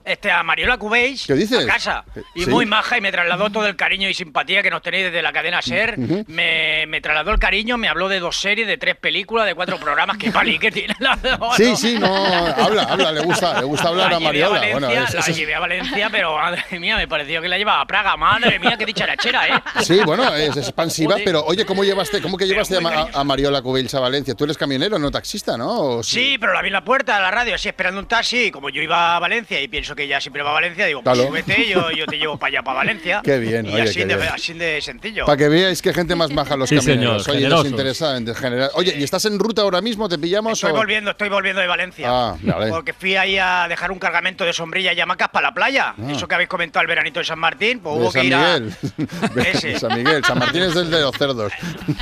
Este, 0.05 0.31
a 0.33 0.43
Mariola 0.43 0.79
Cubéis 0.79 1.27
¿Qué 1.27 1.35
dices? 1.35 1.65
a 1.65 1.67
casa 1.67 2.05
y 2.35 2.43
¿Sí? 2.45 2.51
muy 2.51 2.67
maja 2.67 2.99
y 2.99 3.01
me 3.01 3.13
trasladó 3.13 3.51
todo 3.51 3.67
el 3.69 3.77
cariño 3.77 4.09
y 4.09 4.15
simpatía 4.15 4.63
que 4.63 4.71
nos 4.71 4.83
tenéis 4.83 5.05
desde 5.05 5.23
la 5.23 5.33
cadena 5.33 5.63
SER 5.63 5.95
Ujú. 5.99 6.25
me, 6.27 6.87
me 6.89 7.01
trasladó 7.01 7.31
el 7.31 7.39
cariño, 7.39 7.79
me 7.79 7.89
habló 7.89 8.09
de 8.09 8.19
dos 8.19 8.37
series, 8.41 8.67
de 8.67 8.79
tres 8.79 8.97
películas, 8.97 9.47
de 9.47 9.55
cuatro 9.55 9.79
programas 9.79 10.17
que 10.19 10.31
pali 10.33 10.59
que 10.59 10.73
tiene 10.73 10.95
la 10.99 11.17
Sí, 11.57 11.77
sí, 11.77 11.99
no, 12.01 12.07
habla, 12.27 12.83
habla, 12.83 13.13
le 13.13 13.21
gusta, 13.21 13.61
le 13.61 13.65
gusta 13.67 13.89
hablar 13.89 14.11
la 14.11 14.17
a 14.17 14.21
Mariola. 14.21 14.49
Valencia, 14.59 14.73
Bueno, 14.89 15.05
es- 15.05 15.15
la 15.15 15.21
es- 15.21 15.37
llevé 15.37 15.55
a 15.55 15.61
Valencia, 15.61 16.09
pero 16.11 16.37
madre 16.37 16.65
mía, 16.81 16.97
me 16.97 17.07
pareció 17.07 17.41
que 17.41 17.49
la 17.49 17.59
llevaba 17.59 17.81
a 17.83 17.87
Praga. 17.87 18.17
Madre 18.17 18.59
mía, 18.59 18.77
qué 18.77 18.85
dicharachera, 18.87 19.49
¿eh? 19.49 19.63
Sí, 19.83 20.01
bueno, 20.05 20.35
es 20.35 20.57
expansiva, 20.57 21.13
Joder. 21.13 21.25
pero 21.25 21.45
oye, 21.45 21.65
¿cómo 21.65 21.85
llevaste, 21.85 22.21
cómo 22.21 22.37
que 22.37 22.47
llevaste 22.47 22.77
a, 22.77 23.09
a 23.21 23.25
Mariola 23.25 23.63
Cubells 23.63 23.95
a 23.95 24.01
Valencia? 24.01 24.35
Tú 24.35 24.45
eres 24.45 24.59
camionero, 24.59 24.99
no 24.99 25.11
taxista, 25.11 25.57
¿no? 25.57 25.71
¿O 25.99 26.03
Sí, 26.03 26.37
pero 26.41 26.53
la 26.53 26.61
vi 26.63 26.69
en 26.69 26.73
la 26.75 26.85
puerta 26.85 27.17
de 27.17 27.23
la 27.23 27.31
radio, 27.31 27.55
así 27.55 27.69
esperando 27.69 28.01
un 28.01 28.07
taxi. 28.09 28.47
Y 28.47 28.51
como 28.51 28.69
yo 28.71 28.83
iba 28.83 29.17
a 29.17 29.19
Valencia 29.21 29.61
y 29.61 29.69
pienso 29.69 29.92
eso 29.93 29.97
que 29.97 30.05
ella 30.05 30.21
siempre 30.21 30.43
va 30.43 30.51
a 30.51 30.55
Valencia, 30.55 30.87
digo, 30.87 31.03
pues 31.03 31.19
súbete, 31.19 31.69
yo, 31.69 31.91
yo 31.91 32.07
te 32.07 32.17
llevo 32.19 32.37
para 32.39 32.49
allá, 32.49 32.63
para 32.63 32.79
Valencia. 32.79 33.21
Qué 33.25 33.39
bien, 33.39 33.67
Y 33.67 33.75
oye, 33.75 33.83
así, 33.83 33.95
qué 34.01 34.07
de, 34.07 34.17
bien. 34.17 34.29
así 34.33 34.53
de 34.55 34.81
sencillo. 34.81 35.27
Para 35.27 35.37
que 35.37 35.49
veáis 35.49 35.83
que 35.83 35.93
gente 35.93 36.15
más 36.17 36.33
baja 36.35 36.57
los 36.57 36.69
Sí, 36.69 36.77
camioneros. 36.77 37.25
señor, 37.25 37.31
Oye, 37.37 37.39
generosos. 37.43 37.65
desinteresadamente, 37.65 38.35
general. 38.35 38.71
Oye, 38.75 38.95
¿y 38.99 39.03
estás 39.05 39.25
en 39.27 39.39
ruta 39.39 39.63
ahora 39.63 39.81
mismo? 39.81 40.09
¿Te 40.09 40.19
pillamos? 40.19 40.55
Estoy 40.55 40.71
o- 40.73 40.77
volviendo, 40.77 41.11
estoy 41.11 41.29
volviendo 41.29 41.61
de 41.61 41.67
Valencia. 41.67 42.07
Ah, 42.11 42.37
vale. 42.43 42.71
Porque 42.71 42.93
fui 42.93 43.17
ahí 43.17 43.37
a 43.39 43.67
dejar 43.69 43.91
un 43.91 43.99
cargamento 43.99 44.45
de 44.45 44.53
sombrilla 44.53 44.93
y 44.93 45.01
hamacas 45.01 45.29
para 45.29 45.49
la 45.49 45.55
playa. 45.55 45.95
Ah. 45.99 46.11
Eso 46.13 46.27
que 46.27 46.35
habéis 46.35 46.49
comentado 46.49 46.81
el 46.83 46.89
veranito 46.89 47.19
de 47.21 47.25
San 47.27 47.39
Martín, 47.39 47.81
pues 47.81 47.95
De 47.97 48.01
hubo 48.03 48.13
que 48.13 48.25
ir 48.25 48.35
a. 48.35 48.39
Miguel. 48.59 48.75
De 49.35 49.51
Ese. 49.51 49.79
San 49.79 49.95
Miguel. 49.97 50.25
San 50.25 50.39
Martín 50.39 50.63
es 50.63 50.75
el 50.77 50.91
de 50.91 51.01
los 51.01 51.17
cerdos. 51.17 51.53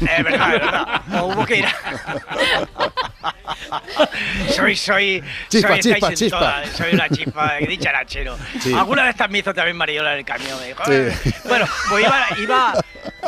Es 0.01 0.25
verdad, 0.25 0.55
es 0.55 0.61
verdad. 0.61 1.03
Pues 1.11 1.23
hubo 1.23 1.45
que 1.47 1.57
ir 1.59 1.65
a. 1.67 1.75
soy, 4.51 4.77
soy. 4.77 5.23
Chispa, 5.49 5.69
soy, 5.69 5.81
chispa, 5.81 6.15
chispa. 6.15 6.39
todas. 6.39 6.71
Soy 6.71 6.95
una 6.95 7.09
chispa 7.09 7.55
de 7.61 7.67
dicharachero. 7.67 8.37
Sí. 8.61 8.73
Alguna 8.75 9.05
vez 9.05 9.17
también 9.17 9.33
me 9.33 9.39
hizo 9.41 9.55
también 9.55 9.77
Mariola 9.77 10.13
en 10.13 10.19
el 10.19 10.25
camión. 10.25 10.59
me 10.61 10.69
dijo, 10.69 10.83
Sí. 10.85 11.33
Bueno, 11.49 11.67
pues 11.89 12.05
iba. 12.05 12.27
iba 12.43 12.75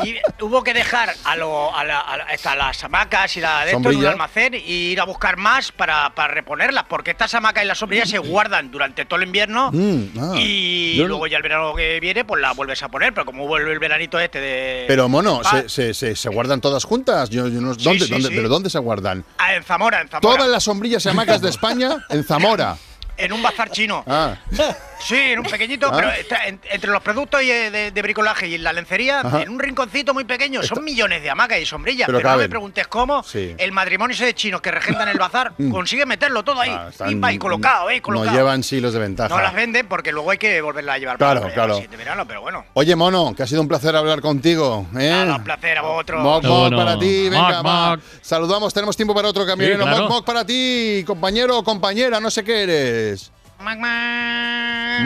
y 0.05 0.17
hubo 0.41 0.63
que 0.63 0.75
dejar 0.75 1.13
a, 1.25 1.37
lo, 1.37 1.75
a, 1.75 1.85
la- 1.85 2.01
a 2.01 2.17
la- 2.17 2.25
esta- 2.25 2.55
las 2.57 2.83
hamacas 2.85 3.37
y 3.37 3.41
la 3.41 3.65
de 3.65 3.73
esto 3.73 3.91
en 3.91 3.97
un 3.97 4.07
almacén 4.07 4.55
y 4.55 4.59
ir 4.93 5.01
a 5.01 5.05
buscar 5.05 5.37
más 5.37 5.73
para, 5.73 6.15
para 6.15 6.33
reponerlas, 6.35 6.85
porque 6.89 7.11
estas 7.13 7.35
hamacas 7.35 7.65
y 7.65 7.67
las 7.67 7.79
sombrillas 7.79 8.09
se 8.09 8.19
guardan 8.19 8.71
durante 8.71 9.05
todo 9.05 9.21
el 9.21 9.27
invierno 9.27 9.71
Mm, 9.73 10.03
ah. 10.19 10.33
y 10.37 10.97
Yo 10.97 11.07
luego 11.07 11.27
ya 11.27 11.37
el 11.37 11.43
verano 11.43 11.75
que 11.75 12.01
viene 12.01 12.25
pues 12.25 12.41
la 12.41 12.53
vuelves 12.53 12.83
a 12.83 12.89
poner, 12.89 13.13
pero 13.15 13.25
como 13.27 13.47
vuelve 13.47 13.73
el 13.73 13.79
veranito 13.79 14.19
este 14.21 14.41
de... 14.41 14.85
Pero 14.89 15.09
mono, 15.09 15.41
Ah, 15.45 15.63
¿se, 15.63 15.69
se, 15.69 15.95
se, 15.95 16.17
se 16.17 16.29
guardan 16.29 16.61
todas 16.61 16.85
juntas? 16.85 17.31
Yo, 17.31 17.49
yo 17.49 17.61
no- 17.61 17.75
Sí, 17.75 17.85
¿dónde, 17.85 18.05
sí, 18.07 18.11
dónde- 18.13 18.29
sí. 18.29 18.35
¿Pero 18.37 18.49
dónde 18.49 18.71
se 18.71 18.79
guardan? 18.79 19.25
ah, 19.39 19.55
en 19.55 19.65
Zamora, 19.65 20.01
en 20.01 20.09
Zamora. 20.09 20.37
Todas 20.37 20.51
las 20.51 20.65
sombrillas 20.65 21.05
y 21.07 21.09
hamacas 21.09 21.41
de 21.41 21.49
España 21.51 22.05
en 22.11 22.25
Zamora. 22.25 22.77
En 23.17 23.33
un 23.33 23.43
bazar 23.43 23.71
chino. 23.71 24.03
Ah, 24.07 24.37
Sí, 25.03 25.17
en 25.17 25.41
un 25.41 25.45
pequeñito, 25.47 25.89
Ah. 25.91 25.97
pero 25.97 26.11
está 26.13 26.47
en- 26.47 26.61
entre 26.71 26.91
los 26.91 27.03
productos 27.03 27.43
y, 27.43 27.51
eh, 27.51 27.71
de, 27.71 27.91
de 27.91 28.03
bricolaje 28.03 28.47
y 28.49 28.59
la 28.59 28.73
lencería, 28.73 29.21
Ajá. 29.21 29.43
en 29.43 29.49
un 29.51 29.59
rinconcito 29.59 30.15
muy 30.15 30.25
pequeño, 30.25 30.63
son 30.63 30.85
millones 30.85 31.23
de 31.23 31.31
hamacas 31.31 31.59
y 31.59 31.67
sombrillas. 31.67 32.07
Pero 32.07 32.19
Pero, 32.19 32.31
no 32.31 32.37
me 32.39 32.49
preguntes 32.49 32.87
cómo 32.87 33.23
Sí. 33.25 33.55
el 33.59 33.73
matrimonio 33.73 34.15
ese 34.15 34.27
de 34.27 34.35
chinos 34.35 34.61
que 34.61 34.71
regentan 34.71 35.09
el 35.09 35.19
bazar 35.19 35.53
Mm. 35.59 35.71
consigue 35.71 36.07
meterlo 36.07 36.43
todo 36.45 36.61
ahí. 36.61 36.71
ah, 36.73 36.89
están- 36.91 37.11
y 37.11 37.15
va, 37.17 37.33
y 37.33 37.39
colocado, 37.39 37.91
eh, 37.91 38.01
colocado. 38.01 38.31
No 38.31 38.37
llevan 38.37 38.63
silos 38.63 38.93
de 38.93 39.01
ventaja. 39.01 39.29
No 39.35 39.41
las 39.43 39.55
venden 39.55 39.89
porque 39.89 40.13
luego 40.13 40.31
hay 40.31 40.39
que 40.39 40.61
volverla 40.61 40.95
a 40.95 40.99
llevar 40.99 41.19
Claro, 41.19 41.41
para 41.43 41.53
claro. 41.55 41.79
el 41.79 41.89
verano, 41.89 42.27
pero 42.27 42.41
bueno. 42.43 42.65
Oye, 42.75 42.95
mono, 42.97 43.35
que 43.37 43.43
ha 43.43 43.47
sido 43.47 43.61
un 43.61 43.69
placer 43.69 43.97
hablar 43.97 44.21
contigo. 44.21 44.87
¿eh? 44.99 45.11
Nada, 45.11 45.37
un 45.37 45.45
placer 45.45 45.79
a 45.79 45.83
vosotros. 45.83 46.23
Moc, 46.23 46.45
moc 46.45 46.59
bueno. 46.61 46.77
para 46.77 46.99
ti, 46.99 47.29
venga, 47.29 47.63
Moc, 47.63 47.67
va. 47.67 47.99
Saludamos, 48.21 48.73
tenemos 48.73 48.97
tiempo 48.97 49.15
para 49.15 49.29
otro 49.29 49.45
camionero. 49.45 49.79
Sí, 49.83 49.89
claro. 49.89 50.03
Moc, 50.05 50.11
moc 50.11 50.25
para 50.27 50.45
ti, 50.47 51.03
compañero 51.07 51.59
o 51.59 51.65
compañera, 51.65 52.21
no 52.21 52.31
sé 52.31 52.45
qué 52.45 52.63
eres. 52.63 53.33
¿Mm? 53.63 55.05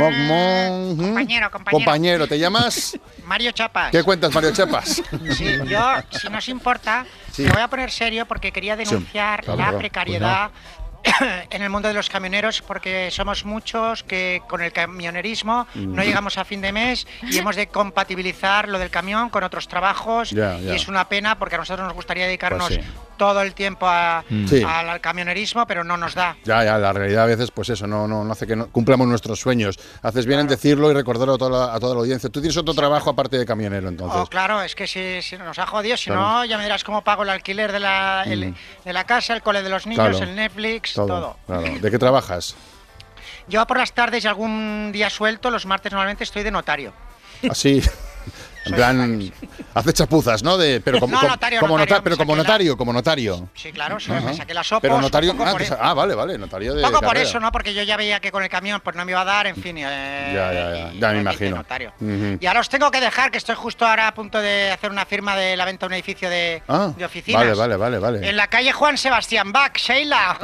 Compañero, 0.99 1.51
compañero. 1.51 1.71
Compañero, 1.85 2.27
¿te 2.27 2.39
llamas? 2.39 2.99
Mario 3.27 3.53
Chapas. 3.53 3.91
¿Qué 3.91 4.03
cuentas, 4.03 4.33
Mario 4.35 4.53
Chepas? 4.53 5.03
Sí, 5.37 5.57
yo, 5.67 5.83
si 6.11 6.29
no 6.29 6.39
os 6.39 6.49
importa, 6.49 7.05
Sí. 7.33 7.43
me 7.43 7.53
voy 7.53 7.63
a 7.63 7.69
poner 7.69 7.91
serio 7.91 8.27
porque 8.27 8.53
quería 8.53 8.77
denunciar 8.77 9.43
claro, 9.45 9.61
la 9.73 9.79
precariedad 9.79 10.51
en 11.51 11.63
el 11.63 11.71
mundo 11.71 11.89
de 11.89 11.95
los 11.95 12.09
camioneros 12.09 12.63
porque 12.63 13.11
somos 13.11 13.45
muchos 13.45 14.03
que 14.03 14.43
con 14.49 14.61
el 14.63 14.73
camionerismo 14.73 15.67
Mm. 15.75 15.95
no 15.95 16.03
llegamos 16.03 16.39
a 16.39 16.45
fin 16.45 16.61
de 16.61 16.73
mes 16.73 17.07
y 17.23 17.39
hemos 17.39 17.57
de 17.57 17.67
compatibilizar 17.69 18.69
lo 18.69 18.79
del 18.79 18.91
camión 18.91 19.31
con 19.31 19.45
otros 19.45 19.69
trabajos 19.69 20.33
y 20.33 20.39
es 20.71 20.89
una 20.89 21.09
pena 21.09 21.39
porque 21.39 21.55
a 21.55 21.59
nosotros 21.59 21.87
nos 21.87 21.95
gustaría 21.95 22.25
dedicarnos 22.27 22.69
Pues 22.69 22.81
sí. 22.85 22.91
todo 23.17 23.43
el 23.43 23.55
tiempo 23.55 23.87
a- 23.89 24.25
Mm. 24.29 24.47
Sí. 24.47 24.63
al, 24.67 24.89
al 24.89 25.01
camionerismo, 25.01 25.67
pero 25.67 25.85
no 25.85 25.97
nos 25.97 26.15
da. 26.15 26.37
Ya, 26.45 26.65
ya, 26.65 26.79
la 26.79 26.93
realidad 26.93 27.25
a 27.25 27.27
veces, 27.27 27.51
pues 27.51 27.69
eso, 27.71 27.87
no, 27.87 28.07
no, 28.09 28.25
no 28.25 28.33
hace 28.33 28.47
que 28.47 28.57
no- 28.57 28.69
cumplamos 28.71 29.07
nuestros 29.07 29.39
sueños. 29.41 29.79
Haces 30.03 30.27
bien 30.27 30.41
en 30.41 30.47
decirlo 30.49 30.91
y 30.91 30.95
recordarlo 30.95 31.35
a 31.35 31.39
toda, 31.39 31.67
la, 31.69 31.75
a 31.75 31.81
toda 31.81 31.95
la 31.95 32.01
audiencia. 32.01 32.29
Tú 32.31 32.41
tienes 32.41 32.57
otro 32.57 32.75
trabajo 32.75 33.11
aparte 33.11 33.39
de 33.39 33.47
camionero, 33.47 33.89
entonces. 33.89 34.19
Oh, 34.21 34.27
claro, 34.27 34.63
es 34.63 34.75
que 34.75 34.87
si, 34.87 35.23
si 35.23 35.37
nos 35.39 35.59
ha 35.59 35.67
jodido, 35.67 35.97
si 35.97 36.07
Claro. 36.11 36.21
no, 36.23 36.45
ya 36.45 36.57
me 36.59 36.65
dirás 36.65 36.85
cómo 36.85 37.03
pago 37.03 37.23
el 37.23 37.31
alquiler 37.31 37.73
de 37.73 37.81
la, 37.81 38.25
el- 38.27 38.51
Mm. 38.51 38.55
de 38.85 38.93
la 38.93 39.05
casa, 39.05 39.35
el 39.35 39.43
cole 39.43 39.63
de 39.63 39.69
los 39.71 39.87
niños, 39.87 40.09
Claro. 40.09 40.25
el 40.25 40.35
Netflix, 40.37 40.93
todo. 40.97 41.37
claro. 41.47 41.79
¿De 41.81 41.91
qué 41.91 41.99
trabajas? 41.99 42.57
Yo 43.49 43.65
por 43.67 43.79
las 43.79 43.93
tardes 43.93 44.25
y 44.25 44.29
algún 44.29 44.91
día 44.93 45.11
suelto, 45.11 45.51
los 45.51 45.67
martes 45.67 45.93
normalmente 45.93 46.25
estoy 46.25 46.43
de 46.43 46.51
notario. 46.51 46.93
Así. 47.49 47.83
En 48.67 48.75
plan, 48.75 49.33
hace 49.75 49.93
chapuzas, 49.93 50.43
¿no? 50.43 50.57
De, 50.59 50.81
pero 50.81 50.99
como, 51.01 51.13
No, 51.15 51.21
como- 51.21 51.31
notario, 51.33 51.61
como 51.61 51.79
notario, 51.79 51.95
nota- 51.97 52.05
pero 52.05 52.17
como 52.17 52.33
saqué 52.33 52.37
la- 52.37 52.43
notario, 52.45 52.77
como 52.77 52.93
notario. 52.93 53.49
Sí, 53.55 53.73
claro, 53.73 54.01
sí, 54.01 54.11
Ajá. 54.13 54.21
me 54.21 54.35
saqué 54.37 54.55
las 54.55 54.71
opos. 54.73 54.83
Pero 54.83 55.01
notario. 55.01 55.33
Ah, 55.39 55.53
por 55.53 55.63
ah, 55.81 55.95
vale, 55.95 56.15
vale, 56.15 56.39
notario 56.39 56.75
de. 56.75 56.83
Un 56.83 56.89
poco 56.89 57.01
por 57.01 57.09
carrera. 57.11 57.29
eso, 57.29 57.41
¿no? 57.41 57.53
Porque 57.53 57.73
yo 57.75 57.83
ya 57.83 57.97
veía 57.97 58.21
que 58.21 58.31
con 58.33 58.43
el 58.43 58.49
camión 58.49 58.81
pues 58.83 58.97
no 58.97 59.05
me 59.05 59.13
iba 59.13 59.21
a 59.21 59.25
dar, 59.25 59.47
en 59.47 59.57
fin. 59.57 59.77
eh, 59.79 60.33
Ya, 60.35 60.53
ya, 60.53 60.75
ya. 60.75 60.93
Ya 60.99 61.09
me 61.13 61.21
imagino. 61.21 61.65
Ujú. 62.01 62.39
Y 62.41 62.47
ahora 62.47 62.61
os 62.61 62.69
tengo 62.69 62.91
que 62.91 63.01
dejar, 63.01 63.31
que 63.31 63.39
estoy 63.39 63.55
justo 63.55 63.87
ahora 63.87 64.09
a 64.09 64.15
punto 64.15 64.39
de 64.41 64.71
hacer 64.71 64.91
una 64.91 65.07
firma 65.07 65.37
de 65.37 65.57
la 65.57 65.65
venta 65.65 65.87
de 65.87 65.89
un 65.89 65.93
edificio 65.95 66.29
de, 66.29 66.63
Ah, 66.69 66.91
de 66.97 67.05
oficinas. 67.05 67.41
Vale, 67.43 67.55
vale, 67.55 67.77
vale, 67.77 67.99
vale. 67.99 68.29
En 68.29 68.37
la 68.37 68.49
calle 68.49 68.73
Juan 68.73 68.99
Sebastián 68.99 69.53
Bach, 69.53 69.77
Sheila. 69.77 70.39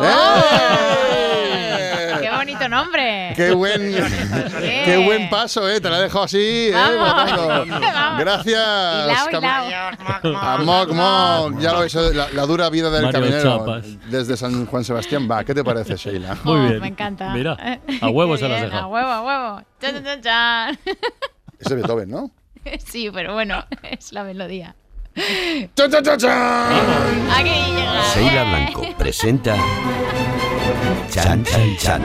¡Qué 2.21 2.31
bonito 2.31 2.69
nombre! 2.69 3.33
Qué 3.37 3.53
buen, 3.53 3.95
qué 4.61 5.03
buen 5.05 5.31
paso, 5.31 5.69
¿eh? 5.69 5.81
Te 5.81 5.89
la 5.91 6.01
dejo 6.01 6.23
así, 6.23 6.69
¿eh? 6.69 6.73
Vamos. 6.73 7.67
Vamos. 7.67 7.69
Gracias. 8.19 8.63
Hilao, 9.29 9.29
hilao. 9.31 10.37
A 10.41 10.59
Moc 10.59 10.93
Moc, 10.93 11.59
ya 11.61 11.73
lo 11.73 11.81
veis, 11.81 11.95
eh, 11.95 12.15
la, 12.15 12.29
la 12.31 12.43
dura 12.47 12.69
vida 12.71 12.91
del 12.91 13.05
Mario 13.05 13.21
camionero 13.21 13.59
Chapas. 13.59 14.11
desde 14.11 14.37
San 14.37 14.67
Juan 14.67 14.85
Sebastián 14.85 15.29
va. 15.31 15.45
¿Qué 15.45 15.55
te 15.55 15.65
parece, 15.65 15.97
Sheila? 15.97 16.37
Muy 16.45 16.59
Oh, 16.59 16.63
bien. 16.69 16.81
Me 16.81 16.89
encanta. 16.89 17.31
Mira, 17.33 17.57
a 18.01 18.09
huevo 18.11 18.37
se 18.37 18.49
las 18.49 18.63
deja. 18.63 18.81
A 18.81 18.87
huevo, 18.87 19.09
a 19.11 19.23
huevo. 19.23 19.63
Chan, 19.81 19.95
chan, 19.95 20.05
chan, 20.05 20.23
chan. 20.23 20.79
Es 21.59 21.69
de 21.69 21.75
Beethoven, 21.77 22.11
¿no? 22.11 22.31
Sí, 22.85 23.11
pero 23.13 23.35
bueno, 23.35 23.65
es 23.83 24.13
la 24.13 24.23
melodía. 24.25 24.77
¡Chan, 25.15 25.91
chan, 25.91 26.03
chan, 26.03 26.19
chan! 26.19 26.73
Aquí 27.31 27.51
llega. 27.51 28.03
Sheila 28.15 28.45
Blanco 28.45 28.83
presenta 28.97 29.57
Chan 31.11 31.45
Chan 31.45 31.77
Chan. 31.77 32.03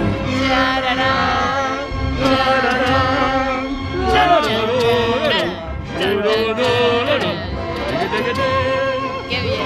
Qué 9.30 9.42
bien. 9.42 9.62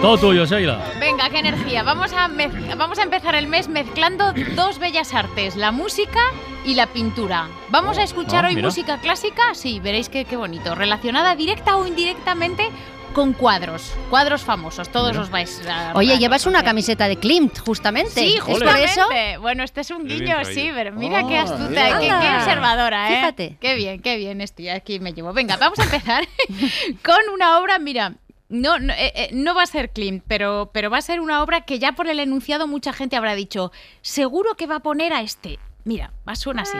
Todo 0.00 0.18
tuyo, 0.18 0.46
Sheila. 0.46 0.93
Venga, 1.24 1.30
qué 1.30 1.38
energía. 1.48 1.82
Vamos 1.82 2.12
a, 2.12 2.28
vamos 2.76 2.98
a 2.98 3.02
empezar 3.02 3.34
el 3.34 3.46
mes 3.46 3.68
mezclando 3.68 4.34
dos 4.54 4.78
bellas 4.78 5.14
artes, 5.14 5.56
la 5.56 5.72
música 5.72 6.20
y 6.66 6.74
la 6.74 6.86
pintura. 6.88 7.48
Vamos 7.70 7.96
a 7.96 8.02
escuchar 8.02 8.44
Ah, 8.44 8.48
hoy 8.48 8.56
mira. 8.56 8.68
música 8.68 8.98
clásica, 8.98 9.54
sí, 9.54 9.80
veréis 9.80 10.10
qué, 10.10 10.26
qué 10.26 10.36
bonito, 10.36 10.74
relacionada 10.74 11.34
directa 11.34 11.76
o 11.76 11.86
indirectamente 11.86 12.68
con 13.14 13.32
cuadros, 13.32 13.94
cuadros 14.10 14.42
famosos, 14.42 14.90
todos 14.90 15.16
os 15.16 15.30
vais 15.30 15.62
a... 15.68 15.92
Oye, 15.94 16.18
llevas 16.18 16.44
una 16.46 16.62
camiseta 16.64 17.06
de 17.08 17.16
Klimt, 17.16 17.58
justamente. 17.60 18.10
Sí, 18.10 18.34
¿Es 18.34 18.40
por 18.40 18.54
justamente. 18.56 18.84
eso? 18.90 19.40
Bueno, 19.40 19.62
este 19.62 19.80
es 19.82 19.90
un 19.92 20.04
guiño, 20.06 20.44
sí, 20.44 20.70
pero 20.74 20.92
mira 20.92 21.26
qué 21.26 21.38
Ah, 21.38 21.42
astuta, 21.44 21.68
mira. 21.70 22.00
qué, 22.00 22.08
qué 22.08 22.36
observadora, 22.36 23.08
¿eh? 23.12 23.16
Fíjate. 23.16 23.56
Qué 23.60 23.74
bien, 23.76 24.02
qué 24.02 24.16
bien, 24.16 24.40
estoy 24.42 24.68
aquí 24.68 24.98
me 24.98 25.12
llevo. 25.14 25.32
Venga, 25.32 25.56
vamos 25.56 25.78
a 25.78 25.84
empezar 25.84 26.24
con 27.04 27.20
una 27.32 27.58
obra, 27.60 27.78
mira, 27.78 28.14
no, 28.48 28.78
no, 28.78 28.92
eh, 28.92 29.12
eh, 29.14 29.30
no 29.32 29.54
va 29.54 29.62
a 29.62 29.66
ser 29.66 29.90
Klimt, 29.90 30.22
pero, 30.26 30.70
pero 30.72 30.90
va 30.90 30.98
a 30.98 31.02
ser 31.02 31.20
una 31.20 31.42
obra 31.42 31.62
que 31.62 31.78
ya 31.78 31.92
por 31.92 32.08
el 32.08 32.20
enunciado 32.20 32.66
mucha 32.66 32.92
gente 32.92 33.16
habrá 33.16 33.34
dicho, 33.34 33.72
seguro 34.02 34.54
que 34.56 34.66
va 34.66 34.76
a 34.76 34.80
poner 34.80 35.12
a 35.12 35.22
este. 35.22 35.58
Mira, 35.84 36.12
va 36.28 36.34
suena 36.36 36.62
así. 36.62 36.78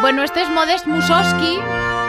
Bueno, 0.00 0.22
este 0.22 0.42
es 0.42 0.48
Modest 0.50 0.86
Mussorgsky, 0.86 1.58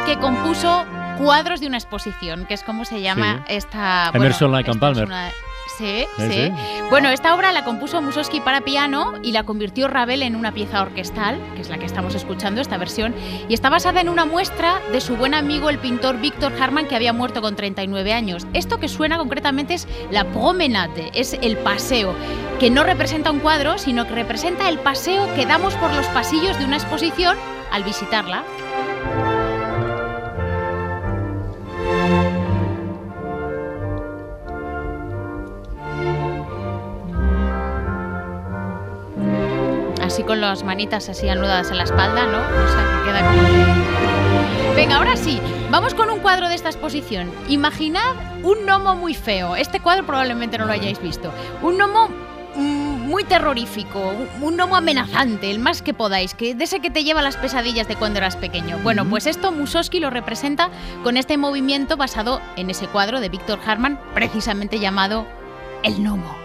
que 0.07 0.17
compuso 0.19 0.85
cuadros 1.17 1.59
de 1.59 1.67
una 1.67 1.77
exposición, 1.77 2.45
que 2.45 2.53
es 2.53 2.63
como 2.63 2.85
se 2.85 3.01
llama 3.01 3.43
Sí. 3.47 3.55
esta... 3.55 4.09
Emerson, 4.13 4.51
Lake 4.53 4.71
and 4.71 4.79
Palmer. 4.79 5.05
una- 5.05 5.31
Sí, 5.77 6.05
sí, 6.17 6.31
sí. 6.31 6.51
Bueno, 6.89 7.09
esta 7.09 7.35
obra 7.35 7.51
la 7.51 7.63
compuso 7.63 8.01
Mussorgsky 8.01 8.39
para 8.39 8.61
piano 8.61 9.13
y 9.21 9.31
la 9.31 9.43
convirtió 9.43 9.87
Ravel 9.87 10.23
en 10.23 10.35
una 10.35 10.51
pieza 10.51 10.81
orquestal, 10.81 11.39
que 11.55 11.61
es 11.61 11.69
la 11.69 11.77
que 11.77 11.85
estamos 11.85 12.15
escuchando, 12.15 12.61
esta 12.61 12.77
versión, 12.77 13.13
y 13.47 13.53
está 13.53 13.69
basada 13.69 14.01
en 14.01 14.09
una 14.09 14.25
muestra 14.25 14.79
de 14.91 15.01
su 15.01 15.15
buen 15.17 15.35
amigo 15.35 15.69
el 15.69 15.77
pintor 15.77 16.17
Víctor 16.19 16.53
Harman, 16.59 16.87
que 16.87 16.95
había 16.95 17.13
muerto 17.13 17.41
con 17.43 17.55
39 17.55 18.11
años. 18.13 18.47
Esto 18.53 18.79
que 18.79 18.87
suena 18.87 19.17
concretamente 19.19 19.75
es 19.75 19.87
la 20.09 20.23
promenade, 20.23 21.11
es 21.13 21.37
el 21.41 21.57
paseo, 21.57 22.15
que 22.59 22.71
no 22.71 22.83
representa 22.83 23.29
un 23.29 23.39
cuadro, 23.39 23.77
sino 23.77 24.07
que 24.07 24.15
representa 24.15 24.69
el 24.69 24.79
paseo 24.79 25.31
que 25.35 25.45
damos 25.45 25.75
por 25.75 25.93
los 25.93 26.07
pasillos 26.07 26.57
de 26.57 26.65
una 26.65 26.77
exposición 26.77 27.37
al 27.71 27.83
visitarla. 27.83 28.43
Con 40.27 40.41
las 40.41 40.63
manitas 40.63 41.09
así 41.09 41.27
anudadas 41.29 41.71
en 41.71 41.77
la 41.77 41.83
espalda, 41.83 42.25
¿no? 42.27 42.37
O 42.39 42.67
sea, 42.67 43.01
que 43.03 43.09
queda 43.09 43.21
como 43.25 44.75
Venga, 44.75 44.97
ahora 44.97 45.15
sí, 45.15 45.41
vamos 45.71 45.95
con 45.95 46.11
un 46.11 46.19
cuadro 46.19 46.49
de 46.49 46.55
esta 46.55 46.69
exposición. 46.69 47.31
Imaginad 47.49 48.13
un 48.43 48.65
gnomo 48.65 48.95
muy 48.95 49.15
feo. 49.15 49.55
Este 49.55 49.79
cuadro 49.79 50.05
probablemente 50.05 50.59
no 50.59 50.65
lo 50.65 50.73
hayáis 50.73 51.01
visto. 51.01 51.31
Un 51.63 51.77
gnomo 51.77 52.09
mm, 52.55 53.07
muy 53.09 53.23
terrorífico, 53.23 54.13
un- 54.41 54.55
gnomo 54.55 54.75
amenazante, 54.75 55.49
el 55.49 55.57
más 55.57 55.81
que 55.81 55.95
podáis, 55.95 56.35
que 56.35 56.53
de 56.53 56.65
ese 56.65 56.79
que 56.79 56.91
te 56.91 57.03
lleva 57.03 57.23
las 57.23 57.37
pesadillas 57.37 57.87
de 57.87 57.95
cuando 57.95 58.19
eras 58.19 58.35
pequeño. 58.35 58.77
Bueno, 58.83 59.03
pues 59.09 59.25
esto 59.25 59.51
Mussorgsky 59.51 59.99
lo 59.99 60.11
representa 60.11 60.69
con 61.03 61.17
este 61.17 61.37
movimiento 61.37 61.97
basado 61.97 62.39
en 62.55 62.69
ese 62.69 62.85
cuadro 62.87 63.19
de 63.19 63.29
Víctor 63.29 63.57
Harman, 63.65 63.99
precisamente 64.13 64.77
llamado 64.79 65.25
El 65.83 65.95
gnomo. 66.03 66.36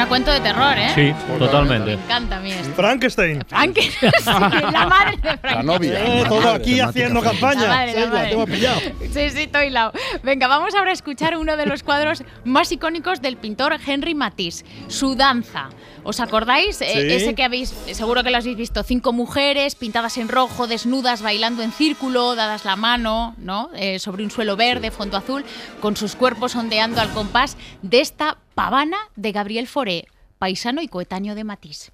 Suena 0.00 0.04
a 0.04 0.08
cuento 0.08 0.30
de 0.30 0.40
terror, 0.40 0.78
¿eh? 0.78 0.92
Sí, 0.94 1.36
totalmente. 1.38 1.96
Me 1.96 2.02
encanta 2.04 2.36
a 2.36 2.40
mí 2.40 2.50
esto. 2.52 2.72
Frankenstein. 2.74 3.44
Frankenstein, 3.46 4.12
la 4.72 4.86
madre 4.86 5.16
de 5.22 5.36
Frankenstein. 5.36 5.92
Eh, 5.94 6.24
todo 6.26 6.50
aquí 6.52 6.80
haciendo 6.80 7.20
La 7.20 7.30
campaña. 7.30 7.66
madre, 7.68 7.92
la 7.92 7.92
Sí, 7.92 8.00
la 8.00 8.06
madre. 8.14 8.28
tengo 8.30 8.46
pillado. 8.46 8.80
Sí, 8.80 9.30
sí, 9.30 9.40
estoy. 9.42 9.74
Venga, 10.22 10.46
vamos 10.48 10.74
ahora 10.74 10.90
a 10.90 10.94
escuchar 10.94 11.36
uno 11.36 11.58
de 11.58 11.66
los 11.66 11.82
cuadros 11.82 12.22
más 12.44 12.72
icónicos 12.72 13.20
del 13.20 13.36
pintor 13.36 13.76
Henry 13.86 14.14
Matisse, 14.14 14.64
su 14.88 15.16
danza. 15.16 15.68
¿Os 16.02 16.18
acordáis? 16.20 16.80
Eh, 16.80 16.86
Sí. 16.94 17.00
ese 17.14 17.34
que 17.34 17.44
habéis, 17.44 17.74
seguro 17.92 18.22
que 18.24 18.30
lo 18.30 18.38
habéis 18.38 18.56
visto, 18.56 18.82
cinco 18.82 19.12
mujeres 19.12 19.74
pintadas 19.74 20.16
en 20.16 20.28
rojo, 20.30 20.66
desnudas, 20.66 21.20
bailando 21.20 21.62
en 21.62 21.72
círculo, 21.72 22.36
dadas 22.36 22.64
la 22.64 22.74
mano, 22.76 23.34
¿no? 23.36 23.68
Eh, 23.76 23.98
sobre 23.98 24.24
un 24.24 24.30
suelo 24.30 24.56
verde, 24.56 24.90
fondo 24.90 25.18
azul, 25.18 25.44
con 25.80 25.96
sus 25.98 26.14
cuerpos 26.16 26.56
ondeando 26.56 27.02
al 27.02 27.10
compás 27.10 27.58
de 27.82 28.00
esta 28.00 28.38
pavana 28.60 28.98
de 29.16 29.32
Gabriel 29.32 29.66
Fauré, 29.66 30.04
paisano 30.38 30.82
y 30.82 30.88
coetáneo 30.88 31.34
de 31.34 31.44
Matisse. 31.44 31.92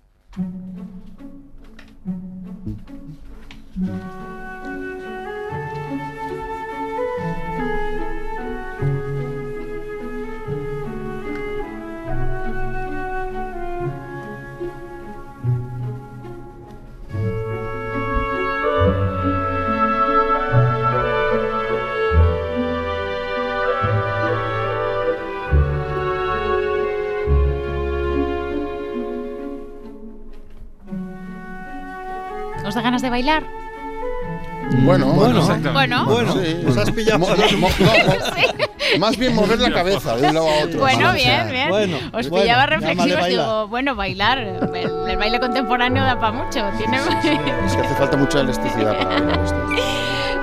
¿Os 32.77 32.83
da 32.83 32.91
ganas 32.91 33.01
de 33.01 33.09
bailar? 33.09 33.43
Bueno, 34.85 35.07
Bueno, 35.15 35.41
Bueno. 35.73 36.05
bueno, 36.05 36.33
Sí. 36.35 36.63
os 36.69 36.77
has 36.77 36.91
pillado. 36.91 37.21
Mo- 37.21 37.29
mo- 37.59 37.69
Más 38.99 39.17
bien 39.17 39.35
mover 39.35 39.59
la 39.61 39.73
cabeza 39.73 40.15
de 40.17 40.29
un 40.29 40.35
lado 40.35 40.47
a 40.51 40.65
otro. 40.65 40.81
Bueno, 40.81 41.09
O 41.09 41.13
bien, 41.15 41.25
sea, 41.25 41.45
bien. 41.47 41.69
bueno, 41.71 41.97
Os 42.13 42.29
bueno, 42.29 42.43
pillaba 42.45 42.67
reflexivos. 42.67 43.19
bailar. 43.19 43.31
Digo, 43.31 43.69
bueno, 43.69 43.95
bailar. 43.95 44.39
El, 44.41 45.09
el 45.09 45.17
baile 45.17 45.41
contemporáneo 45.41 46.05
da 46.05 46.21
para 46.21 46.33
mucho. 46.33 46.61
Tiene... 46.77 46.99
Es 47.67 47.75
que 47.75 47.81
hace 47.83 47.95
falta 47.95 48.19
mucha 48.19 48.41
elasticidad 48.41 48.95
para 48.99 49.09
bailar 49.09 49.41
esto. 49.43 49.67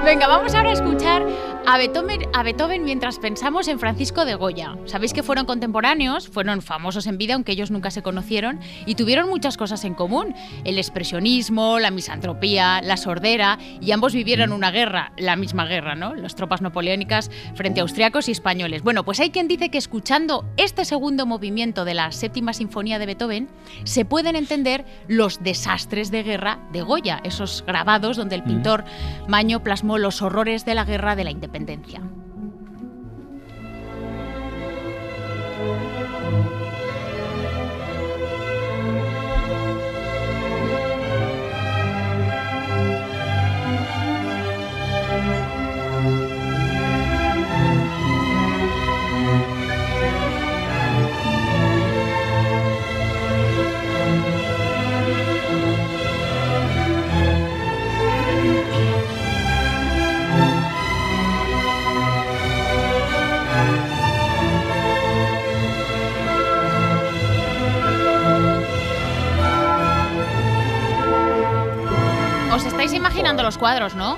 Venga, 0.04 0.28
vamos 0.28 0.56
ahora 0.56 0.70
a 0.72 0.74
escuchar 0.74 1.22
a 1.66 1.78
Beethoven, 1.78 2.22
a 2.34 2.44
Beethoven 2.44 2.84
mientras 2.84 3.20
pensamos 3.20 3.68
en 3.68 3.80
Francisco 3.80 4.26
de 4.26 4.36
Goya. 4.36 4.76
Sabéis 4.86 5.14
que 5.14 5.24
fueron 5.24 5.46
contemporáneos, 5.46 6.28
fueron 6.28 6.62
famosos 6.62 7.08
en 7.08 7.18
vida, 7.18 7.36
aunque 7.36 7.54
ellos 7.54 7.72
nunca 7.72 7.90
se 7.90 8.02
conocieron, 8.02 8.60
y 8.86 8.96
tuvieron 8.96 9.30
muchas 9.30 9.56
cosas 9.56 9.86
en 9.86 9.94
común. 9.94 10.36
El 10.66 10.78
expresionismo, 10.78 11.80
la 11.80 11.90
misantropía, 11.90 12.82
la 12.82 12.98
sordera, 12.98 13.60
y 13.80 13.92
ambos 13.92 14.14
vivieron 14.14 14.52
una 14.52 14.72
guerra, 14.72 15.14
la 15.18 15.38
misma 15.38 15.66
guerra, 15.66 15.96
¿no? 15.96 16.16
Las 16.16 16.36
tropas 16.36 16.62
napoleónicas 16.62 17.32
frente 17.56 17.80
a 17.80 17.84
austriacos 17.84 18.28
y 18.28 18.34
españoles. 18.34 18.84
Bueno, 18.84 19.06
pues 19.06 19.22
hay 19.22 19.30
quien 19.30 19.48
dice 19.48 19.70
que 19.70 19.78
escuchando 19.78 20.46
este 20.58 20.84
segundo 20.84 21.26
movimiento 21.26 21.86
de 21.86 21.94
la 21.94 22.12
séptima 22.12 22.54
sinfonía 22.54 23.00
de 23.00 23.06
Beethoven, 23.06 23.50
se 23.86 24.04
pueden 24.04 24.36
entender 24.36 24.86
los 25.08 25.42
desastres 25.42 26.12
de 26.12 26.24
guerra 26.24 26.60
de 26.74 26.82
Goya, 26.82 27.22
esos 27.24 27.64
grabados 27.66 28.18
donde 28.18 28.36
el 28.36 28.44
pintor 28.44 28.84
Maño 29.30 29.64
plasmó 29.64 29.98
los 29.98 30.22
horrores 30.22 30.66
de 30.66 30.76
la 30.76 30.84
guerra 30.84 31.16
de 31.16 31.24
la 31.24 31.32
independencia. 31.32 31.53
Os 31.54 32.23
imaginando 73.04 73.44
los 73.44 73.58
cuadros, 73.58 73.96
¿no? 73.96 74.18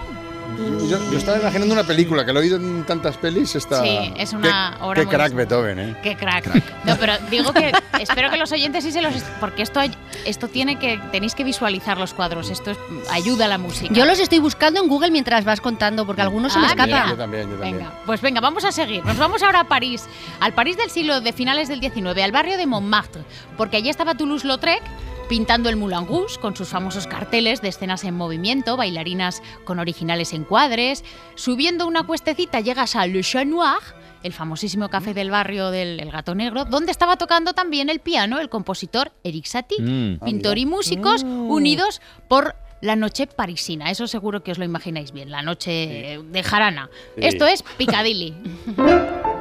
Yo, 0.88 0.97
yo 1.11 1.17
estaba 1.17 1.38
imaginando 1.38 1.73
una 1.73 1.83
película 1.83 2.23
que 2.25 2.31
lo 2.31 2.39
he 2.39 2.43
oído 2.43 2.55
en 2.55 2.86
tantas 2.86 3.17
pelis. 3.17 3.55
Está... 3.55 3.81
Sí, 3.83 4.13
es 4.15 4.31
una 4.31 4.75
qué, 4.77 4.83
obra 4.86 5.01
Qué 5.01 5.05
muy- 5.07 5.15
crack 5.15 5.33
Beethoven, 5.33 5.79
¿eh? 5.79 5.95
Qué 6.01 6.15
crack. 6.15 6.45
No, 6.86 6.95
pero 6.97 7.13
digo 7.29 7.51
que 7.51 7.73
espero 7.99 8.29
que 8.29 8.38
los 8.38 8.51
oyentes 8.53 8.83
sí 8.86 8.91
se 8.93 9.01
los... 9.01 9.13
Porque 9.41 9.63
esto, 9.63 9.81
esto 10.23 10.47
tiene 10.47 10.77
que... 10.79 10.97
Tenéis 11.11 11.36
que 11.36 11.43
visualizar 11.43 11.97
los 11.97 12.13
cuadros. 12.13 12.49
Esto 12.51 12.71
es- 12.71 12.77
ayuda 13.11 13.45
a 13.45 13.47
la 13.49 13.57
música. 13.57 13.93
Yo 13.93 14.05
los 14.05 14.19
estoy 14.19 14.39
buscando 14.39 14.81
en 14.81 14.88
Google 14.88 15.11
mientras 15.11 15.43
vas 15.43 15.59
contando, 15.59 16.05
porque 16.05 16.21
algunos 16.21 16.53
se 16.53 16.59
me 16.59 16.67
Ah, 16.67 16.69
escapan. 16.69 17.09
Yo 17.09 17.17
también, 17.17 17.49
yo 17.49 17.55
también. 17.57 17.77
Venga, 17.79 17.91
pues 18.05 18.21
venga, 18.21 18.39
vamos 18.39 18.63
a 18.63 18.71
seguir. 18.71 19.03
Nos 19.03 19.17
vamos 19.17 19.43
ahora 19.43 19.61
a 19.61 19.63
París, 19.67 20.05
al 20.39 20.53
París 20.53 20.77
del 20.77 20.89
siglo 20.89 21.19
de 21.19 21.33
finales 21.33 21.67
del 21.67 21.81
XIX, 21.81 22.21
al 22.23 22.31
barrio 22.31 22.57
de 22.57 22.65
Montmartre, 22.65 23.23
porque 23.57 23.75
allí 23.77 23.89
estaba 23.89 24.13
Toulouse-Lautrec 24.15 24.81
pintando 25.28 25.69
el 25.69 25.76
Moulin 25.76 26.07
Rouge 26.07 26.39
con 26.39 26.55
sus 26.55 26.69
famosos 26.69 27.07
carteles 27.07 27.61
de 27.61 27.69
escenas 27.69 28.03
en 28.03 28.13
movimiento, 28.15 28.78
bailarinas 28.78 29.41
con 29.63 29.80
originales 29.80 30.34
encuadres. 30.34 31.03
Subiendo 31.36 31.88
una 31.88 32.03
cuestecita 32.03 32.59
llegas 32.59 32.95
a 32.95 33.05
Le 33.07 33.21
Chat 33.21 33.45
Noir, 33.45 33.80
el 34.23 34.34
famosísimo 34.34 34.89
café 34.89 35.13
del 35.13 35.30
barrio 35.32 35.69
del 35.71 35.99
El 35.99 36.11
Gato 36.11 36.34
Negro, 36.36 36.65
donde 36.65 36.91
estaba 36.91 37.15
tocando 37.17 37.53
también 37.53 37.89
el 37.89 37.99
piano 37.99 38.39
el 38.39 38.49
compositor 38.49 39.11
Eric 39.23 39.45
Satie, 39.45 39.82
Mm. 39.82 40.19
pintor 40.26 40.57
y 40.57 40.65
músicos 40.65 41.23
unidos 41.23 42.01
por 42.28 42.55
la 42.82 42.95
noche 42.95 43.26
parisina. 43.28 43.89
Eso 43.91 44.07
seguro 44.07 44.43
que 44.43 44.51
os 44.51 44.57
lo 44.57 44.65
imagináis 44.65 45.11
bien, 45.11 45.32
la 45.32 45.41
noche 45.41 46.19
de 46.23 46.43
jarana. 46.43 46.89
Sí. 47.15 47.21
Esto 47.26 47.45
es 47.47 47.63
Piccadilly. 47.63 48.34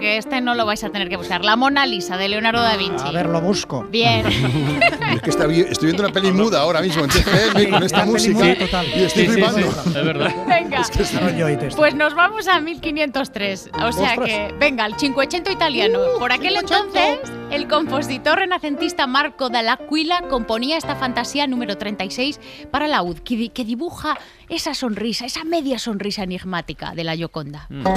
porque 0.00 0.16
este 0.16 0.40
no 0.40 0.54
lo 0.54 0.64
vais 0.64 0.82
a 0.82 0.88
tener 0.88 1.10
que 1.10 1.18
buscar. 1.18 1.44
La 1.44 1.56
Mona 1.56 1.84
Lisa 1.84 2.16
de 2.16 2.26
Leonardo 2.30 2.62
da 2.62 2.74
Vinci. 2.78 3.06
A 3.06 3.10
ver, 3.12 3.26
lo 3.28 3.38
busco. 3.42 3.84
Bien. 3.90 4.24
Es 5.10 5.20
que 5.22 5.30
estoy 5.30 5.52
viendo 5.88 6.02
una 6.04 6.12
peli 6.12 6.32
muda 6.32 6.60
ahora 6.60 6.80
mismo 6.80 7.04
en 7.04 7.10
TCM 7.10 7.70
con 7.70 7.82
esta 7.82 8.06
música 8.06 8.38
muda 8.38 8.54
total. 8.58 8.86
y 8.96 9.02
estoy 9.02 9.26
Sí, 9.26 9.28
sí, 9.28 9.32
flipando. 9.34 9.72
sí, 9.72 9.88
es 9.88 9.94
verdad. 10.04 10.34
Venga. 10.48 10.80
Es 10.80 10.90
que. 10.90 11.68
Pues 11.76 11.94
nos 11.94 12.14
vamos 12.14 12.48
a 12.48 12.60
1503. 12.60 13.70
O 13.74 13.92
sea 13.92 14.10
Ostras. 14.10 14.18
que, 14.26 14.54
venga, 14.58 14.86
el 14.86 14.94
Cinquecento 14.94 15.50
italiano. 15.52 15.98
Por 16.18 16.32
aquel 16.32 16.56
entonces, 16.56 17.18
el 17.50 17.68
compositor 17.68 18.38
renacentista 18.38 19.06
Marco 19.06 19.50
dall'Aquila 19.50 20.22
componía 20.30 20.78
esta 20.78 20.96
fantasía 20.96 21.46
número 21.46 21.76
36 21.76 22.40
para 22.70 22.88
laúd, 22.88 23.18
que, 23.18 23.36
di- 23.36 23.48
que 23.50 23.64
dibuja 23.66 24.16
esa 24.48 24.72
sonrisa, 24.72 25.26
esa 25.26 25.44
media 25.44 25.78
sonrisa 25.78 26.22
enigmática 26.22 26.94
de 26.94 27.04
la 27.04 27.14
Gioconda. 27.16 27.66
Venga, 27.68 27.90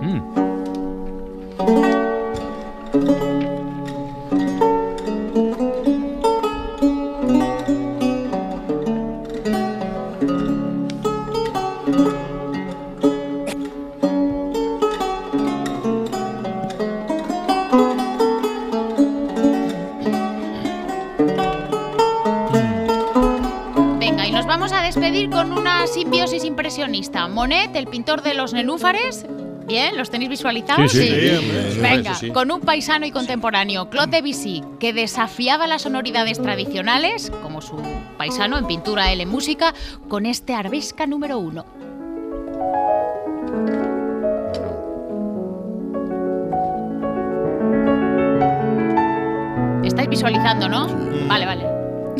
y 0.00 0.06
nos 0.06 0.43
vamos 24.54 24.72
a 24.72 24.82
despedir 24.82 25.30
con 25.30 25.52
una 25.52 25.84
simbiosis 25.88 26.44
impresionista. 26.44 27.26
Monet, 27.26 27.74
el 27.74 27.88
pintor 27.88 28.22
de 28.22 28.34
los 28.34 28.52
nenúfares. 28.52 29.26
Bien, 29.66 29.96
¿los 29.96 30.10
tenéis 30.10 30.30
visualizados? 30.30 30.92
Sí, 30.92 30.98
sí. 30.98 31.08
Sí, 31.08 31.36
hombre. 31.36 31.80
Venga, 31.80 32.14
con 32.32 32.50
un 32.50 32.60
paisano 32.60 33.06
y 33.06 33.10
contemporáneo, 33.10 33.88
Claude 33.88 34.20
Debussy, 34.20 34.62
que 34.78 34.92
desafiaba 34.92 35.66
las 35.66 35.82
sonoridades 35.82 36.40
tradicionales, 36.40 37.32
como 37.42 37.62
su 37.62 37.76
paisano 38.18 38.58
en 38.58 38.66
pintura, 38.66 39.10
él 39.12 39.22
en 39.22 39.28
música, 39.30 39.74
con 40.08 40.26
este 40.26 40.54
Arbesca 40.54 41.06
número 41.06 41.38
uno. 41.38 41.64
Estáis 49.82 50.08
visualizando, 50.08 50.68
¿no? 50.68 50.88
Vale, 51.28 51.46
vale. 51.46 51.64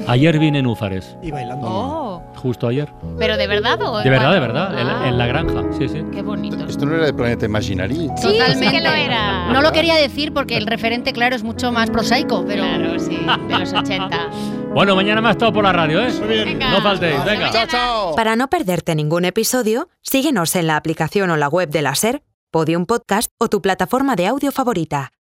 Ayer 0.07 0.39
vine 0.39 0.59
en 0.59 0.67
Úfares, 0.67 1.17
Y 1.23 1.31
bailando. 1.31 1.67
Oh, 1.67 2.04
justo 2.37 2.67
ayer. 2.69 2.93
¿pero 3.19 3.37
de 3.37 3.47
verdad 3.47 3.81
o 3.83 3.99
De 3.99 4.11
verdad, 4.11 4.33
de 4.33 4.41
verdad, 4.41 4.79
en, 4.81 4.87
Ah, 4.89 5.09
en 5.09 5.19
la 5.19 5.27
granja, 5.27 5.63
sí, 5.79 5.89
sí. 5.89 6.03
Qué 6.13 6.23
bonito. 6.23 6.65
Esto 6.67 6.87
no 6.87 6.95
era 6.97 7.07
de 7.07 7.15
Planeta 7.15 7.47
Imaginary. 7.47 7.95
Sí, 8.17 8.23
Totalmente. 8.23 8.65
sí 8.67 8.71
que 8.71 8.81
lo 8.81 8.91
era. 8.91 9.53
No 9.53 9.63
lo 9.63 9.73
quería 9.73 9.95
decir 9.97 10.33
porque 10.33 10.57
el 10.57 10.67
referente, 10.67 11.13
claro, 11.13 11.35
es 11.37 11.43
mucho 11.43 11.73
más 11.73 11.91
prosaico, 11.91 12.45
pero. 12.47 12.63
Claro, 12.65 12.99
sí, 12.99 13.19
de 13.49 13.59
los 13.59 13.73
80. 13.73 14.11
Bueno, 14.75 14.97
mañana 14.97 15.21
más 15.21 15.39
todo 15.39 15.53
por 15.53 15.63
la 15.63 15.73
radio, 15.73 16.01
¿eh? 16.05 16.13
Venga. 16.27 16.73
No 16.73 16.81
faltéis, 16.83 17.25
venga. 17.25 17.47
mañana. 17.47 17.69
chao. 17.69 18.17
Para 18.17 18.35
no 18.35 18.49
perderte 18.51 18.97
ningún 18.97 19.25
episodio, 19.25 19.89
síguenos 20.03 20.57
en 20.57 20.67
la 20.67 20.75
aplicación 20.77 21.31
o 21.31 21.37
la 21.37 21.47
web 21.47 21.69
de 21.71 21.81
la 21.81 21.95
SER, 21.95 22.25
Podium 22.51 22.85
Podcast 22.85 23.31
o 23.39 23.47
tu 23.49 23.63
plataforma 23.63 24.17
de 24.17 24.27
audio 24.27 24.51
favorita. 24.51 25.13